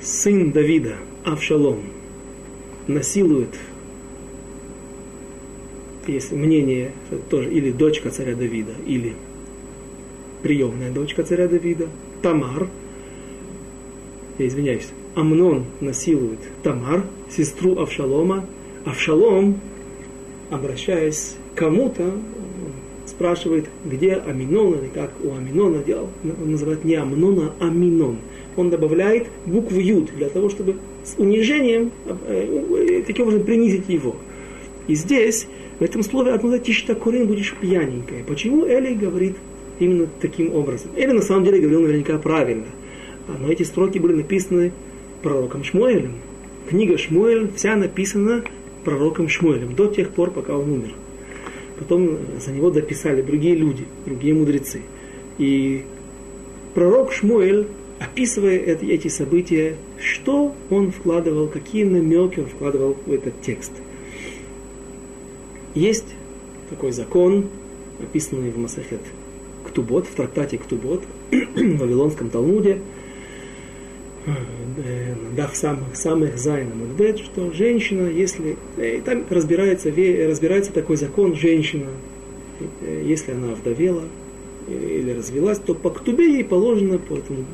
сын 0.00 0.50
Давида, 0.50 0.96
Авшалом, 1.24 1.82
насилует 2.88 3.50
есть 6.06 6.32
мнение, 6.32 6.92
что 7.06 7.16
это 7.16 7.24
тоже 7.28 7.50
или 7.50 7.70
дочка 7.70 8.10
царя 8.10 8.34
Давида, 8.34 8.72
или 8.86 9.14
приемная 10.42 10.90
дочка 10.90 11.22
царя 11.22 11.46
Давида, 11.46 11.88
Тамар, 12.22 12.68
я 14.42 14.48
извиняюсь, 14.48 14.88
Амнон 15.14 15.64
насилует 15.80 16.40
Тамар, 16.62 17.04
сестру 17.30 17.78
Авшалома, 17.78 18.46
Авшалом, 18.84 19.60
обращаясь 20.50 21.36
к 21.54 21.58
кому-то, 21.58 22.12
спрашивает, 23.06 23.66
где 23.84 24.14
Аминон, 24.14 24.74
или 24.74 24.88
как 24.92 25.12
у 25.22 25.34
Аминона 25.34 25.82
делал, 25.82 26.08
он 26.24 26.58
не 26.84 26.94
Амнона, 26.94 27.52
а 27.60 27.66
Аминон. 27.66 28.18
Он 28.56 28.70
добавляет 28.70 29.28
букву 29.46 29.78
Юд 29.78 30.10
для 30.16 30.28
того, 30.28 30.48
чтобы 30.48 30.76
с 31.04 31.18
унижением 31.18 31.90
э, 32.26 33.02
таким 33.06 33.26
образом 33.26 33.44
принизить 33.44 33.88
его. 33.88 34.16
И 34.88 34.94
здесь, 34.94 35.46
в 35.78 35.82
этом 35.82 36.02
слове 36.02 36.32
одно 36.32 36.58
тиштакурин 36.58 37.26
будешь 37.26 37.54
пьяненькая. 37.60 38.24
Почему 38.24 38.66
Эли 38.66 38.94
говорит 38.94 39.36
именно 39.78 40.06
таким 40.20 40.54
образом? 40.54 40.90
Эли 40.96 41.12
на 41.12 41.22
самом 41.22 41.44
деле 41.44 41.60
говорил 41.60 41.82
наверняка 41.82 42.18
правильно. 42.18 42.66
Но 43.28 43.50
эти 43.50 43.62
строки 43.62 43.98
были 43.98 44.14
написаны 44.14 44.72
пророком 45.22 45.64
Шмуэлем. 45.64 46.14
Книга 46.68 46.98
Шмуэль 46.98 47.50
вся 47.54 47.76
написана 47.76 48.44
пророком 48.84 49.28
Шмуэлем 49.28 49.74
до 49.74 49.86
тех 49.86 50.10
пор, 50.10 50.30
пока 50.30 50.56
он 50.56 50.70
умер. 50.70 50.94
Потом 51.78 52.18
за 52.44 52.52
него 52.52 52.70
дописали 52.70 53.22
другие 53.22 53.54
люди, 53.54 53.86
другие 54.04 54.34
мудрецы. 54.34 54.82
И 55.38 55.84
пророк 56.74 57.12
Шмуэль, 57.12 57.66
описывая 57.98 58.56
эти, 58.56 58.84
эти 58.84 59.08
события, 59.08 59.76
что 59.98 60.54
он 60.70 60.92
вкладывал, 60.92 61.48
какие 61.48 61.84
намеки 61.84 62.40
он 62.40 62.46
вкладывал 62.46 62.96
в 63.06 63.12
этот 63.12 63.40
текст. 63.40 63.72
Есть 65.74 66.14
такой 66.68 66.92
закон, 66.92 67.46
описанный 68.00 68.50
в 68.50 68.58
מסכת 68.58 69.00
כתובות, 69.66 70.06
в 70.06 70.14
трактате 70.14 70.58
Ктубот, 70.58 71.02
в 71.30 71.78
Вавилонском 71.78 72.30
Талмуде, 72.30 72.78
Э, 74.24 75.14
דף 75.36 75.56
סמך, 75.56 75.96
סמך 75.96 76.38
זין 76.38 76.74
עמוד 76.74 76.96
בית, 76.96 77.18
что 77.18 77.50
женщина, 77.52 78.08
если... 78.08 78.56
Э, 78.76 79.00
там 79.04 79.24
разбирается, 79.28 79.88
разбирается 79.88 80.72
такой 80.72 80.96
закон, 80.96 81.34
женщина, 81.34 81.88
э, 82.80 83.02
если 83.04 83.32
она 83.32 83.54
вдовела 83.54 84.02
или 84.68 85.10
развелась, 85.10 85.58
то 85.58 85.74
по 85.74 85.90
ктубе 85.90 86.34
ей 86.34 86.44
положено, 86.44 86.98
по 86.98 87.14
этому 87.14 87.44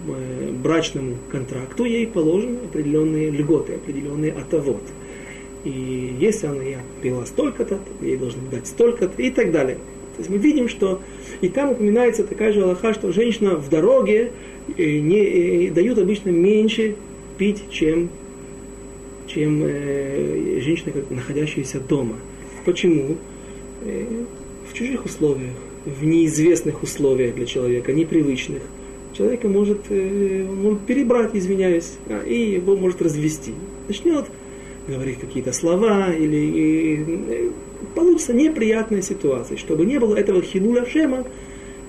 брачному 0.62 1.16
контракту, 1.32 1.84
ей 1.84 2.06
положены 2.06 2.58
определенные 2.66 3.30
льготы, 3.30 3.76
определенные 3.76 4.32
отовод. 4.32 4.82
И 5.64 6.16
если 6.20 6.48
она 6.48 6.62
я 6.62 6.80
пила 7.00 7.24
столько-то, 7.24 7.76
то 7.76 8.04
ей 8.04 8.18
должны 8.18 8.42
дать 8.50 8.66
столько-то 8.66 9.22
и 9.22 9.30
так 9.30 9.52
далее. 9.52 9.76
То 10.16 10.20
есть 10.22 10.28
мы 10.28 10.36
видим, 10.36 10.68
что 10.68 11.00
и 11.40 11.48
там 11.48 11.70
упоминается 11.70 12.24
такая 12.24 12.52
же 12.52 12.62
Аллаха, 12.62 12.92
что 12.92 13.10
женщина 13.10 13.56
в 13.56 13.70
дороге 13.70 14.32
не, 14.76 15.68
э, 15.68 15.70
дают 15.70 15.98
обычно 15.98 16.30
меньше 16.30 16.96
пить, 17.38 17.64
чем, 17.70 18.10
чем 19.26 19.62
э, 19.64 20.60
женщины, 20.60 20.92
находящиеся 21.10 21.80
дома. 21.80 22.16
Почему? 22.64 23.16
Э, 23.82 24.24
в 24.68 24.74
чужих 24.74 25.04
условиях, 25.04 25.54
в 25.86 26.04
неизвестных 26.04 26.82
условиях 26.82 27.34
для 27.34 27.46
человека, 27.46 27.92
непривычных. 27.92 28.62
Человека 29.16 29.48
может, 29.48 29.78
э, 29.88 30.44
может 30.44 30.80
перебрать, 30.80 31.30
извиняюсь, 31.34 31.94
а, 32.08 32.22
и 32.24 32.52
его 32.52 32.76
может 32.76 33.00
развести. 33.00 33.54
Начнет 33.88 34.26
говорить 34.86 35.18
какие-то 35.18 35.52
слова, 35.52 36.12
или 36.12 36.36
и, 36.36 37.04
э, 37.28 37.50
получится 37.94 38.32
неприятная 38.32 39.02
ситуация. 39.02 39.56
Чтобы 39.56 39.86
не 39.86 39.98
было 39.98 40.16
этого 40.16 40.42
хилуля 40.42 40.84
шема, 40.86 41.24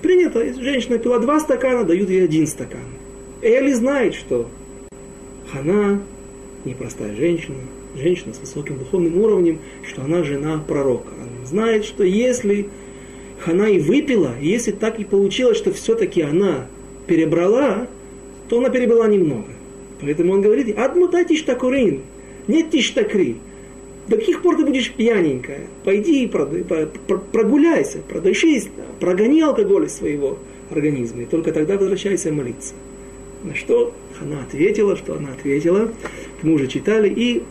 Принято, 0.02 0.42
женщина 0.54 0.98
пила 0.98 1.18
два 1.18 1.40
стакана, 1.40 1.84
дают 1.84 2.08
ей 2.08 2.24
один 2.24 2.46
стакан. 2.46 2.80
Эли 3.42 3.72
знает, 3.72 4.14
что 4.14 4.48
Хана 5.52 6.00
непростая 6.64 7.14
женщина, 7.14 7.58
женщина 7.96 8.32
с 8.34 8.38
высоким 8.38 8.78
духовным 8.78 9.18
уровнем, 9.18 9.58
что 9.86 10.02
она 10.02 10.22
жена 10.22 10.62
пророка. 10.66 11.12
Она 11.20 11.46
знает, 11.46 11.84
что 11.84 12.04
если 12.04 12.68
Хана 13.40 13.64
и 13.64 13.78
выпила, 13.78 14.34
если 14.40 14.70
так 14.72 15.00
и 15.00 15.04
получилось, 15.04 15.58
что 15.58 15.72
все-таки 15.72 16.22
она 16.22 16.66
перебрала, 17.06 17.86
то 18.48 18.58
она 18.58 18.70
перебрала 18.70 19.06
немного. 19.06 19.48
Поэтому 20.00 20.32
он 20.32 20.42
говорит, 20.42 20.78
адмута 20.78 21.24
тиштакурин, 21.24 22.02
нет 22.48 22.70
тиштакри. 22.70 23.36
До 24.10 24.16
каких 24.16 24.42
пор 24.42 24.56
ты 24.56 24.64
будешь 24.64 24.90
пьяненькая? 24.90 25.68
Пойди 25.84 26.24
и 26.24 26.26
прогуляйся, 26.26 27.98
продышись, 28.08 28.68
прогони 28.98 29.40
алкоголь 29.40 29.86
из 29.86 29.92
своего 29.92 30.36
организма, 30.68 31.22
и 31.22 31.26
только 31.26 31.52
тогда 31.52 31.78
возвращайся 31.78 32.32
молиться. 32.32 32.74
На 33.44 33.54
что 33.54 33.94
она 34.20 34.42
ответила, 34.42 34.96
что 34.96 35.16
она 35.16 35.30
ответила, 35.30 35.92
мы 36.42 36.54
уже 36.54 36.66
читали, 36.66 37.08
и 37.08 37.44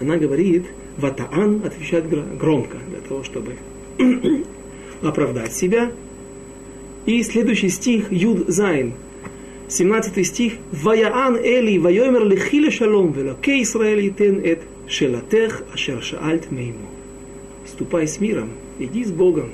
она 0.00 0.16
говорит, 0.16 0.64
Ватаан 0.96 1.60
отвечает 1.66 2.06
громко, 2.38 2.78
для 2.88 3.00
того, 3.06 3.22
чтобы 3.22 3.56
оправдать 5.02 5.52
себя. 5.52 5.92
И 7.04 7.22
следующий 7.22 7.68
стих, 7.68 8.10
Юд 8.10 8.48
Зайн, 8.48 8.94
17 9.68 10.26
стих, 10.26 10.54
Ваяан 10.72 11.36
Эли, 11.36 11.76
Вайомер 11.76 12.24
лихиле 12.24 12.70
шалом, 12.70 13.12
велоке 13.12 13.60
Исраэль 13.60 14.14
тен 14.14 14.40
эт 14.42 14.62
шелатех 14.88 15.62
ашер 15.72 16.02
шаальт 16.02 16.50
мейму. 16.50 16.88
Ступай 17.66 18.06
с 18.06 18.20
миром, 18.20 18.50
иди 18.78 19.04
с 19.04 19.10
Богом, 19.10 19.50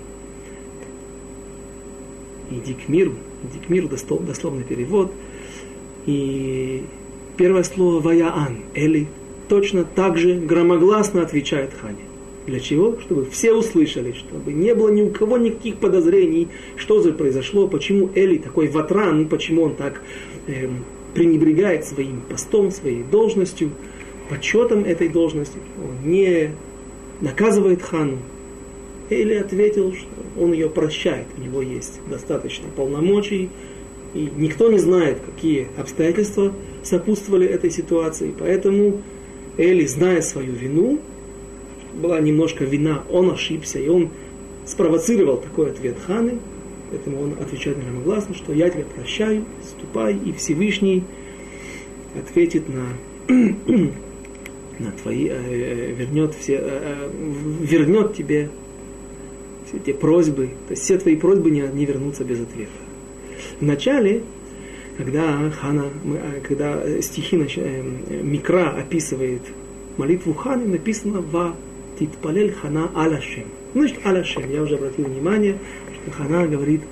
иди 2.51 2.74
к 2.74 2.89
миру, 2.89 3.14
иди 3.43 3.64
к 3.64 3.68
миру, 3.68 3.89
дословный 3.89 4.64
перевод. 4.64 5.12
И 6.07 6.85
первое 7.37 7.62
слово 7.62 8.01
«ваяан» 8.01 8.59
Эли 8.74 9.09
точно 9.49 9.85
так 9.85 10.18
же 10.18 10.35
громогласно 10.35 11.22
отвечает 11.22 11.70
Хане. 11.80 12.05
Для 12.47 12.59
чего? 12.59 12.99
Чтобы 13.01 13.26
все 13.26 13.53
услышали, 13.53 14.12
чтобы 14.12 14.53
не 14.53 14.74
было 14.74 14.89
ни 14.89 15.03
у 15.03 15.11
кого 15.11 15.39
никаких 15.39 15.76
подозрений, 15.76 16.49
что 16.76 17.01
же 17.01 17.12
произошло, 17.12 17.68
почему 17.68 18.11
Эли 18.14 18.39
такой 18.39 18.68
ватран, 18.68 19.28
почему 19.28 19.62
он 19.62 19.76
так 19.76 20.03
эм, 20.49 20.85
пренебрегает 21.14 21.85
своим 21.85 22.20
постом, 22.22 22.72
своей 22.72 23.05
должностью, 23.05 23.70
почетом 24.33 24.85
этой 24.85 25.09
должности. 25.09 25.59
Он 25.78 26.11
не 26.11 26.53
наказывает 27.20 27.83
хану. 27.83 28.18
Эли 29.11 29.35
ответил, 29.35 29.93
что 29.93 30.09
он 30.43 30.53
ее 30.53 30.70
прощает, 30.70 31.26
у 31.37 31.41
него 31.43 31.61
есть 31.61 32.01
достаточно 32.09 32.66
полномочий, 32.74 33.51
и 34.14 34.28
никто 34.37 34.72
не 34.72 34.78
знает, 34.78 35.18
какие 35.20 35.68
обстоятельства 35.76 36.53
сопутствовали 36.83 37.47
этой 37.47 37.70
ситуации. 37.70 38.35
Поэтому 38.39 39.03
Эли, 39.59 39.85
зная 39.85 40.22
свою 40.22 40.53
вину, 40.53 40.99
была 41.95 42.18
немножко 42.20 42.64
вина, 42.64 43.05
он 43.11 43.30
ошибся, 43.30 43.78
и 43.78 43.89
он 43.89 44.09
спровоцировал 44.64 45.37
такой 45.37 45.72
ответ 45.72 45.97
Ханы, 46.07 46.39
поэтому 46.91 47.20
он 47.20 47.33
отвечает 47.39 47.83
громогласно, 47.85 48.35
что 48.35 48.55
я 48.55 48.70
тебя 48.70 48.85
прощаю, 48.97 49.45
ступай, 49.62 50.16
и 50.16 50.33
Всевышний 50.33 51.05
ответит 52.18 52.64
на, 52.68 53.93
на 54.83 54.93
твои, 54.93 55.28
э, 55.28 55.33
э 55.33 55.93
вернет, 55.93 56.35
все, 56.35 56.59
э, 56.62 57.11
вернет 57.61 58.14
тебе 58.14 58.51
все 59.66 59.76
эти 59.76 59.93
просьбы, 59.93 60.51
то 60.66 60.72
есть 60.72 60.83
все 60.83 60.99
твои 60.99 61.16
просьбы 61.16 61.51
не, 61.51 61.61
не 61.61 61.87
вернутся 61.87 62.24
без 62.24 62.41
ответа. 62.41 62.70
Вначале, 63.61 64.22
когда 64.97 65.51
Хана, 65.51 65.85
когда 66.47 67.01
стихи 67.01 67.37
Микра 67.37 68.70
описывает 68.70 69.43
молитву 69.97 70.35
Ханы, 70.35 70.66
написано 70.66 71.20
«Ва 71.20 71.57
титпалель 71.99 72.53
хана 72.53 72.91
алашем». 72.95 73.45
Значит, 73.74 73.99
алашем. 74.05 74.51
Я 74.51 74.62
уже 74.62 74.74
обратил 74.74 75.07
внимание, 75.07 75.59
что 75.95 76.11
Хана 76.12 76.47
говорит 76.47 76.83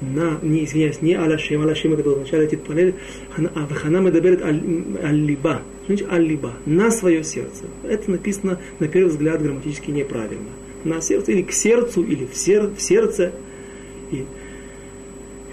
на, 0.00 0.38
не, 0.42 0.64
извиняюсь, 0.64 1.00
не 1.02 1.14
алашем, 1.14 1.62
алашем 1.62 1.92
это 1.94 2.02
было 2.02 2.16
вначале 2.16 2.46
титпалель, 2.46 2.94
а 3.36 3.74
хана 3.74 3.98
медаберет 3.98 4.42
аль-либа. 4.42 5.62
Значит, 5.86 6.10
аль-либа, 6.10 6.54
на 6.64 6.90
свое 6.90 7.22
сердце. 7.22 7.64
Это 7.82 8.10
написано, 8.10 8.58
на 8.78 8.88
первый 8.88 9.10
взгляд, 9.10 9.42
грамматически 9.42 9.90
неправильно 9.90 10.48
на 10.84 11.00
сердце, 11.00 11.32
или 11.32 11.42
к 11.42 11.52
сердцу, 11.52 12.02
или 12.02 12.26
в, 12.26 12.36
сер, 12.36 12.68
в 12.68 12.80
сердце. 12.80 13.32
И, 14.10 14.24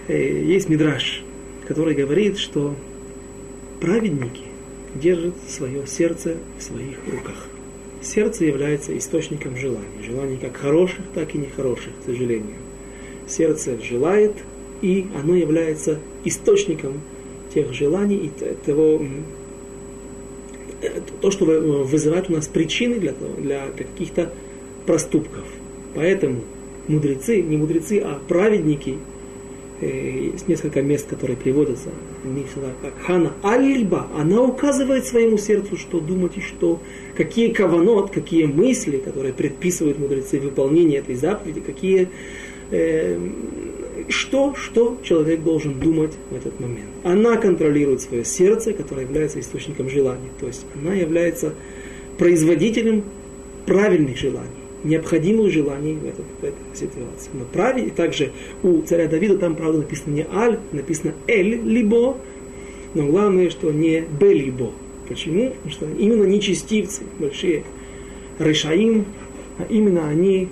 э, 0.07 0.43
есть 0.43 0.69
мидраж, 0.69 1.23
который 1.67 1.95
говорит, 1.95 2.37
что 2.37 2.75
праведники 3.79 4.43
держат 4.95 5.35
свое 5.47 5.87
сердце 5.87 6.37
в 6.57 6.63
своих 6.63 6.97
руках. 7.11 7.47
Сердце 8.01 8.45
является 8.45 8.97
источником 8.97 9.55
желаний. 9.57 10.03
Желаний 10.03 10.37
как 10.37 10.57
хороших, 10.57 11.05
так 11.13 11.33
и 11.35 11.37
нехороших, 11.37 11.93
к 12.01 12.05
сожалению. 12.05 12.57
Сердце 13.27 13.79
желает, 13.81 14.33
и 14.81 15.07
оно 15.15 15.35
является 15.35 15.99
источником 16.25 17.01
тех 17.53 17.73
желаний 17.73 18.17
и 18.17 18.65
того, 18.65 19.01
то, 21.21 21.31
что 21.31 21.45
вызывает 21.45 22.29
у 22.29 22.33
нас 22.33 22.47
причины 22.47 22.99
для, 22.99 23.13
для 23.37 23.67
каких-то 23.75 24.31
проступков. 24.85 25.45
Поэтому 25.95 26.41
мудрецы, 26.87 27.41
не 27.41 27.57
мудрецы, 27.57 27.99
а 27.99 28.19
праведники 28.27 28.97
э, 29.79 30.29
есть 30.33 30.47
несколько 30.47 30.81
мест, 30.81 31.07
которые 31.07 31.37
приводятся, 31.37 31.89
не 32.23 32.43
всегда 32.43 32.69
как 32.81 32.93
Хана 33.05 33.33
Альба, 33.43 34.07
она 34.17 34.41
указывает 34.41 35.05
своему 35.05 35.37
сердцу, 35.37 35.77
что 35.77 35.99
думать 35.99 36.37
и 36.37 36.41
что, 36.41 36.79
какие 37.15 37.51
каванот, 37.51 38.11
какие 38.11 38.45
мысли, 38.45 38.97
которые 38.97 39.33
предписывают 39.33 39.99
мудрецы 39.99 40.39
выполнение 40.39 40.99
этой 40.99 41.15
заповеди, 41.15 41.61
какие, 41.61 42.09
э, 42.71 43.17
что, 44.11 44.55
что 44.55 44.97
человек 45.03 45.43
должен 45.43 45.79
думать 45.79 46.11
в 46.29 46.35
этот 46.35 46.59
момент. 46.59 46.89
Она 47.03 47.37
контролирует 47.37 48.01
свое 48.01 48.25
сердце, 48.25 48.73
которое 48.73 49.03
является 49.05 49.39
источником 49.39 49.89
желаний, 49.89 50.29
то 50.39 50.47
есть 50.47 50.65
она 50.79 50.93
является 50.93 51.53
производителем 52.17 53.03
правильных 53.65 54.17
желаний 54.17 54.61
необходимых 54.83 55.51
желаний 55.51 55.93
в, 55.93 56.05
этот, 56.05 56.25
в 56.39 56.43
этой 56.43 56.75
ситуации. 56.75 57.29
Но 57.33 57.45
праве, 57.45 57.85
и 57.85 57.89
также 57.89 58.31
у 58.63 58.81
царя 58.81 59.07
Давида 59.07 59.37
там, 59.37 59.55
правда, 59.55 59.79
написано 59.79 60.13
не 60.13 60.25
Аль, 60.33 60.59
написано 60.71 61.13
Эль, 61.27 61.61
либо, 61.61 62.17
но 62.93 63.07
главное, 63.07 63.49
что 63.49 63.71
не 63.71 64.01
Б, 64.01 64.33
либо. 64.33 64.71
Почему? 65.07 65.49
Потому 65.49 65.71
что 65.71 65.85
именно 65.99 66.23
нечестивцы, 66.23 67.03
большие 67.19 67.63
решаим, 68.39 69.05
а 69.59 69.65
именно 69.69 70.07
они, 70.07 70.49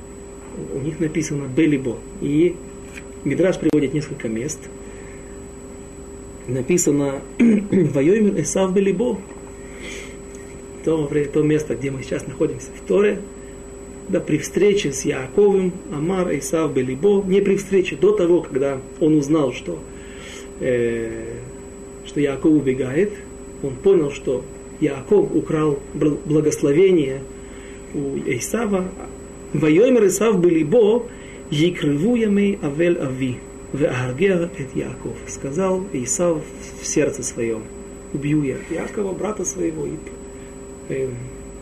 у 0.75 0.79
них 0.79 0.99
написано 0.99 1.45
Б, 1.45 1.65
либо. 1.65 1.97
И 2.21 2.55
Мидраш 3.25 3.59
приводит 3.59 3.93
несколько 3.93 4.29
мест. 4.29 4.59
Написано 6.47 7.21
Вайомир 7.39 8.41
Эсав 8.41 8.73
Белибо. 8.73 9.19
То, 10.85 11.09
то 11.33 11.43
место, 11.43 11.75
где 11.75 11.91
мы 11.91 12.01
сейчас 12.03 12.25
находимся 12.25 12.69
в 12.71 12.87
Торе, 12.87 13.19
да, 14.07 14.21
при 14.21 14.37
встрече 14.37 14.93
с 14.93 15.03
Яаковым, 15.03 15.73
Амар 15.93 16.33
Исав 16.37 16.73
Белибо, 16.73 17.21
не 17.27 17.41
при 17.41 17.57
встрече, 17.57 17.97
до 17.97 18.13
того, 18.13 18.41
когда 18.41 18.79
он 19.01 19.17
узнал, 19.17 19.51
что, 19.51 19.79
э, 20.61 21.35
что 22.05 22.21
Яаков 22.21 22.53
убегает, 22.53 23.11
он 23.61 23.75
понял, 23.75 24.11
что 24.11 24.45
Яаков 24.79 25.35
украл 25.35 25.79
благословение 25.93 27.21
у 27.93 28.17
Исава. 28.25 28.85
Вайомер 29.51 30.07
Исав 30.07 30.39
Белибо, 30.39 31.03
Екрыву 31.49 32.15
ямей 32.15 32.59
Авель 32.61 32.99
Ави, 32.99 33.39
Веаргер 33.73 34.51
эт 34.57 34.75
Яаков. 34.75 35.17
Сказал 35.27 35.83
Исав 35.93 36.41
в 36.81 36.85
сердце 36.85 37.23
своем, 37.23 37.63
убью 38.13 38.43
я 38.43 38.57
Якова, 38.69 39.13
брата 39.13 39.45
своего, 39.45 39.87
и 39.87 39.93
э, 40.89 41.09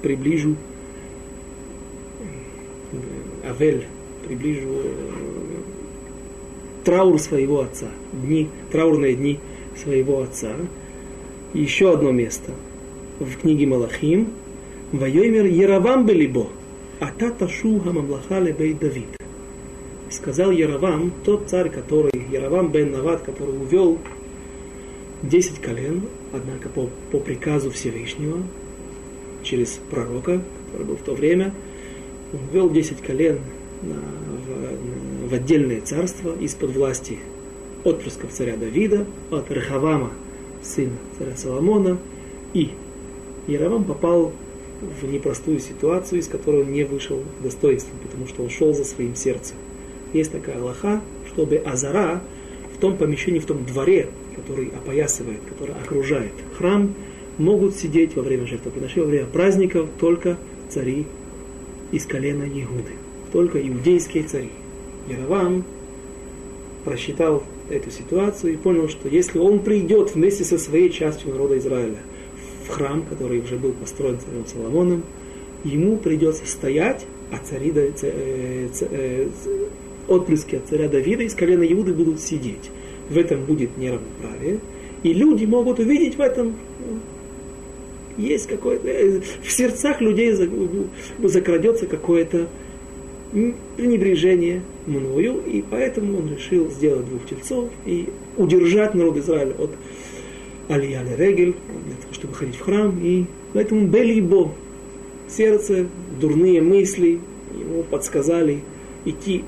приближу 0.02 0.58
Авель, 3.46 3.86
приближу 4.28 4.68
э, 4.68 4.92
траур 6.84 7.20
своего 7.20 7.62
отца, 7.62 7.88
дни, 8.12 8.50
траурные 8.72 9.16
дни 9.16 9.40
своего 9.82 10.22
отца. 10.22 10.52
Еще 11.54 11.94
одно 11.94 12.12
место 12.12 12.52
в 13.20 13.38
книге 13.38 13.68
Малахим. 13.68 14.30
Вайомер 14.92 15.46
Яровам 15.46 16.06
Белибо, 16.06 16.48
Ата 17.02 17.32
Ташу 17.32 17.80
Хамамлаха 17.80 18.40
Лебей 18.40 18.74
Давид. 18.74 19.18
Сказал 20.10 20.52
Яровам, 20.52 21.12
тот 21.26 21.50
царь, 21.50 21.70
который, 21.70 22.12
Яровам 22.32 22.72
бен 22.72 22.92
Нават, 22.92 23.22
который 23.22 23.56
увел 23.56 23.98
10 25.24 25.60
колен, 25.60 26.04
однако 26.32 26.70
по, 26.70 26.90
по 27.12 27.20
приказу 27.20 27.72
Всевышнего, 27.72 28.44
через 29.44 29.80
пророка, 29.90 30.42
который 30.66 30.86
был 30.86 30.96
в 30.96 31.02
то 31.02 31.14
время, 31.14 31.54
он 32.34 32.40
ввел 32.52 32.70
10 32.70 33.02
колен 33.02 33.40
на, 33.82 33.96
в, 33.96 35.30
в 35.30 35.34
отдельное 35.34 35.82
царство 35.82 36.36
из-под 36.40 36.72
власти 36.72 37.20
отпрысков 37.84 38.32
царя 38.32 38.58
Давида, 38.58 39.06
от 39.32 39.52
Рехавама, 39.52 40.12
сына 40.62 40.98
царя 41.18 41.36
Соломона, 41.36 41.98
и 42.54 42.72
Яровам 43.48 43.84
попал 43.84 44.34
в 44.82 45.06
непростую 45.06 45.60
ситуацию, 45.60 46.20
из 46.20 46.28
которой 46.28 46.64
он 46.64 46.72
не 46.72 46.84
вышел 46.84 47.24
достоинством, 47.42 47.98
потому 48.04 48.28
что 48.28 48.44
он 48.44 48.50
шел 48.50 48.74
за 48.74 48.84
своим 48.84 49.16
сердцем. 49.16 49.56
Есть 50.14 50.32
такая 50.32 50.58
Аллаха, 50.58 51.02
чтобы 51.28 51.58
Азара 51.58 52.22
в 52.76 52.80
том 52.80 52.96
помещении, 52.96 53.40
в 53.40 53.46
том 53.46 53.66
дворе, 53.66 54.10
который 54.36 54.68
опоясывает, 54.68 55.40
который 55.50 55.76
окружает 55.76 56.32
храм, 56.58 56.94
могут 57.38 57.76
сидеть 57.76 58.16
во 58.16 58.22
время 58.22 58.46
жертвоприношения, 58.46 59.04
во 59.04 59.10
время 59.10 59.26
праздников 59.28 59.90
только 60.00 60.38
цари 60.70 61.06
из 61.92 62.06
колена 62.06 62.44
Иуды. 62.44 62.94
Только 63.32 63.60
иудейские 63.60 64.24
цари. 64.24 64.52
Яровам 65.10 65.64
просчитал 66.84 67.44
эту 67.70 67.92
ситуацию 67.92 68.54
и 68.54 68.58
понял, 68.58 68.88
что 68.88 69.10
если 69.10 69.40
он 69.40 69.60
придет 69.60 70.16
вместе 70.16 70.44
со 70.44 70.58
своей 70.58 70.90
частью 70.90 71.32
народа 71.32 71.58
Израиля 71.58 71.98
в 72.66 72.70
храм, 72.70 73.04
который 73.10 73.40
уже 73.40 73.58
был 73.58 73.74
построен 73.74 74.20
царем 74.20 74.46
Соломоном, 74.46 75.04
ему 75.64 75.98
придется 75.98 76.46
стоять, 76.46 77.06
а 77.32 77.40
цари, 77.44 77.74
э, 77.76 78.70
э, 78.80 79.28
отпрыски 80.08 80.56
от 80.56 80.68
царя 80.68 80.88
Давида 80.88 81.24
из 81.24 81.34
колена 81.34 81.64
Иуды 81.64 81.94
будут 81.94 82.20
сидеть. 82.20 82.72
В 83.10 83.18
этом 83.18 83.46
будет 83.46 83.78
неравноправие. 83.78 84.60
И 85.04 85.14
люди 85.14 85.46
могут 85.46 85.80
увидеть 85.80 86.18
в 86.18 86.22
этом 86.22 86.56
есть 88.18 88.48
какое-то, 88.48 88.88
э, 88.88 89.22
в 89.44 89.52
сердцах 89.52 90.02
людей 90.02 90.36
закрадется 91.24 91.86
какое-то 91.86 92.48
пренебрежение 93.32 94.62
мною, 94.86 95.42
и 95.46 95.64
поэтому 95.70 96.18
он 96.20 96.32
решил 96.32 96.70
сделать 96.72 97.06
двух 97.06 97.26
тельцов 97.28 97.70
и 97.86 98.10
удержать 98.38 98.96
народ 98.96 99.18
Израиля 99.18 99.54
от 99.60 99.72
Алияли 100.70 101.16
Регель, 101.16 101.56
для 101.86 101.96
того, 102.02 102.14
чтобы 102.14 102.34
ходить 102.34 102.56
в 102.56 102.62
храм, 102.62 102.98
и 103.02 103.26
поэтому 103.54 103.86
Белибо, 103.88 104.52
сердце, 105.28 105.88
дурные 106.20 106.62
мысли 106.62 107.20
ему 107.54 107.84
подсказали 107.84 108.62
идти, 109.06 109.44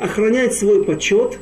охранять 0.00 0.54
свой 0.54 0.84
почет, 0.84 1.38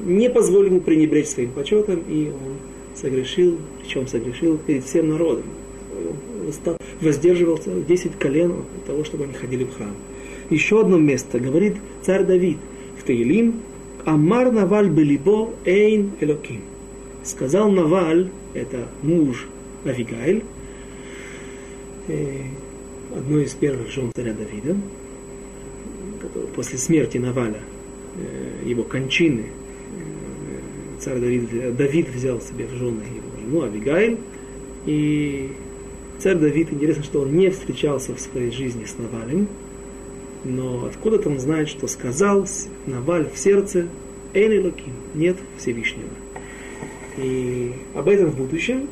не 0.00 0.30
позволил 0.30 0.66
ему 0.66 0.80
пренебречь 0.80 1.28
своим 1.28 1.50
почетом, 1.50 2.02
и 2.08 2.28
он 2.28 2.56
согрешил, 2.94 3.58
причем 3.80 4.06
согрешил 4.06 4.58
перед 4.58 4.84
всем 4.84 5.08
народом 5.08 5.44
воздерживался 7.00 7.70
10 7.70 8.18
колен 8.18 8.52
от 8.52 8.84
того, 8.86 9.04
чтобы 9.04 9.24
они 9.24 9.34
ходили 9.34 9.64
в 9.64 9.76
храм. 9.76 9.94
Еще 10.50 10.80
одно 10.80 10.98
место, 10.98 11.38
говорит 11.38 11.76
царь 12.02 12.24
Давид 12.24 12.58
в 12.98 13.04
Таилим, 13.04 13.60
Амар 14.04 14.52
Наваль 14.52 14.88
Белибо 14.88 15.50
Эйн 15.64 16.12
Элоким. 16.20 16.62
Сказал 17.22 17.70
Наваль, 17.70 18.28
это 18.52 18.88
муж 19.02 19.46
Авигайль, 19.84 20.42
э, 22.08 22.42
одной 23.16 23.44
из 23.44 23.54
первых 23.54 23.90
жен 23.90 24.10
царя 24.14 24.34
Давида, 24.34 24.76
после 26.54 26.78
смерти 26.78 27.18
Наваля, 27.18 27.60
э, 28.16 28.68
его 28.68 28.82
кончины, 28.82 29.46
э, 29.46 31.00
царь 31.00 31.18
Давид, 31.18 31.76
Давид 31.76 32.08
взял 32.08 32.40
себе 32.40 32.66
в 32.66 32.72
жены 32.72 33.02
его 33.14 33.40
жену 33.40 33.62
Авигайль, 33.62 34.18
и 34.86 35.52
Царь 36.18 36.36
Давид, 36.36 36.72
интересно, 36.72 37.02
что 37.02 37.20
он 37.20 37.36
не 37.36 37.50
встречался 37.50 38.14
в 38.14 38.20
своей 38.20 38.50
жизни 38.50 38.84
с 38.84 38.96
Навалем, 38.96 39.48
но 40.44 40.86
откуда-то 40.86 41.28
он 41.28 41.38
знает, 41.38 41.68
что 41.68 41.86
сказал 41.86 42.46
Наваль 42.86 43.28
в 43.30 43.38
сердце 43.38 43.88
Эли 44.32 44.58
Лаким, 44.58 44.94
нет 45.14 45.36
Всевышнего. 45.58 46.08
И 47.16 47.72
об 47.94 48.08
этом 48.08 48.30
в 48.30 48.36
будущем 48.36 48.88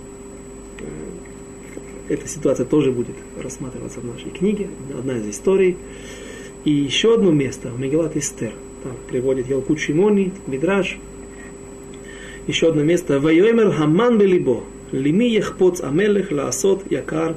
э, 0.81 0.85
эта 2.09 2.29
ситуация 2.29 2.67
тоже 2.67 2.93
будет 2.93 3.17
рассматриваться 3.41 4.01
в 4.01 4.05
нашей 4.05 4.31
книге, 4.31 4.69
одна 4.97 5.17
из 5.17 5.29
историй. 5.29 5.77
И 6.65 6.71
еще 6.71 7.15
одно 7.15 7.33
место, 7.33 7.71
Мегелат 7.77 8.17
Истер, 8.17 8.53
там 8.83 8.93
приводит 9.09 9.49
Ялкут 9.49 9.81
Шимони, 9.81 10.33
Мидраш. 10.47 10.99
Еще 12.47 12.69
одно 12.69 12.83
место, 12.83 13.19
Вайомер 13.19 13.73
Хаман 13.73 14.19
Белибо, 14.19 14.63
Лими 14.93 15.25
ехпоц 15.25 15.81
амелех 15.81 16.31
лаасот 16.31 16.91
якар 16.91 17.37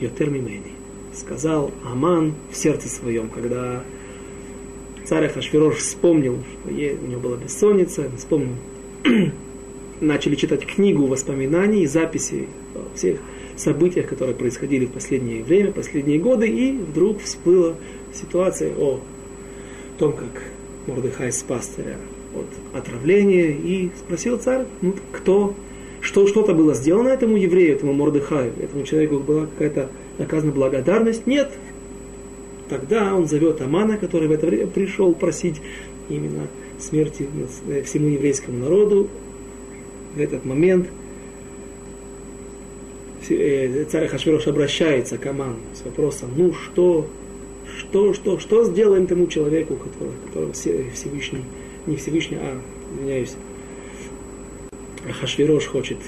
йотер 0.00 0.30
мимени. 0.30 0.72
Сказал 1.12 1.72
Аман 1.84 2.34
в 2.52 2.56
сердце 2.56 2.88
своем, 2.88 3.28
когда 3.30 3.82
царь 5.04 5.26
Ахашвирош 5.26 5.76
вспомнил, 5.76 6.38
что 6.64 6.72
у 6.72 7.06
него 7.06 7.20
была 7.20 7.36
бессонница, 7.36 8.10
вспомнил, 8.16 8.54
начали 10.00 10.36
читать 10.36 10.64
книгу 10.64 11.06
воспоминаний, 11.06 11.86
записи 11.86 12.46
о 12.74 12.96
всех 12.96 13.18
событиях, 13.60 14.06
которые 14.06 14.34
происходили 14.34 14.86
в 14.86 14.92
последнее 14.92 15.42
время, 15.42 15.72
последние 15.72 16.18
годы, 16.18 16.48
и 16.48 16.72
вдруг 16.72 17.20
всплыла 17.20 17.74
ситуация 18.14 18.72
о 18.76 19.00
том, 19.98 20.12
как 20.12 20.42
Мордыхай 20.86 21.32
спас 21.32 21.66
царя 21.66 21.96
от 22.34 22.76
отравления, 22.76 23.50
и 23.50 23.90
спросил 23.98 24.38
царь, 24.38 24.66
ну, 24.80 24.94
кто 25.12 25.54
что 26.00 26.26
что-то 26.26 26.54
было 26.54 26.74
сделано 26.74 27.08
этому 27.08 27.36
еврею, 27.36 27.74
этому 27.74 27.92
Мордыхаю, 27.92 28.52
этому 28.60 28.84
человеку 28.84 29.18
была 29.18 29.46
какая-то 29.46 29.90
наказана 30.18 30.52
благодарность? 30.52 31.26
Нет. 31.26 31.50
Тогда 32.68 33.14
он 33.14 33.26
зовет 33.26 33.60
Амана, 33.60 33.96
который 33.96 34.28
в 34.28 34.32
это 34.32 34.46
время 34.46 34.66
пришел 34.66 35.14
просить 35.14 35.60
именно 36.08 36.46
смерти 36.78 37.28
всему 37.84 38.08
еврейскому 38.08 38.58
народу. 38.58 39.08
В 40.14 40.20
этот 40.20 40.44
момент 40.44 40.88
царь 43.28 44.08
Хашвирош 44.08 44.46
обращается 44.46 45.18
к 45.18 45.26
Аману 45.26 45.56
с 45.74 45.84
вопросом, 45.84 46.30
ну 46.36 46.52
что, 46.52 47.06
что, 47.78 48.14
что, 48.14 48.38
что 48.38 48.64
сделаем 48.64 49.06
тому 49.06 49.26
человеку, 49.26 49.76
которого, 49.76 50.14
которого 50.26 50.52
Всевышний, 50.52 51.44
не 51.86 51.96
Всевышний, 51.96 52.38
а, 52.40 52.60
извиняюсь, 52.94 53.34
Хашвирош 55.20 55.66
хочет 55.66 55.98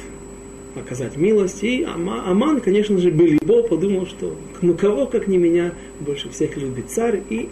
оказать 0.76 1.16
милость. 1.16 1.62
И 1.62 1.84
Аман, 1.84 2.60
конечно 2.60 2.98
же, 2.98 3.10
Белибо 3.10 3.62
подумал, 3.62 4.06
что 4.06 4.36
ну 4.62 4.74
кого, 4.74 5.06
как 5.06 5.26
не 5.26 5.38
меня, 5.38 5.74
больше 6.00 6.28
всех 6.30 6.56
любит 6.56 6.90
царь. 6.90 7.22
И 7.30 7.48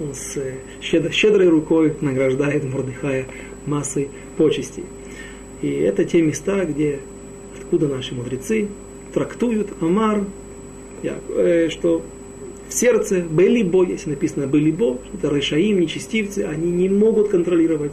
он 0.00 0.14
с 0.14 0.36
э, 0.36 0.54
щедр, 0.80 1.12
щедрой 1.12 1.48
рукой 1.48 1.94
награждает 2.00 2.64
Мордыхая 2.64 3.26
массой 3.66 4.08
почестей. 4.36 4.84
И 5.60 5.68
это 5.68 6.04
те 6.04 6.22
места, 6.22 6.64
где, 6.64 7.00
откуда 7.68 7.88
наши 7.88 8.14
мудрецы 8.14 8.68
трактуют 9.12 9.68
Амар, 9.82 10.24
э, 11.02 11.68
что 11.70 12.02
в 12.68 12.72
сердце 12.72 13.20
Белибо, 13.20 13.84
если 13.84 14.10
написано 14.10 14.46
Белибо, 14.46 14.98
это 15.12 15.34
Решаим, 15.34 15.80
нечестивцы, 15.80 16.40
они 16.40 16.70
не 16.70 16.88
могут 16.88 17.28
контролировать 17.28 17.92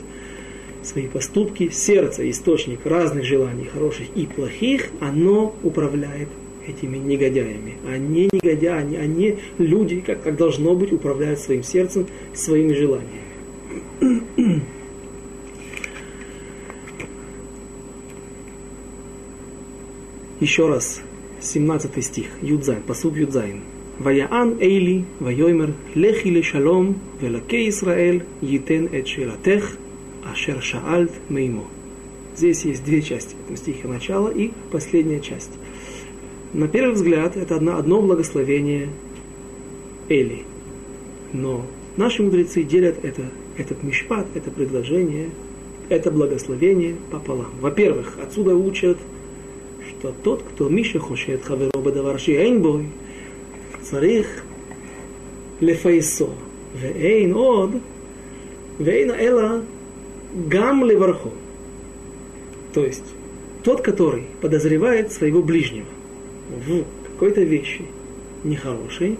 свои 0.81 1.07
поступки, 1.07 1.69
сердце, 1.71 2.29
источник 2.29 2.85
разных 2.85 3.25
желаний, 3.25 3.65
хороших 3.65 4.07
и 4.15 4.25
плохих, 4.25 4.89
оно 5.01 5.53
управляет 5.63 6.29
этими 6.65 6.97
негодяями. 6.97 7.75
Они 7.87 8.29
негодяи, 8.31 8.69
они, 8.69 8.95
они 8.95 9.37
люди, 9.57 9.99
как, 9.99 10.23
как 10.23 10.37
должно 10.37 10.73
быть, 10.73 10.93
управляют 10.93 11.39
своим 11.39 11.63
сердцем, 11.63 12.07
своими 12.33 12.73
желаниями. 12.73 14.61
Еще 20.45 20.67
раз, 20.67 21.01
17 21.41 22.05
стих, 22.05 22.27
יוד 22.43 22.60
זין, 22.60 22.83
פסוק 22.83 23.17
יוד 23.17 23.36
זין. 23.36 23.61
ויען 23.97 24.59
עלי, 24.61 25.05
ויאמר, 25.19 25.73
לכי 25.95 26.27
לשלום, 26.27 26.99
ואלהי 27.19 27.67
ישראל, 27.67 28.25
יתן 28.41 28.87
את 28.91 29.07
שלתך, 29.07 29.75
אשר 30.31 30.61
שאלת 30.61 31.11
מעמו. 31.29 31.63
Здесь 32.37 32.63
есть 32.63 32.85
две 32.85 33.01
части, 33.01 33.35
в 33.49 33.57
стихе 33.57 33.87
начало 33.87 34.29
и 34.29 34.51
последняя 34.69 35.19
часть. 35.19 35.49
На 36.53 36.67
первый 36.67 36.93
взгляд 36.93 37.35
это 37.35 37.55
одно, 37.55 37.77
одно 37.79 38.03
благословение 38.03 38.89
Эли. 40.09 40.43
Но 41.33 41.65
наши 41.97 42.21
мудрецы 42.21 42.61
делят 42.61 43.03
это, 43.03 43.23
этот 43.57 43.81
משפט, 43.81 44.27
это 44.35 44.51
предложение, 44.51 45.31
это 45.89 46.11
благословение 46.11 46.97
пополам. 47.09 47.49
Во-первых, 47.59 48.19
отсюда 48.21 48.55
учат, 48.55 48.99
что 49.89 50.13
тот, 50.23 50.43
кто 50.43 50.69
Миша 50.69 50.99
хочет 50.99 51.43
хаверо 51.43 51.71
бадаварши 51.79 52.31
эйнбой, 52.31 52.87
царих 53.83 54.43
лефайсо, 55.59 56.29
вейн 56.73 57.35
од, 57.35 57.71
вейн 58.79 59.11
эла 59.11 59.63
гам 60.33 60.85
леверху. 60.85 61.31
То 62.73 62.83
есть 62.85 63.05
тот, 63.63 63.81
который 63.81 64.25
подозревает 64.41 65.11
своего 65.11 65.41
ближнего. 65.41 65.87
В 66.49 66.83
какой-то 67.11 67.41
вещи 67.41 67.85
нехорошей, 68.43 69.17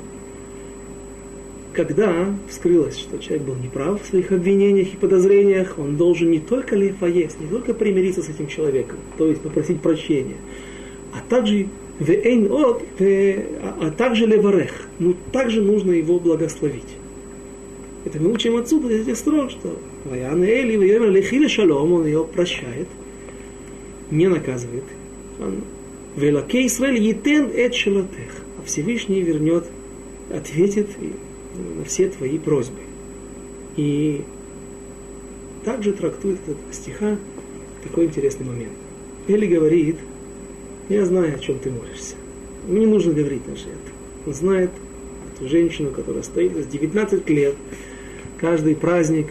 когда 1.75 2.33
вскрылось, 2.49 2.97
что 2.97 3.17
человек 3.19 3.45
был 3.45 3.55
неправ 3.55 4.01
в 4.01 4.05
своих 4.05 4.31
обвинениях 4.31 4.93
и 4.93 4.97
подозрениях, 4.97 5.77
он 5.77 5.97
должен 5.97 6.31
не 6.31 6.39
только 6.39 6.75
лефаест, 6.75 7.39
не 7.39 7.47
только 7.47 7.73
примириться 7.73 8.21
с 8.21 8.29
этим 8.29 8.47
человеком, 8.47 8.97
то 9.17 9.27
есть 9.27 9.41
попросить 9.41 9.81
прощения, 9.81 10.37
а 11.13 11.17
также 11.29 11.67
вейн 11.99 12.51
от, 12.51 12.83
а, 12.99 13.77
а 13.81 13.91
также 13.91 14.25
леварех, 14.25 14.71
ну 14.99 15.15
также 15.31 15.61
нужно 15.61 15.91
его 15.91 16.19
благословить. 16.19 16.97
Это 18.05 18.21
мы 18.21 18.31
учим 18.31 18.55
отсюда 18.55 18.93
этих 18.93 19.17
строк, 19.17 19.51
что 19.51 19.77
Ваян 20.05 20.43
Эли, 20.43 20.77
Ваян 20.77 21.11
Лехили 21.11 21.47
Шалом, 21.47 21.91
он 21.91 22.05
ее 22.05 22.23
прощает, 22.23 22.87
не 24.11 24.27
наказывает. 24.27 24.83
Велаке 26.15 26.67
Израиль 26.67 27.01
етен 27.01 27.49
эт 27.53 27.73
шелотех. 27.73 28.31
А 28.59 28.65
Всевышний 28.65 29.21
вернет, 29.21 29.65
ответит 30.31 30.87
на 30.99 31.24
все 31.85 32.09
твои 32.09 32.37
просьбы. 32.37 32.79
И 33.75 34.23
также 35.63 35.93
трактует 35.93 36.39
этот 36.47 36.57
стиха 36.71 37.17
такой 37.83 38.05
интересный 38.05 38.45
момент. 38.45 38.73
Эли 39.27 39.47
говорит, 39.47 39.97
я 40.89 41.05
знаю, 41.05 41.35
о 41.35 41.39
чем 41.39 41.59
ты 41.59 41.71
молишься. 41.71 42.15
Не 42.67 42.85
нужно 42.85 43.13
говорить 43.13 43.45
даже 43.45 43.65
это. 43.65 44.27
Он 44.27 44.33
знает 44.33 44.71
эту 45.35 45.47
женщину, 45.47 45.91
которая 45.91 46.23
стоит 46.23 46.55
с 46.55 46.67
19 46.67 47.29
лет, 47.29 47.55
каждый 48.39 48.75
праздник 48.75 49.27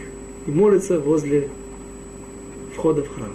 и 0.47 0.51
молится 0.51 1.01
возле 1.01 1.49
входа 2.75 3.03
в 3.03 3.09
храм. 3.09 3.33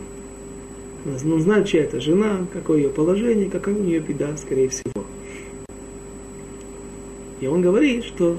Он 1.05 1.41
знает, 1.41 1.67
чья 1.67 1.83
это 1.83 2.01
жена, 2.01 2.45
какое 2.51 2.79
ее 2.79 2.89
положение, 2.89 3.49
какая 3.49 3.75
у 3.75 3.81
нее 3.81 3.99
беда, 3.99 4.35
скорее 4.37 4.67
всего. 4.69 5.05
И 7.39 7.47
он 7.47 7.61
говорит, 7.61 8.03
что 8.03 8.37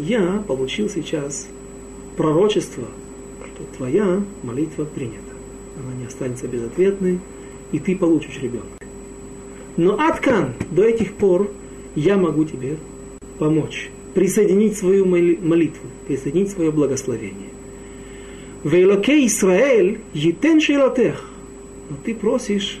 я 0.00 0.42
получил 0.46 0.88
сейчас 0.88 1.48
пророчество, 2.16 2.84
что 3.46 3.64
твоя 3.76 4.22
молитва 4.42 4.84
принята. 4.84 5.18
Она 5.76 5.94
не 5.94 6.06
останется 6.06 6.48
безответной, 6.48 7.20
и 7.72 7.78
ты 7.78 7.96
получишь 7.96 8.40
ребенка. 8.40 8.68
Но 9.76 9.98
Аткан, 10.00 10.54
до 10.70 10.84
этих 10.84 11.14
пор 11.14 11.50
я 11.94 12.16
могу 12.16 12.44
тебе 12.44 12.76
помочь 13.38 13.90
присоединить 14.14 14.76
свою 14.76 15.06
молитву, 15.06 15.88
присоединить 16.06 16.50
свое 16.50 16.70
благословение. 16.70 17.50
Вейлоке 18.64 19.24
Израиль 19.26 20.00
етен 20.12 20.60
шейлотех. 20.60 21.24
Но 21.88 21.96
ты 22.04 22.14
просишь, 22.14 22.80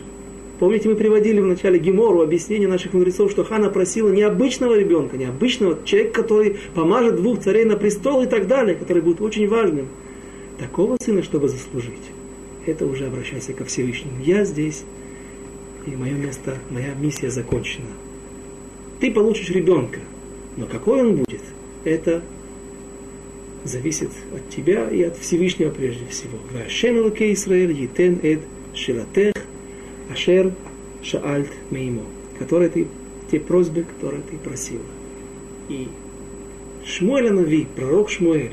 помните, 0.60 0.88
мы 0.88 0.94
приводили 0.94 1.40
в 1.40 1.46
начале 1.46 1.78
Гемору 1.78 2.20
объяснение 2.20 2.68
наших 2.68 2.92
мудрецов, 2.92 3.30
что 3.32 3.42
Хана 3.42 3.70
просила 3.70 4.10
не 4.10 4.22
обычного 4.22 4.78
ребенка, 4.78 5.16
не 5.16 5.24
обычного 5.24 5.78
человека, 5.84 6.22
который 6.22 6.58
помажет 6.74 7.16
двух 7.16 7.40
царей 7.40 7.64
на 7.64 7.76
престол 7.76 8.22
и 8.22 8.26
так 8.26 8.46
далее, 8.46 8.76
который 8.76 9.02
будет 9.02 9.20
очень 9.20 9.48
важным. 9.48 9.88
Такого 10.58 10.98
сына, 11.00 11.22
чтобы 11.22 11.48
заслужить. 11.48 12.12
Это 12.66 12.86
уже 12.86 13.06
обращайся 13.06 13.54
ко 13.54 13.64
Всевышнему. 13.64 14.22
Я 14.22 14.44
здесь, 14.44 14.84
и 15.86 15.96
мое 15.96 16.12
место, 16.12 16.58
моя 16.68 16.94
миссия 16.94 17.30
закончена. 17.30 17.88
Ты 19.00 19.10
получишь 19.10 19.48
ребенка, 19.48 20.00
но 20.58 20.66
какой 20.66 21.00
он 21.00 21.16
будет, 21.16 21.40
это 21.84 22.22
зависит 23.64 24.10
от 24.34 24.54
тебя 24.54 24.90
и 24.90 25.02
от 25.02 25.16
Всевышнего 25.16 25.70
прежде 25.70 26.06
всего. 26.10 26.38
Вашем 26.52 27.08
Исраэль 27.08 27.72
етен 27.72 28.20
эд 28.22 28.40
шилатех 28.74 29.32
ашер 30.20 30.52
шаальт 31.02 31.50
меймо. 31.70 32.02
Которые 32.38 32.70
ты, 32.70 32.86
те 33.30 33.40
просьбы, 33.40 33.82
которые 33.84 34.22
ты 34.22 34.36
просила. 34.36 34.84
И 35.68 35.88
Шмуэль 36.84 37.30
Нави, 37.30 37.66
пророк 37.76 38.10
Шмуэль, 38.10 38.52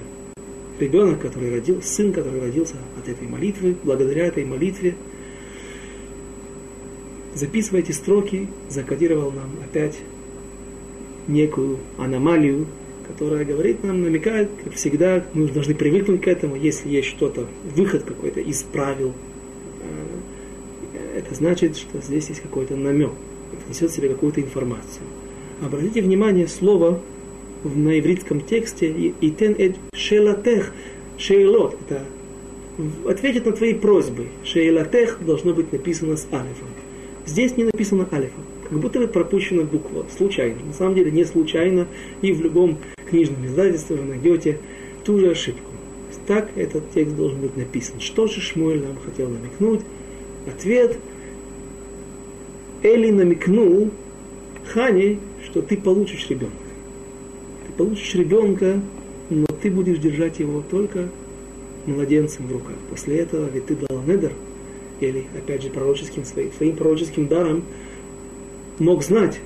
ребенок, 0.80 1.22
который 1.22 1.52
родился, 1.52 1.88
сын, 1.88 2.14
который 2.14 2.40
родился 2.40 2.76
от 2.98 3.08
этой 3.08 3.28
молитвы, 3.28 3.76
благодаря 3.84 4.26
этой 4.28 4.46
молитве, 4.46 4.96
записывая 7.34 7.82
эти 7.82 7.92
строки, 7.92 8.48
закодировал 8.70 9.32
нам 9.32 9.50
опять 9.64 9.98
некую 11.28 11.80
аномалию, 11.98 12.68
которая 13.08 13.46
говорит 13.46 13.84
нам, 13.84 14.04
намекает, 14.04 14.50
как 14.64 14.74
всегда, 14.74 15.26
мы 15.34 15.48
должны 15.48 15.76
привыкнуть 15.76 16.22
к 16.22 16.28
этому, 16.28 16.56
если 16.56 16.90
есть 16.90 17.08
что-то, 17.08 17.48
выход 17.76 18.04
какой-то 18.04 18.42
из 18.42 18.64
правил, 18.64 19.14
значит, 21.38 21.78
что 21.78 22.02
здесь 22.02 22.30
есть 22.30 22.42
какой-то 22.42 22.76
намек, 22.76 23.12
несет 23.70 23.92
в 23.92 23.96
себе 23.96 24.10
какую-то 24.10 24.42
информацию. 24.42 25.06
Обратите 25.62 26.02
внимание, 26.02 26.48
слово 26.48 27.00
на 27.64 28.00
ивритском 28.00 28.42
тексте 28.42 29.14
«итен 29.22 29.56
эт 29.58 29.76
шелатех», 29.94 30.74
«шейлот»— 31.18 31.78
это 31.88 32.06
ответит 33.06 33.46
на 33.46 33.54
твои 33.54 33.74
просьбы. 33.74 34.28
«Шейлатех» 34.44 35.20
должно 35.26 35.54
быть 35.54 35.72
написано 35.72 36.18
с 36.18 36.28
алифом. 36.32 36.68
Здесь 37.26 37.58
не 37.58 37.64
написано 37.64 38.08
алифом 38.12 38.44
как 38.70 38.80
будто 38.80 39.00
бы 39.00 39.08
пропущена 39.08 39.64
буква, 39.64 40.06
случайно. 40.16 40.58
На 40.66 40.74
самом 40.74 40.96
деле 40.96 41.12
не 41.12 41.24
случайно, 41.26 41.88
и 42.22 42.32
в 42.32 42.42
любом 42.42 42.78
книжном 43.10 43.46
издательстве 43.46 43.96
вы 43.96 44.06
найдете 44.06 44.60
ту 45.06 45.20
же 45.20 45.32
ошибку. 45.32 45.72
Так 46.26 46.50
этот 46.56 46.92
текст 46.92 47.16
должен 47.16 47.40
быть 47.40 47.56
написан. 47.56 48.00
Что 48.00 48.28
же 48.28 48.42
Шмуэль 48.42 48.84
нам 48.84 48.98
хотел 49.06 49.30
намекнуть? 49.30 49.82
Ответ. 50.46 50.98
Эли 52.84 53.12
намекнул 53.12 53.90
Хане, 54.66 55.20
что 55.44 55.62
ты 55.62 55.78
получишь 55.78 56.30
ребенка. 56.30 56.56
Ты 57.66 57.74
получишь 57.74 58.16
ребенка, 58.16 58.80
но 59.30 59.46
ты 59.62 59.72
будешь 59.72 60.00
держать 60.00 60.40
его 60.40 60.62
только 60.70 61.10
младенцем 61.86 62.48
в 62.48 62.52
руках. 62.52 62.76
После 62.90 63.18
этого 63.18 63.48
ведь 63.52 63.66
ты 63.66 63.76
дал 63.76 64.02
недер, 64.04 64.34
или, 65.00 65.26
опять 65.36 65.64
же, 65.64 65.70
пророческим, 65.70 66.26
своим, 66.26 66.52
своим 66.54 66.76
пророческим 66.76 67.28
даром 67.28 67.64
мог 68.80 69.04
знать 69.04 69.40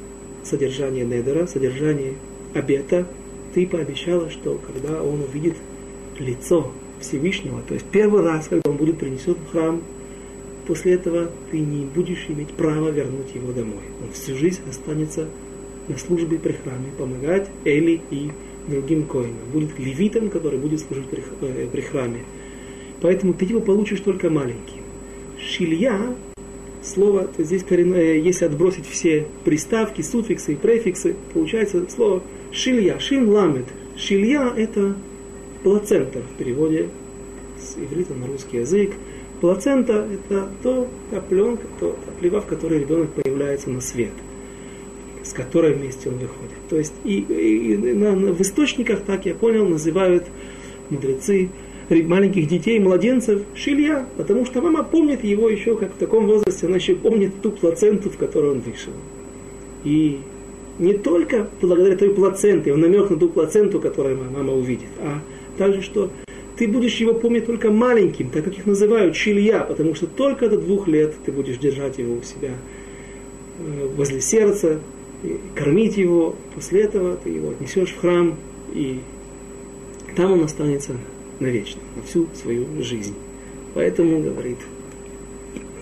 содержание 0.44 1.06
недера, 1.06 1.46
содержание 1.48 2.16
обета, 2.54 3.08
ты 3.54 3.68
пообещала, 3.68 4.30
что 4.30 4.60
когда 4.66 5.04
он 5.04 5.22
увидит 5.22 5.56
лицо 6.20 6.72
Всевышнего, 7.00 7.62
то 7.68 7.74
есть 7.74 7.86
первый 7.92 8.24
раз, 8.24 8.48
когда 8.48 8.70
он 8.70 8.78
будет 8.78 8.98
принесен 8.98 9.36
в 9.36 9.52
храм, 9.52 9.82
после 10.72 10.94
этого 10.94 11.30
ты 11.52 11.60
не 11.60 11.84
будешь 11.84 12.28
иметь 12.30 12.52
права 12.52 12.92
вернуть 12.92 13.36
его 13.36 13.52
домой. 13.52 13.84
Он 14.02 14.14
всю 14.14 14.38
жизнь 14.38 14.62
останется 14.70 15.28
на 15.90 15.98
службе 15.98 16.40
при 16.40 16.54
храме, 16.54 16.94
помогать 16.98 17.50
Эли 17.66 18.00
и 18.10 18.32
другим 18.70 19.04
коинам. 19.04 19.36
Будет 19.52 19.78
левитом, 19.78 20.30
который 20.30 20.58
будет 20.60 20.80
служить 20.80 21.10
при, 21.10 21.22
э, 21.42 21.68
при 21.70 21.82
храме. 21.82 22.22
Поэтому 23.02 23.34
ты 23.34 23.44
его 23.44 23.60
получишь 23.60 24.00
только 24.00 24.30
маленьким. 24.30 24.82
Шилья, 25.38 26.16
слово, 26.82 27.28
то 27.28 27.44
здесь 27.44 27.66
коренное, 27.66 28.14
если 28.14 28.46
отбросить 28.46 28.88
все 28.88 29.28
приставки, 29.44 30.02
суффиксы 30.02 30.54
и 30.54 30.56
префиксы, 30.56 31.18
получается 31.34 31.86
слово 31.90 32.24
шилья, 32.54 32.98
шин 32.98 33.28
ламет. 33.28 33.66
Шилья 33.98 34.54
это 34.56 34.96
плацента 35.64 36.20
в 36.22 36.38
переводе 36.38 36.88
с 37.60 37.76
иврита 37.76 38.14
на 38.14 38.26
русский 38.28 38.60
язык. 38.60 38.92
Плацента 39.42 40.08
это 40.14 40.48
то, 40.64 40.88
та 41.10 41.20
то, 41.20 41.98
та 42.06 42.12
плева, 42.20 42.42
в 42.42 42.46
которой 42.46 42.80
ребенок 42.80 43.10
появляется 43.10 43.70
на 43.70 43.82
свет 43.82 44.12
с 45.24 45.34
которой 45.34 45.74
вместе 45.74 46.10
он 46.10 46.16
выходит. 46.16 46.58
То 46.70 46.78
есть 46.78 46.94
и, 47.04 47.20
и, 47.20 47.74
и 47.74 47.94
на, 47.94 48.16
на, 48.16 48.34
в 48.34 48.42
источниках, 48.42 49.02
так 49.02 49.26
я 49.26 49.36
понял, 49.36 49.68
называют 49.68 50.26
мудрецы 50.90 51.50
маленьких 51.90 52.48
детей, 52.48 52.80
младенцев, 52.80 53.42
шилья, 53.54 54.08
потому 54.18 54.46
что 54.46 54.62
мама 54.62 54.84
помнит 54.84 55.24
его 55.24 55.50
еще, 55.50 55.76
как 55.76 55.94
в 55.94 55.98
таком 55.98 56.26
возрасте, 56.26 56.68
она 56.68 56.78
еще 56.78 56.96
помнит 56.96 57.34
ту 57.42 57.52
плаценту, 57.52 58.10
в 58.10 58.18
которой 58.18 58.52
он 58.52 58.62
вышел. 58.62 58.94
И 59.84 60.20
не 60.80 60.94
только 60.94 61.50
благодаря 61.62 61.98
той 61.98 62.14
плаценте, 62.14 62.74
он 62.74 62.80
намек 62.80 63.10
на 63.10 63.18
ту 63.18 63.28
плаценту, 63.30 63.80
которую 63.80 64.18
мама 64.32 64.54
увидит, 64.54 64.90
а 65.00 65.20
также, 65.58 65.82
что 65.82 66.10
ты 66.62 66.68
будешь 66.68 66.98
его 66.98 67.16
помнить 67.16 67.48
только 67.48 67.72
маленьким, 67.72 68.30
так 68.30 68.44
как 68.44 68.56
их 68.56 68.68
называют 68.68 69.16
шилья, 69.16 69.62
потому 69.62 69.96
что 69.96 70.06
только 70.06 70.48
до 70.48 70.60
двух 70.60 70.88
лет 70.88 71.16
ты 71.26 71.32
будешь 71.32 71.58
держать 71.58 71.98
его 71.98 72.18
у 72.18 72.22
себя 72.22 72.52
э, 73.58 73.88
возле 73.98 74.22
сердца, 74.22 74.80
кормить 75.56 75.98
его, 75.98 76.36
после 76.54 76.82
этого 76.82 77.18
ты 77.18 77.32
его 77.32 77.50
отнесешь 77.50 77.90
в 77.90 78.00
храм, 78.00 78.36
и 78.76 79.00
там 80.16 80.34
он 80.34 80.44
останется 80.44 80.98
навечно, 81.40 81.82
на 81.96 82.04
всю 82.04 82.28
свою 82.40 82.68
жизнь. 82.84 83.16
Поэтому, 83.74 84.22
говорит, 84.22 84.60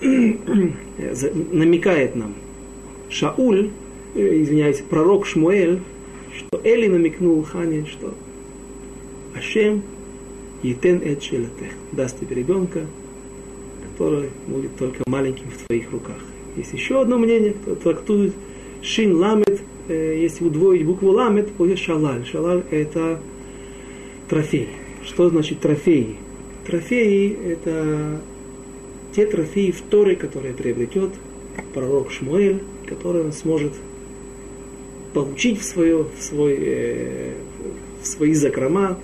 намекает 0.00 2.16
нам 2.16 2.34
Шауль, 3.10 3.68
э, 4.14 4.42
извиняюсь, 4.42 4.82
пророк 4.88 5.26
Шмуэль, 5.26 5.80
что 6.34 6.58
Эли 6.64 6.86
намекнул 6.86 7.42
Хане, 7.42 7.84
что 7.84 8.14
Ашем 9.36 9.82
Етен 10.62 11.00
Эд 11.02 11.22
Шелатех 11.22 11.72
даст 11.92 12.18
тебе 12.20 12.36
ребенка, 12.36 12.86
который 13.82 14.30
будет 14.46 14.76
только 14.76 15.02
маленьким 15.06 15.50
в 15.50 15.66
твоих 15.66 15.90
руках. 15.90 16.18
Есть 16.56 16.72
еще 16.72 17.00
одно 17.00 17.18
мнение, 17.18 17.52
кто 17.52 17.74
трактует 17.74 18.34
Шин 18.82 19.16
Ламет, 19.16 19.60
если 19.88 20.44
удвоить 20.44 20.84
букву 20.84 21.10
Ламет, 21.10 21.50
будет 21.52 21.78
Шалаль. 21.78 22.26
Шалаль 22.26 22.64
это 22.70 23.20
трофей. 24.28 24.68
Что 25.04 25.28
значит 25.30 25.60
трофеи? 25.60 26.16
Трофеи 26.66 27.36
это 27.52 28.20
те 29.14 29.26
трофеи 29.26 29.70
в 29.70 29.80
Торе, 29.82 30.16
которые 30.16 30.54
приобретет 30.54 31.10
пророк 31.74 32.10
Шмуэль, 32.10 32.62
который 32.86 33.24
он 33.24 33.32
сможет 33.32 33.72
получить 35.12 35.60
в, 35.60 35.64
свое, 35.64 36.04
в, 36.04 36.22
свой, 36.22 36.56
э, 36.58 37.32
в 38.02 38.06
свои 38.06 38.34
закрома, 38.34 38.98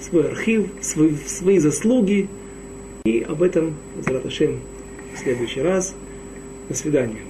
свой 0.00 0.28
архив, 0.28 0.68
в 0.80 1.28
свои 1.28 1.58
заслуги. 1.58 2.28
И 3.04 3.20
об 3.20 3.42
этом, 3.42 3.74
Зараташем, 4.04 4.60
в 5.14 5.18
следующий 5.18 5.60
раз. 5.60 5.94
До 6.68 6.74
свидания. 6.74 7.25